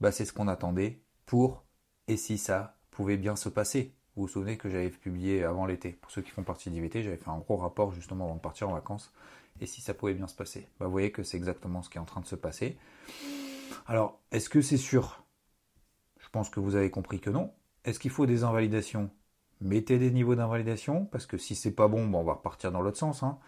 bah 0.00 0.12
c'est 0.12 0.24
ce 0.24 0.32
qu'on 0.32 0.48
attendait 0.48 1.02
pour 1.26 1.64
et 2.08 2.16
si 2.16 2.38
ça 2.38 2.78
pouvait 2.90 3.16
bien 3.16 3.36
se 3.36 3.48
passer. 3.48 3.94
Vous 4.14 4.22
vous 4.22 4.28
souvenez 4.28 4.56
que 4.56 4.68
j'avais 4.68 4.90
publié 4.90 5.44
avant 5.44 5.66
l'été. 5.66 5.92
Pour 5.92 6.10
ceux 6.10 6.22
qui 6.22 6.30
font 6.30 6.42
partie 6.42 6.70
d'IVT, 6.70 7.02
j'avais 7.02 7.16
fait 7.16 7.30
un 7.30 7.38
gros 7.38 7.56
rapport 7.56 7.92
justement 7.92 8.26
avant 8.26 8.36
de 8.36 8.40
partir 8.40 8.68
en 8.68 8.74
vacances 8.74 9.12
et 9.60 9.66
si 9.66 9.80
ça 9.80 9.94
pouvait 9.94 10.14
bien 10.14 10.26
se 10.26 10.34
passer? 10.34 10.68
Bah, 10.78 10.86
vous 10.86 10.92
voyez 10.92 11.12
que 11.12 11.22
c'est 11.22 11.36
exactement 11.36 11.82
ce 11.82 11.90
qui 11.90 11.98
est 11.98 12.00
en 12.00 12.06
train 12.06 12.20
de 12.20 12.26
se 12.26 12.36
passer. 12.36 12.78
Alors, 13.86 14.20
est-ce 14.30 14.48
que 14.48 14.62
c'est 14.62 14.76
sûr? 14.76 15.24
Je 16.18 16.28
pense 16.30 16.50
que 16.50 16.60
vous 16.60 16.76
avez 16.76 16.90
compris 16.90 17.20
que 17.20 17.30
non. 17.30 17.52
Est-ce 17.84 17.98
qu'il 17.98 18.10
faut 18.10 18.26
des 18.26 18.44
invalidations? 18.44 19.10
Mettez 19.60 19.98
des 19.98 20.10
niveaux 20.10 20.34
d'invalidation, 20.34 21.06
parce 21.06 21.26
que 21.26 21.36
si 21.36 21.54
c'est 21.54 21.72
pas 21.72 21.88
bon, 21.88 22.12
on 22.12 22.24
va 22.24 22.34
repartir 22.34 22.72
dans 22.72 22.80
l'autre 22.80 22.98
sens. 22.98 23.22
Hein. 23.22 23.38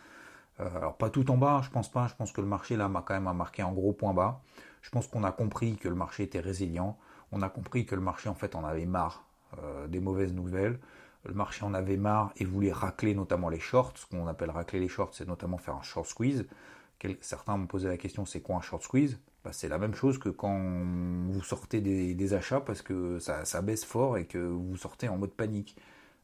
Euh, 0.60 0.76
alors 0.76 0.96
pas 0.96 1.10
tout 1.10 1.30
en 1.30 1.36
bas, 1.36 1.60
je 1.64 1.70
pense 1.70 1.90
pas. 1.90 2.06
Je 2.08 2.14
pense 2.14 2.32
que 2.32 2.40
le 2.40 2.46
marché 2.46 2.76
là 2.76 2.88
m'a 2.88 3.02
quand 3.02 3.18
même 3.18 3.36
marqué 3.36 3.62
un 3.62 3.72
gros 3.72 3.92
point 3.92 4.14
bas. 4.14 4.40
Je 4.82 4.90
pense 4.90 5.06
qu'on 5.06 5.24
a 5.24 5.32
compris 5.32 5.76
que 5.76 5.88
le 5.88 5.94
marché 5.94 6.24
était 6.24 6.40
résilient. 6.40 6.98
On 7.32 7.42
a 7.42 7.48
compris 7.48 7.86
que 7.86 7.94
le 7.94 8.00
marché 8.00 8.28
en 8.28 8.34
fait 8.34 8.54
en 8.54 8.64
avait 8.64 8.86
marre 8.86 9.24
euh, 9.62 9.86
des 9.88 10.00
mauvaises 10.00 10.32
nouvelles 10.32 10.78
le 11.24 11.34
marché 11.34 11.64
en 11.64 11.74
avait 11.74 11.96
marre 11.96 12.32
et 12.36 12.44
voulait 12.44 12.72
racler 12.72 13.14
notamment 13.14 13.48
les 13.48 13.60
shorts. 13.60 13.92
Ce 13.96 14.06
qu'on 14.06 14.26
appelle 14.26 14.50
racler 14.50 14.80
les 14.80 14.88
shorts, 14.88 15.14
c'est 15.14 15.26
notamment 15.26 15.58
faire 15.58 15.74
un 15.74 15.82
short 15.82 16.06
squeeze. 16.06 16.46
Certains 17.20 17.56
m'ont 17.56 17.66
posé 17.66 17.88
la 17.88 17.98
question, 17.98 18.24
c'est 18.24 18.40
quoi 18.40 18.56
un 18.56 18.60
short 18.60 18.82
squeeze? 18.82 19.18
Bah, 19.44 19.50
C'est 19.52 19.68
la 19.68 19.78
même 19.78 19.94
chose 19.94 20.18
que 20.18 20.30
quand 20.30 20.58
vous 20.58 21.42
sortez 21.42 21.80
des, 21.80 22.34
achats 22.34 22.60
parce 22.60 22.82
que 22.82 23.18
ça, 23.18 23.62
baisse 23.62 23.84
fort 23.84 24.16
et 24.16 24.26
que 24.26 24.38
vous 24.38 24.76
sortez 24.76 25.08
en 25.08 25.18
mode 25.18 25.32
panique. 25.32 25.76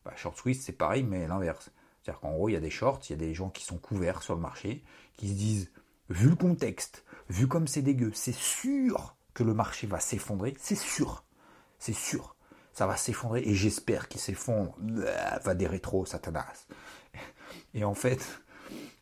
Bah, 0.05 0.13
short 0.17 0.37
squeeze, 0.37 0.61
c'est 0.63 0.73
pareil, 0.73 1.03
mais 1.03 1.27
l'inverse. 1.27 1.71
C'est-à-dire 2.11 2.21
qu'en 2.21 2.33
gros, 2.33 2.49
il 2.49 2.53
y 2.53 2.57
a 2.57 2.61
des 2.61 2.71
shorts, 2.71 3.01
il 3.09 3.11
y 3.11 3.15
a 3.15 3.19
des 3.19 3.35
gens 3.35 3.51
qui 3.51 3.65
sont 3.65 3.79
couverts 3.79 4.23
sur 4.23 4.35
le 4.35 4.41
marché, 4.41 4.83
qui 5.17 5.29
se 5.29 5.35
disent, 5.35 5.71
vu 6.09 6.31
le 6.31 6.37
contexte, 6.37 7.05
vu 7.29 7.47
comme 7.47 7.67
c'est 7.67 7.83
dégueu, 7.83 8.11
c'est 8.15 8.35
sûr 8.35 9.17
que 9.35 9.43
le 9.45 9.55
marché 9.55 9.87
va 9.87 10.01
s'effondrer, 10.01 10.55
c'est 10.59 10.77
sûr, 10.77 11.25
c'est 11.79 11.93
sûr 11.93 12.35
ça 12.73 12.87
va 12.87 12.97
s'effondrer 12.97 13.43
et 13.45 13.55
j'espère 13.55 14.09
qu'il 14.09 14.21
s'effondre. 14.21 14.75
Va 15.45 15.55
des 15.55 15.67
rétros, 15.67 16.07
satanas. 16.07 16.67
Et 17.75 17.85
en 17.85 17.95
fait, 17.95 18.41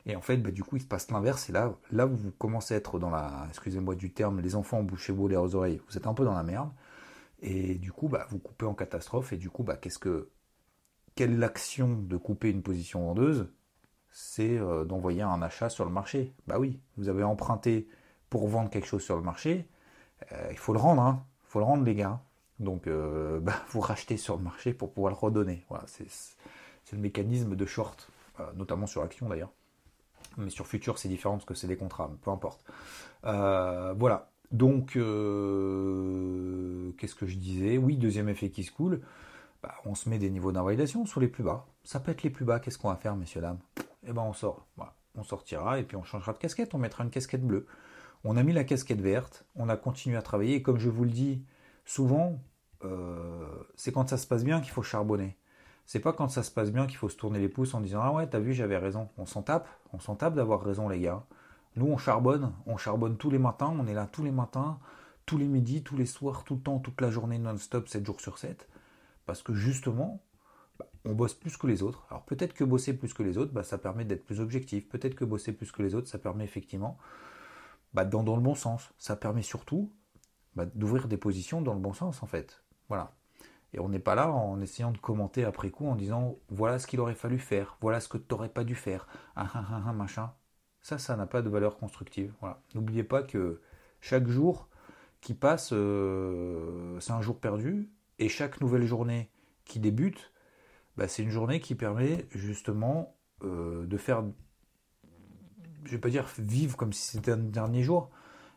et 0.07 0.17
en 0.17 0.21
fait, 0.21 0.39
bah, 0.39 0.51
du 0.51 0.65
coup, 0.65 0.77
il 0.77 0.83
se 0.83 0.87
passe 0.87 1.11
l'inverse. 1.11 1.51
Et 1.51 1.53
là, 1.53 1.75
là, 1.93 2.07
vous 2.07 2.31
commencez 2.33 2.75
à 2.75 2.79
être 2.79 2.99
dans 2.99 3.11
la, 3.11 3.47
excusez-moi 3.51 3.95
du 3.95 4.11
terme, 4.11 4.41
les 4.41 4.57
enfants 4.57 4.83
bouchez-vous 4.83 5.29
les 5.29 5.37
oreilles. 5.37 5.81
Vous 5.89 5.97
êtes 5.97 6.07
un 6.07 6.15
peu 6.15 6.25
dans 6.25 6.35
la 6.35 6.43
merde. 6.43 6.71
Et 7.41 7.75
du 7.75 7.93
coup, 7.93 8.09
bah, 8.09 8.27
vous 8.31 8.39
coupez 8.39 8.67
en 8.67 8.75
catastrophe. 8.75 9.33
Et 9.33 9.37
du 9.37 9.51
coup, 9.51 9.63
bah, 9.63 9.77
qu'est-ce 9.77 9.99
que, 9.99 10.31
quelle 11.19 11.39
l'action 11.41 11.95
de 11.95 12.17
couper 12.17 12.49
une 12.49 12.63
position 12.63 13.05
vendeuse 13.05 13.49
C'est 14.13 14.57
euh, 14.57 14.85
d'envoyer 14.85 15.23
un 15.23 15.43
achat 15.43 15.69
sur 15.69 15.85
le 15.85 15.91
marché. 15.91 16.33
Bah 16.47 16.61
oui, 16.61 16.79
vous 16.97 17.09
avez 17.09 17.25
emprunté 17.25 17.89
pour 18.31 18.47
vendre 18.47 18.71
quelque 18.71 18.87
chose 18.87 19.03
sur 19.03 19.17
le 19.17 19.23
marché. 19.23 19.67
Euh, 20.31 20.47
il 20.53 20.57
faut 20.57 20.73
le 20.73 20.79
rendre, 20.79 21.03
hein. 21.03 21.25
Il 21.43 21.51
faut 21.51 21.59
le 21.59 21.65
rendre, 21.65 21.83
les 21.83 21.97
gars. 21.97 22.21
Donc, 22.61 22.87
euh, 22.87 23.41
bah, 23.41 23.57
vous 23.71 23.81
rachetez 23.81 24.17
sur 24.17 24.37
le 24.37 24.45
marché 24.45 24.73
pour 24.73 24.93
pouvoir 24.93 25.13
le 25.13 25.19
redonner. 25.19 25.65
Voilà, 25.69 25.87
c'est 25.89 26.07
le 26.93 26.99
mécanisme 26.99 27.57
de 27.57 27.67
short, 27.67 28.09
notamment 28.55 28.87
sur 28.87 29.03
action 29.03 29.29
d'ailleurs. 29.29 29.51
Mais 30.37 30.51
sur 30.51 30.69
futur, 30.69 31.01
c'est 31.01 31.09
différent 31.09 31.35
parce 31.35 31.47
que 31.47 31.55
c'est 31.55 31.67
des 31.67 31.77
contrats, 31.77 32.13
peu 32.23 32.31
importe. 32.31 32.63
Voilà. 33.25 34.31
Donc, 34.53 34.93
qu'est-ce 34.93 35.01
que 37.17 37.27
je 37.27 37.39
disais? 37.39 37.77
Oui, 37.77 37.97
deuxième 37.97 38.29
effet 38.29 38.51
qui 38.51 38.63
se 38.63 38.71
coule. 38.71 39.01
Bah, 39.63 39.75
on 39.85 39.95
se 39.95 40.09
met 40.09 40.19
des 40.19 40.31
niveaux 40.31 40.53
d'invalidation 40.53 41.05
sur 41.07 41.21
les 41.21 41.29
plus 41.29 41.43
bas. 41.43 41.67
Ça 41.83 42.01
peut 42.01 42.13
être 42.13 42.23
les 42.23 42.31
plus 42.31 42.45
bas. 42.45 42.61
Qu'est-ce 42.61 42.79
qu'on 42.79 42.91
va 42.91 42.97
faire, 42.97 43.17
messieurs, 43.17 43.41
dames? 43.41 43.59
Eh 44.07 44.13
ben, 44.13 44.23
on 44.23 44.33
sort. 44.33 44.67
On 45.17 45.25
sortira 45.25 45.81
et 45.81 45.83
puis 45.83 45.97
on 45.97 46.05
changera 46.05 46.33
de 46.33 46.39
casquette. 46.39 46.75
On 46.75 46.79
mettra 46.79 47.05
une 47.05 47.11
casquette 47.11 47.45
bleue. 47.45 47.67
On 48.25 48.37
a 48.37 48.43
mis 48.43 48.53
la 48.53 48.65
casquette 48.65 49.01
verte. 49.01 49.45
On 49.57 49.69
a 49.69 49.77
continué 49.77 50.17
à 50.17 50.23
travailler. 50.23 50.57
Et 50.57 50.63
comme 50.63 50.79
je 50.79 50.89
vous 50.89 51.05
le 51.05 51.11
dis, 51.11 51.45
souvent, 51.85 52.41
euh, 52.85 53.49
c'est 53.75 53.93
quand 53.93 54.09
ça 54.09 54.17
se 54.17 54.27
passe 54.27 54.45
bien 54.45 54.61
qu'il 54.61 54.71
faut 54.71 54.83
charbonner. 54.83 55.37
C'est 55.87 56.01
pas 56.01 56.13
quand 56.13 56.29
ça 56.29 56.43
se 56.43 56.51
passe 56.51 56.71
bien 56.71 56.87
qu'il 56.87 56.99
faut 56.99 57.09
se 57.09 57.17
tourner 57.17 57.39
les 57.39 57.49
pouces 57.49 57.75
en 57.75 57.81
disant 57.81 58.01
Ah 58.03 58.13
ouais, 58.13 58.29
t'as 58.29 58.39
vu, 58.39 58.53
j'avais 58.53 58.77
raison. 58.77 59.09
On 59.17 59.27
s'en 59.27 59.43
tape, 59.43 59.69
on 59.93 59.99
s'en 59.99 60.15
tape 60.15 60.35
d'avoir 60.35 60.63
raison, 60.63 60.89
les 60.89 61.01
gars. 61.01 61.25
Nous, 61.77 61.87
on 61.87 61.97
charbonne, 61.97 62.53
on 62.67 62.77
charbonne 62.77 63.17
tous 63.17 63.31
les 63.31 63.39
matins, 63.39 63.75
on 63.79 63.87
est 63.87 63.95
là 63.95 64.07
tous 64.11 64.23
les 64.23 64.31
matins, 64.31 64.79
tous 65.27 65.39
les 65.39 65.47
midis, 65.47 65.83
tous 65.83 65.97
les 65.97 66.07
soirs, 66.07 66.45
tout 66.45 66.57
le 66.57 66.61
temps, 66.61 66.79
toute 66.79 67.01
la 67.01 67.11
journée 67.11 67.39
non-stop, 67.39 67.89
7 67.89 68.05
jours 68.05 68.21
sur 68.21 68.39
7. 68.39 68.69
Parce 69.29 69.43
que 69.43 69.53
justement, 69.53 70.23
bah, 70.79 70.87
on 71.05 71.13
bosse 71.13 71.35
plus 71.35 71.59
que 71.59 71.67
les 71.67 71.83
autres. 71.83 72.07
Alors 72.09 72.25
peut-être 72.25 72.55
que 72.55 72.65
bosser 72.65 72.97
plus 72.97 73.13
que 73.13 73.23
les 73.23 73.37
autres, 73.37 73.53
bah, 73.53 73.63
ça 73.63 73.77
permet 73.77 74.07
d'être 74.07 74.25
plus 74.25 74.41
objectif. 74.41 74.89
Peut-être 74.89 75.15
que 75.15 75.27
bosser 75.27 75.53
plus 75.53 75.71
que 75.71 75.83
les 75.83 75.95
autres, 75.95 76.09
ça 76.09 76.19
permet 76.19 76.45
effectivement 76.45 76.97
bah, 77.93 78.07
dans, 78.07 78.23
dans 78.23 78.37
le 78.37 78.41
bon 78.41 78.55
sens. 78.55 78.91
Ça 78.97 79.17
permet 79.17 79.43
surtout 79.43 79.93
bah, 80.57 80.65
d'ouvrir 80.75 81.09
des 81.09 81.19
positions 81.19 81.61
dans 81.61 81.75
le 81.75 81.79
bon 81.79 81.93
sens 81.93 82.23
en 82.23 82.27
fait. 82.27 82.65
Voilà. 82.89 83.13
Et 83.75 83.81
on 83.81 83.91
n'est 83.91 83.99
pas 83.99 84.15
là 84.15 84.33
en 84.33 84.63
essayant 84.63 84.93
de 84.93 84.99
commenter 84.99 85.45
après 85.45 85.69
coup 85.69 85.87
en 85.87 85.95
disant 85.95 86.39
voilà 86.49 86.79
ce 86.79 86.87
qu'il 86.87 86.99
aurait 87.01 87.15
fallu 87.15 87.39
faire, 87.39 87.77
voilà 87.83 88.01
ce 88.01 88.09
que 88.09 88.17
tu 88.17 88.25
n'aurais 88.31 88.49
pas 88.49 88.65
dû 88.65 88.75
faire, 88.75 89.07
ah, 89.37 89.47
ah, 89.53 89.83
ah, 89.87 89.93
machin. 89.93 90.33
Ça, 90.81 90.97
ça 90.97 91.17
n'a 91.17 91.27
pas 91.27 91.43
de 91.43 91.51
valeur 91.51 91.77
constructive. 91.77 92.33
Voilà. 92.41 92.63
N'oubliez 92.75 93.05
pas 93.05 93.23
que 93.23 93.61
chaque 94.01 94.27
jour 94.27 94.71
qui 95.21 95.35
passe, 95.35 95.71
euh, 95.75 96.99
c'est 97.01 97.13
un 97.13 97.21
jour 97.21 97.39
perdu, 97.39 97.91
et 98.19 98.29
chaque 98.29 98.61
nouvelle 98.61 98.87
journée 98.87 99.31
qui 99.65 99.79
débute, 99.81 100.33
bah, 100.97 101.07
c'est 101.07 101.23
une 101.23 101.31
journée 101.31 101.61
qui 101.61 101.75
permet 101.75 102.27
justement 102.31 103.17
euh, 103.45 103.87
de 103.87 103.97
faire, 103.97 104.25
je 105.85 105.93
vais 105.93 105.99
pas 105.99 106.11
dire 106.11 106.27
vivre 106.39 106.77
comme 106.77 106.93
si 106.93 107.03
c'était 107.13 107.33
un 107.33 107.37
dernier 107.37 107.83
jour, 107.83 108.11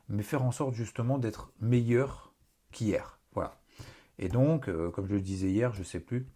mais 0.09 0.23
faire 0.23 0.43
en 0.43 0.51
sorte 0.51 0.73
justement 0.73 1.19
d'être 1.19 1.53
meilleur 1.59 2.33
qu'hier. 2.71 3.19
Voilà. 3.33 3.61
Et 4.17 4.27
donc, 4.27 4.67
euh, 4.67 4.89
comme 4.89 5.05
je 5.05 5.13
le 5.13 5.21
disais 5.21 5.49
hier, 5.49 5.73
je 5.73 5.83
sais 5.83 5.99
plus, 5.99 6.27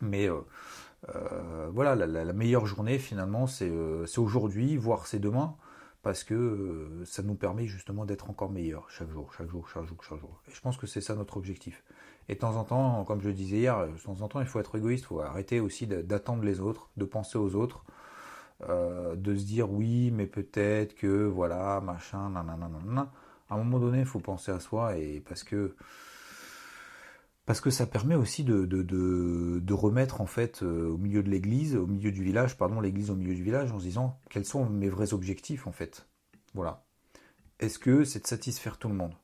mais 0.00 0.28
euh, 0.28 1.68
voilà, 1.70 1.94
la, 1.94 2.32
meilleure 2.32 2.64
journée 2.64 2.98
finalement, 2.98 3.46
c'est 3.46 3.70
aujourd'hui, 4.16 4.76
voire 4.76 5.06
c'est 5.06 5.18
demain, 5.18 5.56
parce 6.02 6.24
que 6.24 7.02
ça 7.04 7.22
nous 7.22 7.34
permet 7.34 7.66
justement 7.66 8.06
d'être 8.06 8.30
encore 8.30 8.50
meilleur 8.50 8.88
chaque 8.88 9.10
jour, 9.10 9.34
chaque 9.34 9.50
jour, 9.50 9.68
chaque 9.68 9.84
jour, 9.84 10.02
chaque 10.02 10.20
jour. 10.20 10.42
Et 10.48 10.54
je 10.54 10.60
pense 10.60 10.78
que 10.78 10.86
c'est 10.86 11.02
ça 11.02 11.14
notre 11.14 11.36
objectif. 11.36 11.84
Et 12.28 12.34
de 12.34 12.38
temps 12.38 12.56
en 12.56 12.64
temps, 12.64 13.04
comme 13.04 13.20
je 13.20 13.28
le 13.28 13.34
disais 13.34 13.56
hier, 13.58 13.88
de 13.88 13.98
temps 13.98 14.20
en 14.20 14.28
temps, 14.28 14.40
il 14.40 14.46
faut 14.46 14.60
être 14.60 14.76
égoïste, 14.76 15.04
il 15.04 15.06
faut 15.08 15.20
arrêter 15.20 15.60
aussi 15.60 15.86
d'attendre 15.86 16.44
les 16.44 16.60
autres, 16.60 16.90
de 16.96 17.04
penser 17.04 17.38
aux 17.38 17.56
autres, 17.56 17.84
euh, 18.68 19.16
de 19.16 19.34
se 19.34 19.44
dire 19.44 19.70
oui, 19.70 20.10
mais 20.12 20.26
peut-être 20.26 20.94
que 20.94 21.26
voilà, 21.26 21.80
machin, 21.80 22.30
nanana. 22.30 23.12
À 23.48 23.54
un 23.54 23.58
moment 23.58 23.80
donné, 23.80 24.00
il 24.00 24.06
faut 24.06 24.20
penser 24.20 24.52
à 24.52 24.60
soi 24.60 24.96
et 24.96 25.20
parce 25.20 25.42
que 25.42 25.74
parce 27.46 27.60
que 27.60 27.70
ça 27.70 27.84
permet 27.84 28.14
aussi 28.14 28.44
de, 28.44 28.64
de, 28.64 29.74
remettre 29.74 30.20
en 30.20 30.26
fait 30.26 30.62
euh, 30.62 30.88
au 30.88 30.98
milieu 30.98 31.20
de 31.24 31.30
l'église, 31.30 31.74
au 31.74 31.86
milieu 31.86 32.12
du 32.12 32.22
village, 32.22 32.56
pardon, 32.56 32.80
l'église 32.80 33.10
au 33.10 33.16
milieu 33.16 33.34
du 33.34 33.42
village, 33.42 33.72
en 33.72 33.80
se 33.80 33.84
disant 33.84 34.20
quels 34.28 34.44
sont 34.44 34.66
mes 34.66 34.88
vrais 34.88 35.14
objectifs 35.14 35.66
en 35.66 35.72
fait. 35.72 36.06
Voilà. 36.54 36.84
Est-ce 37.58 37.80
que 37.80 38.04
c'est 38.04 38.20
de 38.20 38.26
satisfaire 38.28 38.78
tout 38.78 38.88
le 38.88 38.94
monde? 38.94 39.14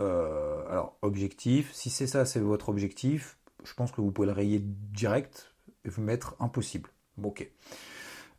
Euh, 0.00 0.64
alors, 0.68 0.96
objectif, 1.02 1.72
si 1.72 1.90
c'est 1.90 2.06
ça, 2.06 2.24
c'est 2.24 2.40
votre 2.40 2.68
objectif, 2.68 3.38
je 3.64 3.74
pense 3.74 3.92
que 3.92 4.00
vous 4.00 4.10
pouvez 4.10 4.26
le 4.26 4.32
rayer 4.32 4.60
direct 4.62 5.54
et 5.84 5.88
vous 5.88 6.02
mettre 6.02 6.36
impossible. 6.40 6.90
ok. 7.22 7.48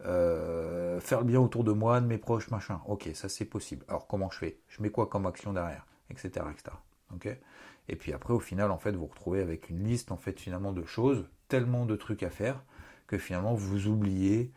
Euh, 0.05 0.99
faire 0.99 1.19
le 1.19 1.25
bien 1.25 1.39
autour 1.39 1.63
de 1.63 1.71
moi, 1.71 2.01
de 2.01 2.05
mes 2.05 2.17
proches, 2.17 2.49
machin. 2.51 2.81
Ok, 2.85 3.09
ça 3.13 3.29
c'est 3.29 3.45
possible. 3.45 3.85
Alors 3.87 4.07
comment 4.07 4.29
je 4.29 4.37
fais? 4.37 4.59
Je 4.67 4.81
mets 4.81 4.89
quoi 4.89 5.07
comme 5.07 5.25
action 5.25 5.53
derrière? 5.53 5.85
Etc. 6.09 6.27
etc. 6.27 6.75
Ok 7.13 7.37
et 7.87 7.95
puis 7.95 8.13
après, 8.13 8.33
au 8.33 8.39
final, 8.39 8.71
en 8.71 8.77
fait, 8.77 8.91
vous 8.91 9.01
vous 9.01 9.07
retrouvez 9.07 9.41
avec 9.41 9.69
une 9.69 9.83
liste 9.83 10.11
en 10.11 10.17
fait 10.17 10.39
finalement 10.39 10.73
de 10.73 10.83
choses, 10.83 11.29
tellement 11.47 11.85
de 11.85 11.95
trucs 11.95 12.23
à 12.23 12.29
faire 12.29 12.63
que 13.07 13.17
finalement 13.17 13.53
vous 13.53 13.87
oubliez 13.87 14.51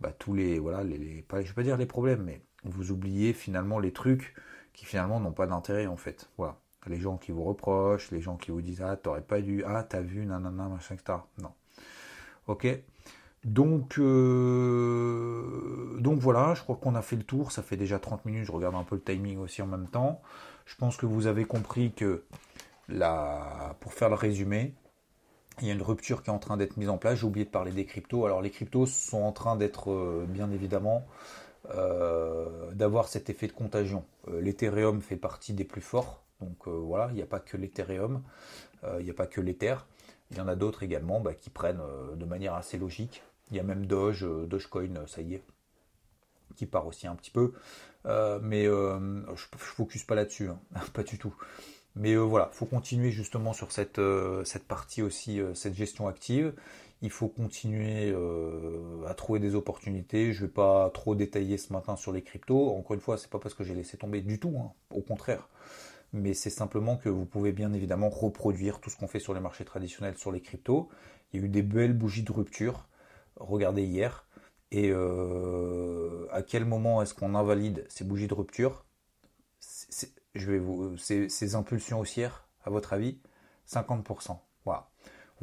bah, 0.00 0.12
tous 0.18 0.34
les 0.34 0.58
voilà 0.58 0.84
les, 0.84 0.98
vais 0.98 1.22
pas 1.22 1.62
dire 1.62 1.78
les 1.78 1.86
problèmes, 1.86 2.22
mais 2.22 2.42
vous 2.64 2.90
oubliez 2.90 3.32
finalement 3.32 3.78
les 3.78 3.92
trucs 3.92 4.34
qui 4.74 4.84
finalement 4.84 5.20
n'ont 5.20 5.32
pas 5.32 5.46
d'intérêt 5.46 5.86
en 5.86 5.96
fait. 5.96 6.28
Voilà. 6.36 6.56
Les 6.86 7.00
gens 7.00 7.16
qui 7.16 7.32
vous 7.32 7.44
reprochent, 7.44 8.10
les 8.10 8.20
gens 8.20 8.36
qui 8.36 8.50
vous 8.50 8.60
disent 8.60 8.82
Ah, 8.82 8.96
t'aurais 8.96 9.22
pas 9.22 9.40
dû, 9.40 9.64
ah, 9.66 9.82
t'as 9.82 10.02
vu, 10.02 10.26
nanana, 10.26 10.68
machin, 10.68 10.96
etc. 10.96 11.18
Non. 11.40 11.52
Ok 12.46 12.66
donc, 13.44 13.98
euh, 13.98 15.98
donc 16.00 16.18
voilà, 16.18 16.54
je 16.54 16.62
crois 16.62 16.76
qu'on 16.76 16.94
a 16.94 17.02
fait 17.02 17.16
le 17.16 17.24
tour. 17.24 17.52
Ça 17.52 17.62
fait 17.62 17.76
déjà 17.76 17.98
30 17.98 18.24
minutes. 18.24 18.46
Je 18.46 18.52
regarde 18.52 18.74
un 18.74 18.84
peu 18.84 18.94
le 18.94 19.02
timing 19.02 19.38
aussi 19.38 19.60
en 19.60 19.66
même 19.66 19.88
temps. 19.88 20.22
Je 20.64 20.74
pense 20.76 20.96
que 20.96 21.04
vous 21.04 21.26
avez 21.26 21.44
compris 21.44 21.92
que 21.92 22.24
la, 22.88 23.76
pour 23.80 23.92
faire 23.92 24.08
le 24.08 24.14
résumé, 24.14 24.74
il 25.60 25.68
y 25.68 25.70
a 25.70 25.74
une 25.74 25.82
rupture 25.82 26.22
qui 26.22 26.30
est 26.30 26.32
en 26.32 26.38
train 26.38 26.56
d'être 26.56 26.78
mise 26.78 26.88
en 26.88 26.96
place. 26.96 27.18
J'ai 27.18 27.26
oublié 27.26 27.44
de 27.44 27.50
parler 27.50 27.72
des 27.72 27.84
cryptos. 27.84 28.24
Alors 28.24 28.40
les 28.40 28.50
cryptos 28.50 28.86
sont 28.86 29.22
en 29.22 29.32
train 29.32 29.56
d'être 29.56 29.90
euh, 29.90 30.24
bien 30.26 30.50
évidemment 30.50 31.04
d'avoir 32.74 33.08
cet 33.08 33.30
effet 33.30 33.46
de 33.46 33.52
contagion. 33.52 34.04
Euh, 34.28 34.40
L'Ethereum 34.40 35.00
fait 35.00 35.16
partie 35.16 35.52
des 35.52 35.64
plus 35.64 35.80
forts, 35.80 36.22
donc 36.40 36.56
euh, 36.66 36.70
voilà, 36.70 37.08
il 37.10 37.14
n'y 37.14 37.22
a 37.22 37.26
pas 37.26 37.40
que 37.40 37.56
l'Ethereum, 37.56 38.22
il 38.98 39.04
n'y 39.04 39.10
a 39.10 39.14
pas 39.14 39.26
que 39.26 39.40
l'Ether, 39.40 39.76
il 40.30 40.36
y 40.36 40.40
en 40.42 40.48
a 40.48 40.56
d'autres 40.56 40.82
également 40.82 41.18
bah, 41.18 41.32
qui 41.32 41.48
prennent 41.48 41.80
de 42.16 42.24
manière 42.26 42.52
assez 42.52 42.76
logique. 42.76 43.22
Il 43.50 43.56
y 43.56 43.60
a 43.60 43.62
même 43.62 43.86
Doge, 43.86 44.26
Dogecoin, 44.46 45.06
ça 45.06 45.22
y 45.22 45.36
est, 45.36 45.42
qui 46.54 46.66
part 46.66 46.86
aussi 46.86 47.06
un 47.06 47.14
petit 47.14 47.30
peu. 47.30 47.54
mais 48.42 48.64
je 48.64 48.98
ne 48.98 49.36
focus 49.56 50.04
pas 50.04 50.14
là-dessus, 50.14 50.50
hein, 50.50 50.60
pas 50.92 51.02
du 51.02 51.16
tout. 51.16 51.34
Mais 51.96 52.14
voilà, 52.14 52.50
il 52.52 52.56
faut 52.56 52.66
continuer 52.66 53.10
justement 53.10 53.54
sur 53.54 53.72
cette, 53.72 54.00
cette 54.44 54.68
partie 54.68 55.00
aussi, 55.00 55.40
cette 55.54 55.74
gestion 55.74 56.06
active 56.06 56.52
il 57.04 57.10
faut 57.10 57.28
continuer 57.28 58.10
euh, 58.14 59.04
à 59.06 59.12
trouver 59.12 59.38
des 59.38 59.54
opportunités. 59.54 60.32
Je 60.32 60.40
ne 60.40 60.46
vais 60.46 60.52
pas 60.52 60.88
trop 60.88 61.14
détailler 61.14 61.58
ce 61.58 61.70
matin 61.70 61.96
sur 61.96 62.12
les 62.12 62.22
cryptos. 62.22 62.74
Encore 62.74 62.94
une 62.94 63.02
fois, 63.02 63.18
c'est 63.18 63.28
pas 63.28 63.38
parce 63.38 63.54
que 63.54 63.62
j'ai 63.62 63.74
laissé 63.74 63.98
tomber 63.98 64.22
du 64.22 64.40
tout, 64.40 64.56
hein. 64.58 64.72
au 64.90 65.02
contraire. 65.02 65.50
Mais 66.14 66.32
c'est 66.32 66.48
simplement 66.48 66.96
que 66.96 67.10
vous 67.10 67.26
pouvez 67.26 67.52
bien 67.52 67.74
évidemment 67.74 68.08
reproduire 68.08 68.80
tout 68.80 68.88
ce 68.88 68.96
qu'on 68.96 69.06
fait 69.06 69.20
sur 69.20 69.34
les 69.34 69.40
marchés 69.40 69.66
traditionnels 69.66 70.16
sur 70.16 70.32
les 70.32 70.40
cryptos. 70.40 70.88
Il 71.32 71.40
y 71.40 71.42
a 71.42 71.46
eu 71.46 71.50
des 71.50 71.60
belles 71.60 71.92
bougies 71.92 72.22
de 72.22 72.32
rupture. 72.32 72.88
Regardez 73.36 73.82
hier. 73.82 74.26
Et 74.70 74.90
euh, 74.90 76.26
à 76.32 76.40
quel 76.40 76.64
moment 76.64 77.02
est-ce 77.02 77.12
qu'on 77.12 77.34
invalide 77.34 77.84
ces 77.90 78.04
bougies 78.04 78.28
de 78.28 78.34
rupture? 78.34 78.86
Ces 79.60 81.54
impulsions 81.54 82.00
haussières, 82.00 82.48
à 82.64 82.70
votre 82.70 82.94
avis? 82.94 83.18
50%. 83.68 84.38
Voilà. 84.64 84.88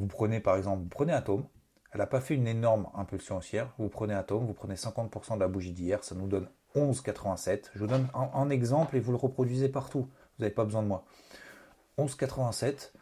Vous 0.02 0.08
prenez 0.08 0.40
par 0.40 0.58
exemple, 0.58 0.82
vous 0.82 0.90
prenez 0.90 1.14
Atom, 1.14 1.46
elle 1.92 2.00
n'a 2.00 2.08
pas 2.08 2.22
fait 2.22 2.34
une 2.34 2.48
énorme 2.48 2.90
impulsion 2.96 3.38
haussière, 3.38 3.72
vous 3.78 3.88
prenez 3.88 4.16
Atom, 4.16 4.44
vous 4.44 4.56
prenez 4.56 4.74
50% 4.74 5.36
de 5.36 5.40
la 5.40 5.48
bougie 5.48 5.74
d'hier, 5.74 6.04
ça 6.04 6.16
nous 6.16 6.26
donne 6.26 6.50
11,87. 6.76 7.70
Je 7.76 7.80
vous 7.80 7.86
donne 7.86 8.08
un, 8.16 8.50
exemple 8.50 8.98
et 8.98 9.00
vous 9.00 9.12
le 9.12 9.20
reproduisez 9.20 9.70
partout, 9.70 10.00
vous 10.00 10.40
n'avez 10.40 10.56
pas 10.56 10.66
besoin 10.66 10.82
de 10.82 10.88
moi. 10.88 11.06
11,87, 12.00 12.94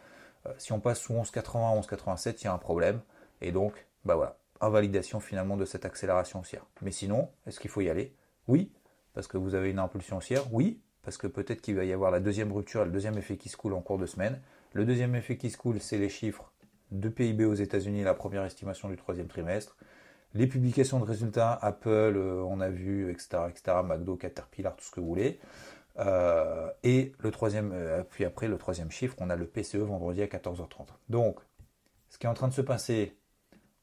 euh, 0.46 0.54
si 0.58 0.74
on 0.74 0.82
passe 0.82 1.00
sous 1.00 1.14
11,80, 1.14 1.80
11,87, 1.80 2.42
il 2.42 2.44
y 2.44 2.48
a 2.48 2.54
un 2.54 2.58
problème, 2.58 3.00
et 3.40 3.54
donc, 3.54 3.88
bah 4.04 4.18
voilà, 4.18 4.38
invalidation 4.60 5.22
finalement 5.22 5.56
de 5.56 5.64
cette 5.64 5.86
accélération 5.86 6.42
haussière. 6.42 6.66
Mais 6.82 6.92
sinon, 6.92 7.30
est-ce 7.48 7.62
qu'il 7.62 7.70
faut 7.72 7.80
y 7.80 7.90
aller? 7.90 8.14
Oui, 8.50 8.74
parce 9.14 9.28
que 9.28 9.38
vous 9.38 9.56
avez 9.56 9.70
une 9.70 9.80
impulsion 9.80 10.18
haussière, 10.18 10.54
oui, 10.54 10.82
parce 11.04 11.16
que 11.16 11.28
peut-être 11.28 11.62
qu'il 11.62 11.78
va 11.78 11.86
y 11.86 11.94
avoir 11.94 12.12
la 12.12 12.20
deuxième 12.20 12.52
rupture 12.52 12.84
le 12.84 12.92
deuxième 12.92 13.18
effet 13.18 13.38
qui 13.38 13.48
se 13.48 13.56
coule 13.56 13.74
en 13.74 13.80
cours 13.80 14.00
de 14.00 14.06
semaine. 14.06 14.42
Le 14.74 14.84
deuxième 14.84 15.16
effet 15.16 15.38
qui 15.38 15.50
se 15.50 15.58
coule, 15.58 15.80
c'est 15.80 15.98
les 15.98 16.10
chiffres 16.10 16.52
de 16.92 17.10
PIB 17.10 17.46
aux 17.46 17.54
États-Unis, 17.54 18.04
la 18.04 18.14
première 18.14 18.44
estimation 18.44 18.90
du 18.90 18.98
troisième 18.98 19.28
trimestre. 19.28 19.76
Les 20.34 20.48
publications 20.48 21.00
de 21.00 21.06
résultats, 21.06 21.54
Apple, 21.54 21.90
euh, 21.90 22.44
on 22.48 22.62
a 22.62 22.70
vu, 22.70 23.12
etc., 23.12 23.44
etc., 23.50 23.78
McDo, 23.84 24.16
Caterpillar, 24.16 24.76
tout 24.76 24.86
ce 24.86 24.92
que 24.92 25.00
vous 25.00 25.08
voulez. 25.08 25.40
Euh, 25.98 26.70
et 26.84 27.14
le 27.20 27.32
troisième, 27.32 27.72
euh, 27.74 28.04
puis 28.04 28.26
après 28.26 28.48
le 28.48 28.58
troisième 28.58 28.92
chiffre, 28.92 29.16
on 29.20 29.30
a 29.30 29.36
le 29.36 29.48
PCE 29.48 29.78
vendredi 29.78 30.22
à 30.22 30.28
14h30. 30.28 30.88
Donc, 31.10 31.40
ce 32.10 32.18
qui 32.18 32.28
est 32.28 32.30
en 32.30 32.34
train 32.34 32.48
de 32.48 32.54
se 32.54 32.62
passer, 32.62 33.18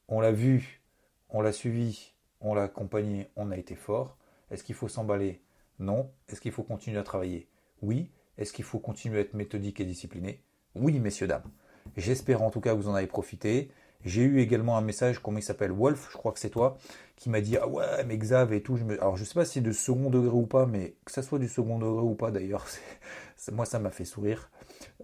on 0.07 0.21
l'a 0.21 0.31
vu, 0.31 0.81
on 1.29 1.41
l'a 1.41 1.51
suivi, 1.51 2.13
on 2.39 2.53
l'a 2.53 2.63
accompagné, 2.63 3.29
on 3.35 3.51
a 3.51 3.57
été 3.57 3.75
fort. 3.75 4.17
Est-ce 4.49 4.63
qu'il 4.63 4.75
faut 4.75 4.87
s'emballer? 4.87 5.41
Non. 5.79 6.11
Est-ce 6.29 6.39
qu'il 6.39 6.51
faut 6.51 6.63
continuer 6.63 6.97
à 6.97 7.03
travailler? 7.03 7.49
Oui. 7.81 8.09
Est-ce 8.37 8.53
qu'il 8.53 8.65
faut 8.65 8.79
continuer 8.79 9.17
à 9.17 9.21
être 9.21 9.33
méthodique 9.33 9.79
et 9.79 9.85
discipliné? 9.85 10.43
Oui, 10.75 10.99
messieurs, 10.99 11.27
dames. 11.27 11.51
J'espère 11.95 12.41
en 12.41 12.49
tout 12.49 12.61
cas 12.61 12.71
que 12.71 12.77
vous 12.77 12.89
en 12.89 12.95
avez 12.95 13.07
profité. 13.07 13.71
J'ai 14.05 14.21
eu 14.21 14.39
également 14.39 14.77
un 14.77 14.81
message, 14.81 15.19
comment 15.19 15.39
il 15.39 15.43
s'appelle 15.43 15.71
Wolf, 15.71 16.09
je 16.11 16.17
crois 16.17 16.31
que 16.31 16.39
c'est 16.39 16.49
toi, 16.49 16.77
qui 17.15 17.29
m'a 17.29 17.41
dit 17.41 17.57
Ah 17.57 17.67
ouais, 17.67 18.03
mais 18.05 18.17
Xav 18.17 18.53
et 18.53 18.61
tout. 18.61 18.77
Alors 18.99 19.17
je 19.17 19.23
sais 19.23 19.33
pas 19.33 19.43
si 19.45 19.55
c'est 19.55 19.61
de 19.61 19.71
second 19.71 20.09
degré 20.09 20.35
ou 20.35 20.45
pas, 20.45 20.65
mais 20.65 20.95
que 21.03 21.11
ça 21.11 21.23
soit 21.23 21.39
du 21.39 21.47
second 21.47 21.79
degré 21.79 22.01
ou 22.01 22.15
pas 22.15 22.31
d'ailleurs, 22.31 22.65
moi 23.51 23.65
ça 23.65 23.79
m'a 23.79 23.89
fait 23.89 24.05
sourire. 24.05 24.49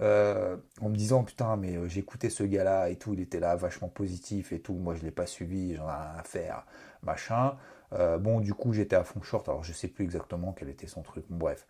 Euh, 0.02 0.58
en 0.82 0.90
me 0.90 0.96
disant 0.96 1.24
Putain, 1.24 1.58
mais 1.58 1.76
euh, 1.76 1.88
écouté 1.98 2.30
ce 2.30 2.44
gars-là 2.44 2.90
et 2.90 2.98
tout, 2.98 3.14
il 3.14 3.20
était 3.20 3.40
là 3.40 3.56
vachement 3.56 3.90
positif 3.90 4.52
et 4.52 4.60
tout. 4.60 4.74
Moi 4.74 4.96
je 4.96 5.04
l'ai 5.04 5.12
pas 5.12 5.26
suivi, 5.26 5.76
j'en 5.76 5.88
ai 5.90 5.92
rien 5.92 6.16
à 6.20 6.24
faire, 6.24 6.66
machin. 7.02 7.58
Euh, 7.94 8.18
bon, 8.18 8.40
du 8.40 8.54
coup 8.54 8.74
j'étais 8.74 8.96
à 8.96 9.04
fond 9.04 9.22
short, 9.22 9.50
alors 9.50 9.64
je 9.64 9.74
sais 9.74 9.88
plus 9.88 10.04
exactement 10.04 10.54
quel 10.54 10.70
était 10.70 10.88
son 10.88 11.02
truc. 11.02 11.26
Bref, 11.30 11.68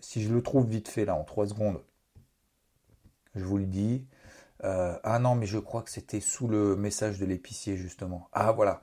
si 0.00 0.22
je 0.22 0.32
le 0.34 0.42
trouve 0.42 0.66
vite 0.66 0.88
fait 0.88 1.04
là 1.04 1.14
en 1.14 1.24
3 1.24 1.48
secondes, 1.48 1.80
je 3.34 3.44
vous 3.44 3.58
le 3.58 3.66
dis. 3.66 4.06
Euh, 4.64 4.96
ah 5.02 5.18
non, 5.18 5.34
mais 5.34 5.46
je 5.46 5.58
crois 5.58 5.82
que 5.82 5.90
c'était 5.90 6.20
sous 6.20 6.48
le 6.48 6.76
message 6.76 7.18
de 7.18 7.26
l'épicier, 7.26 7.76
justement. 7.76 8.28
Ah 8.32 8.52
voilà, 8.52 8.80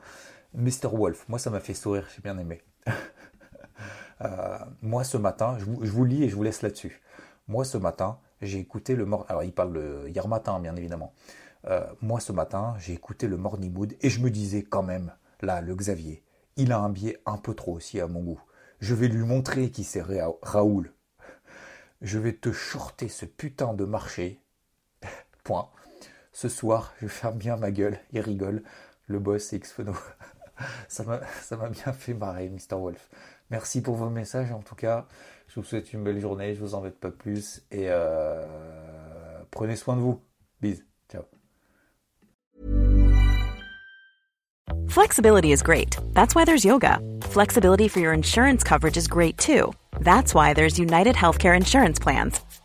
Mr. 0.53 0.87
Wolf. 0.91 1.27
Moi, 1.29 1.39
ça 1.39 1.49
m'a 1.49 1.59
fait 1.59 1.73
sourire, 1.73 2.07
j'ai 2.15 2.21
bien 2.21 2.37
aimé. 2.37 2.61
Euh, 4.23 4.59
moi, 4.83 5.03
ce 5.03 5.17
matin, 5.17 5.57
je 5.57 5.65
vous, 5.65 6.05
lis 6.05 6.23
et 6.23 6.29
je 6.29 6.35
vous 6.35 6.43
laisse 6.43 6.61
là-dessus. 6.61 7.01
Moi, 7.47 7.65
ce 7.65 7.79
matin, 7.79 8.19
j'ai 8.39 8.59
écouté 8.59 8.95
le... 8.95 9.03
Mor 9.03 9.25
Alors, 9.29 9.41
il 9.43 9.51
parle 9.51 10.05
hier 10.09 10.27
matin, 10.27 10.59
bien 10.59 10.75
évidemment. 10.75 11.11
Euh, 11.65 11.85
moi, 12.01 12.19
ce 12.19 12.31
matin, 12.31 12.75
j'ai 12.77 12.93
écouté 12.93 13.27
le 13.27 13.37
Morning 13.37 13.73
Mood 13.73 13.95
et 13.99 14.11
je 14.11 14.19
me 14.19 14.29
disais 14.29 14.61
quand 14.61 14.83
même, 14.83 15.11
là, 15.41 15.61
le 15.61 15.75
Xavier, 15.75 16.23
il 16.55 16.71
a 16.71 16.79
un 16.79 16.89
biais 16.89 17.17
un 17.25 17.37
peu 17.37 17.53
trop 17.53 17.73
aussi 17.73 17.99
à 17.99 18.05
mon 18.05 18.21
goût. 18.21 18.41
Je 18.79 18.95
vais 18.95 19.07
lui 19.07 19.23
montrer 19.25 19.69
qui 19.69 19.83
c'est 19.83 20.03
Raoul. 20.41 20.93
Je 22.01 22.17
vais 22.17 22.33
te 22.33 22.51
shorter 22.51 23.09
ce 23.09 23.25
putain 23.25 23.73
de 23.73 23.85
marché 23.85 24.40
Point. 25.43 25.69
Ce 26.33 26.49
soir, 26.49 26.93
je 27.01 27.07
ferme 27.07 27.37
bien 27.37 27.57
ma 27.57 27.71
gueule. 27.71 27.99
Il 28.11 28.21
rigole. 28.21 28.63
Le 29.07 29.19
boss, 29.19 29.43
c'est 29.43 29.59
Xphono. 29.59 29.93
ça 30.87 31.03
m'a 31.03 31.69
bien 31.69 31.93
fait 31.93 32.13
marrer, 32.13 32.49
Mr. 32.49 32.75
Wolf. 32.77 33.09
Merci 33.49 33.81
pour 33.81 33.95
vos 33.95 34.09
messages, 34.09 34.51
en 34.51 34.61
tout 34.61 34.75
cas. 34.75 35.07
Je 35.47 35.59
vous 35.59 35.65
souhaite 35.65 35.91
une 35.91 36.03
belle 36.03 36.19
journée. 36.19 36.55
Je 36.55 36.61
vous 36.61 36.75
embête 36.75 36.97
pas 36.97 37.11
plus. 37.11 37.61
Et 37.71 37.87
euh, 37.89 38.41
prenez 39.51 39.75
soin 39.75 39.97
de 39.97 40.01
vous. 40.01 40.21
Bisous. 40.61 40.83
Ciao. 41.11 41.23
Flexibility 44.87 45.51
is 45.51 45.61
great. 45.61 45.97
That's 46.13 46.33
why 46.35 46.45
there's 46.45 46.63
yoga. 46.63 46.99
Flexibility 47.23 47.89
for 47.89 47.99
your 47.99 48.13
insurance 48.13 48.63
coverage 48.63 48.97
is 48.97 49.07
great 49.07 49.37
too. 49.37 49.73
That's 49.99 50.33
why 50.33 50.53
there's 50.53 50.79
United 50.79 51.15
Healthcare 51.15 51.55
Insurance 51.55 51.99
Plans. 51.99 52.39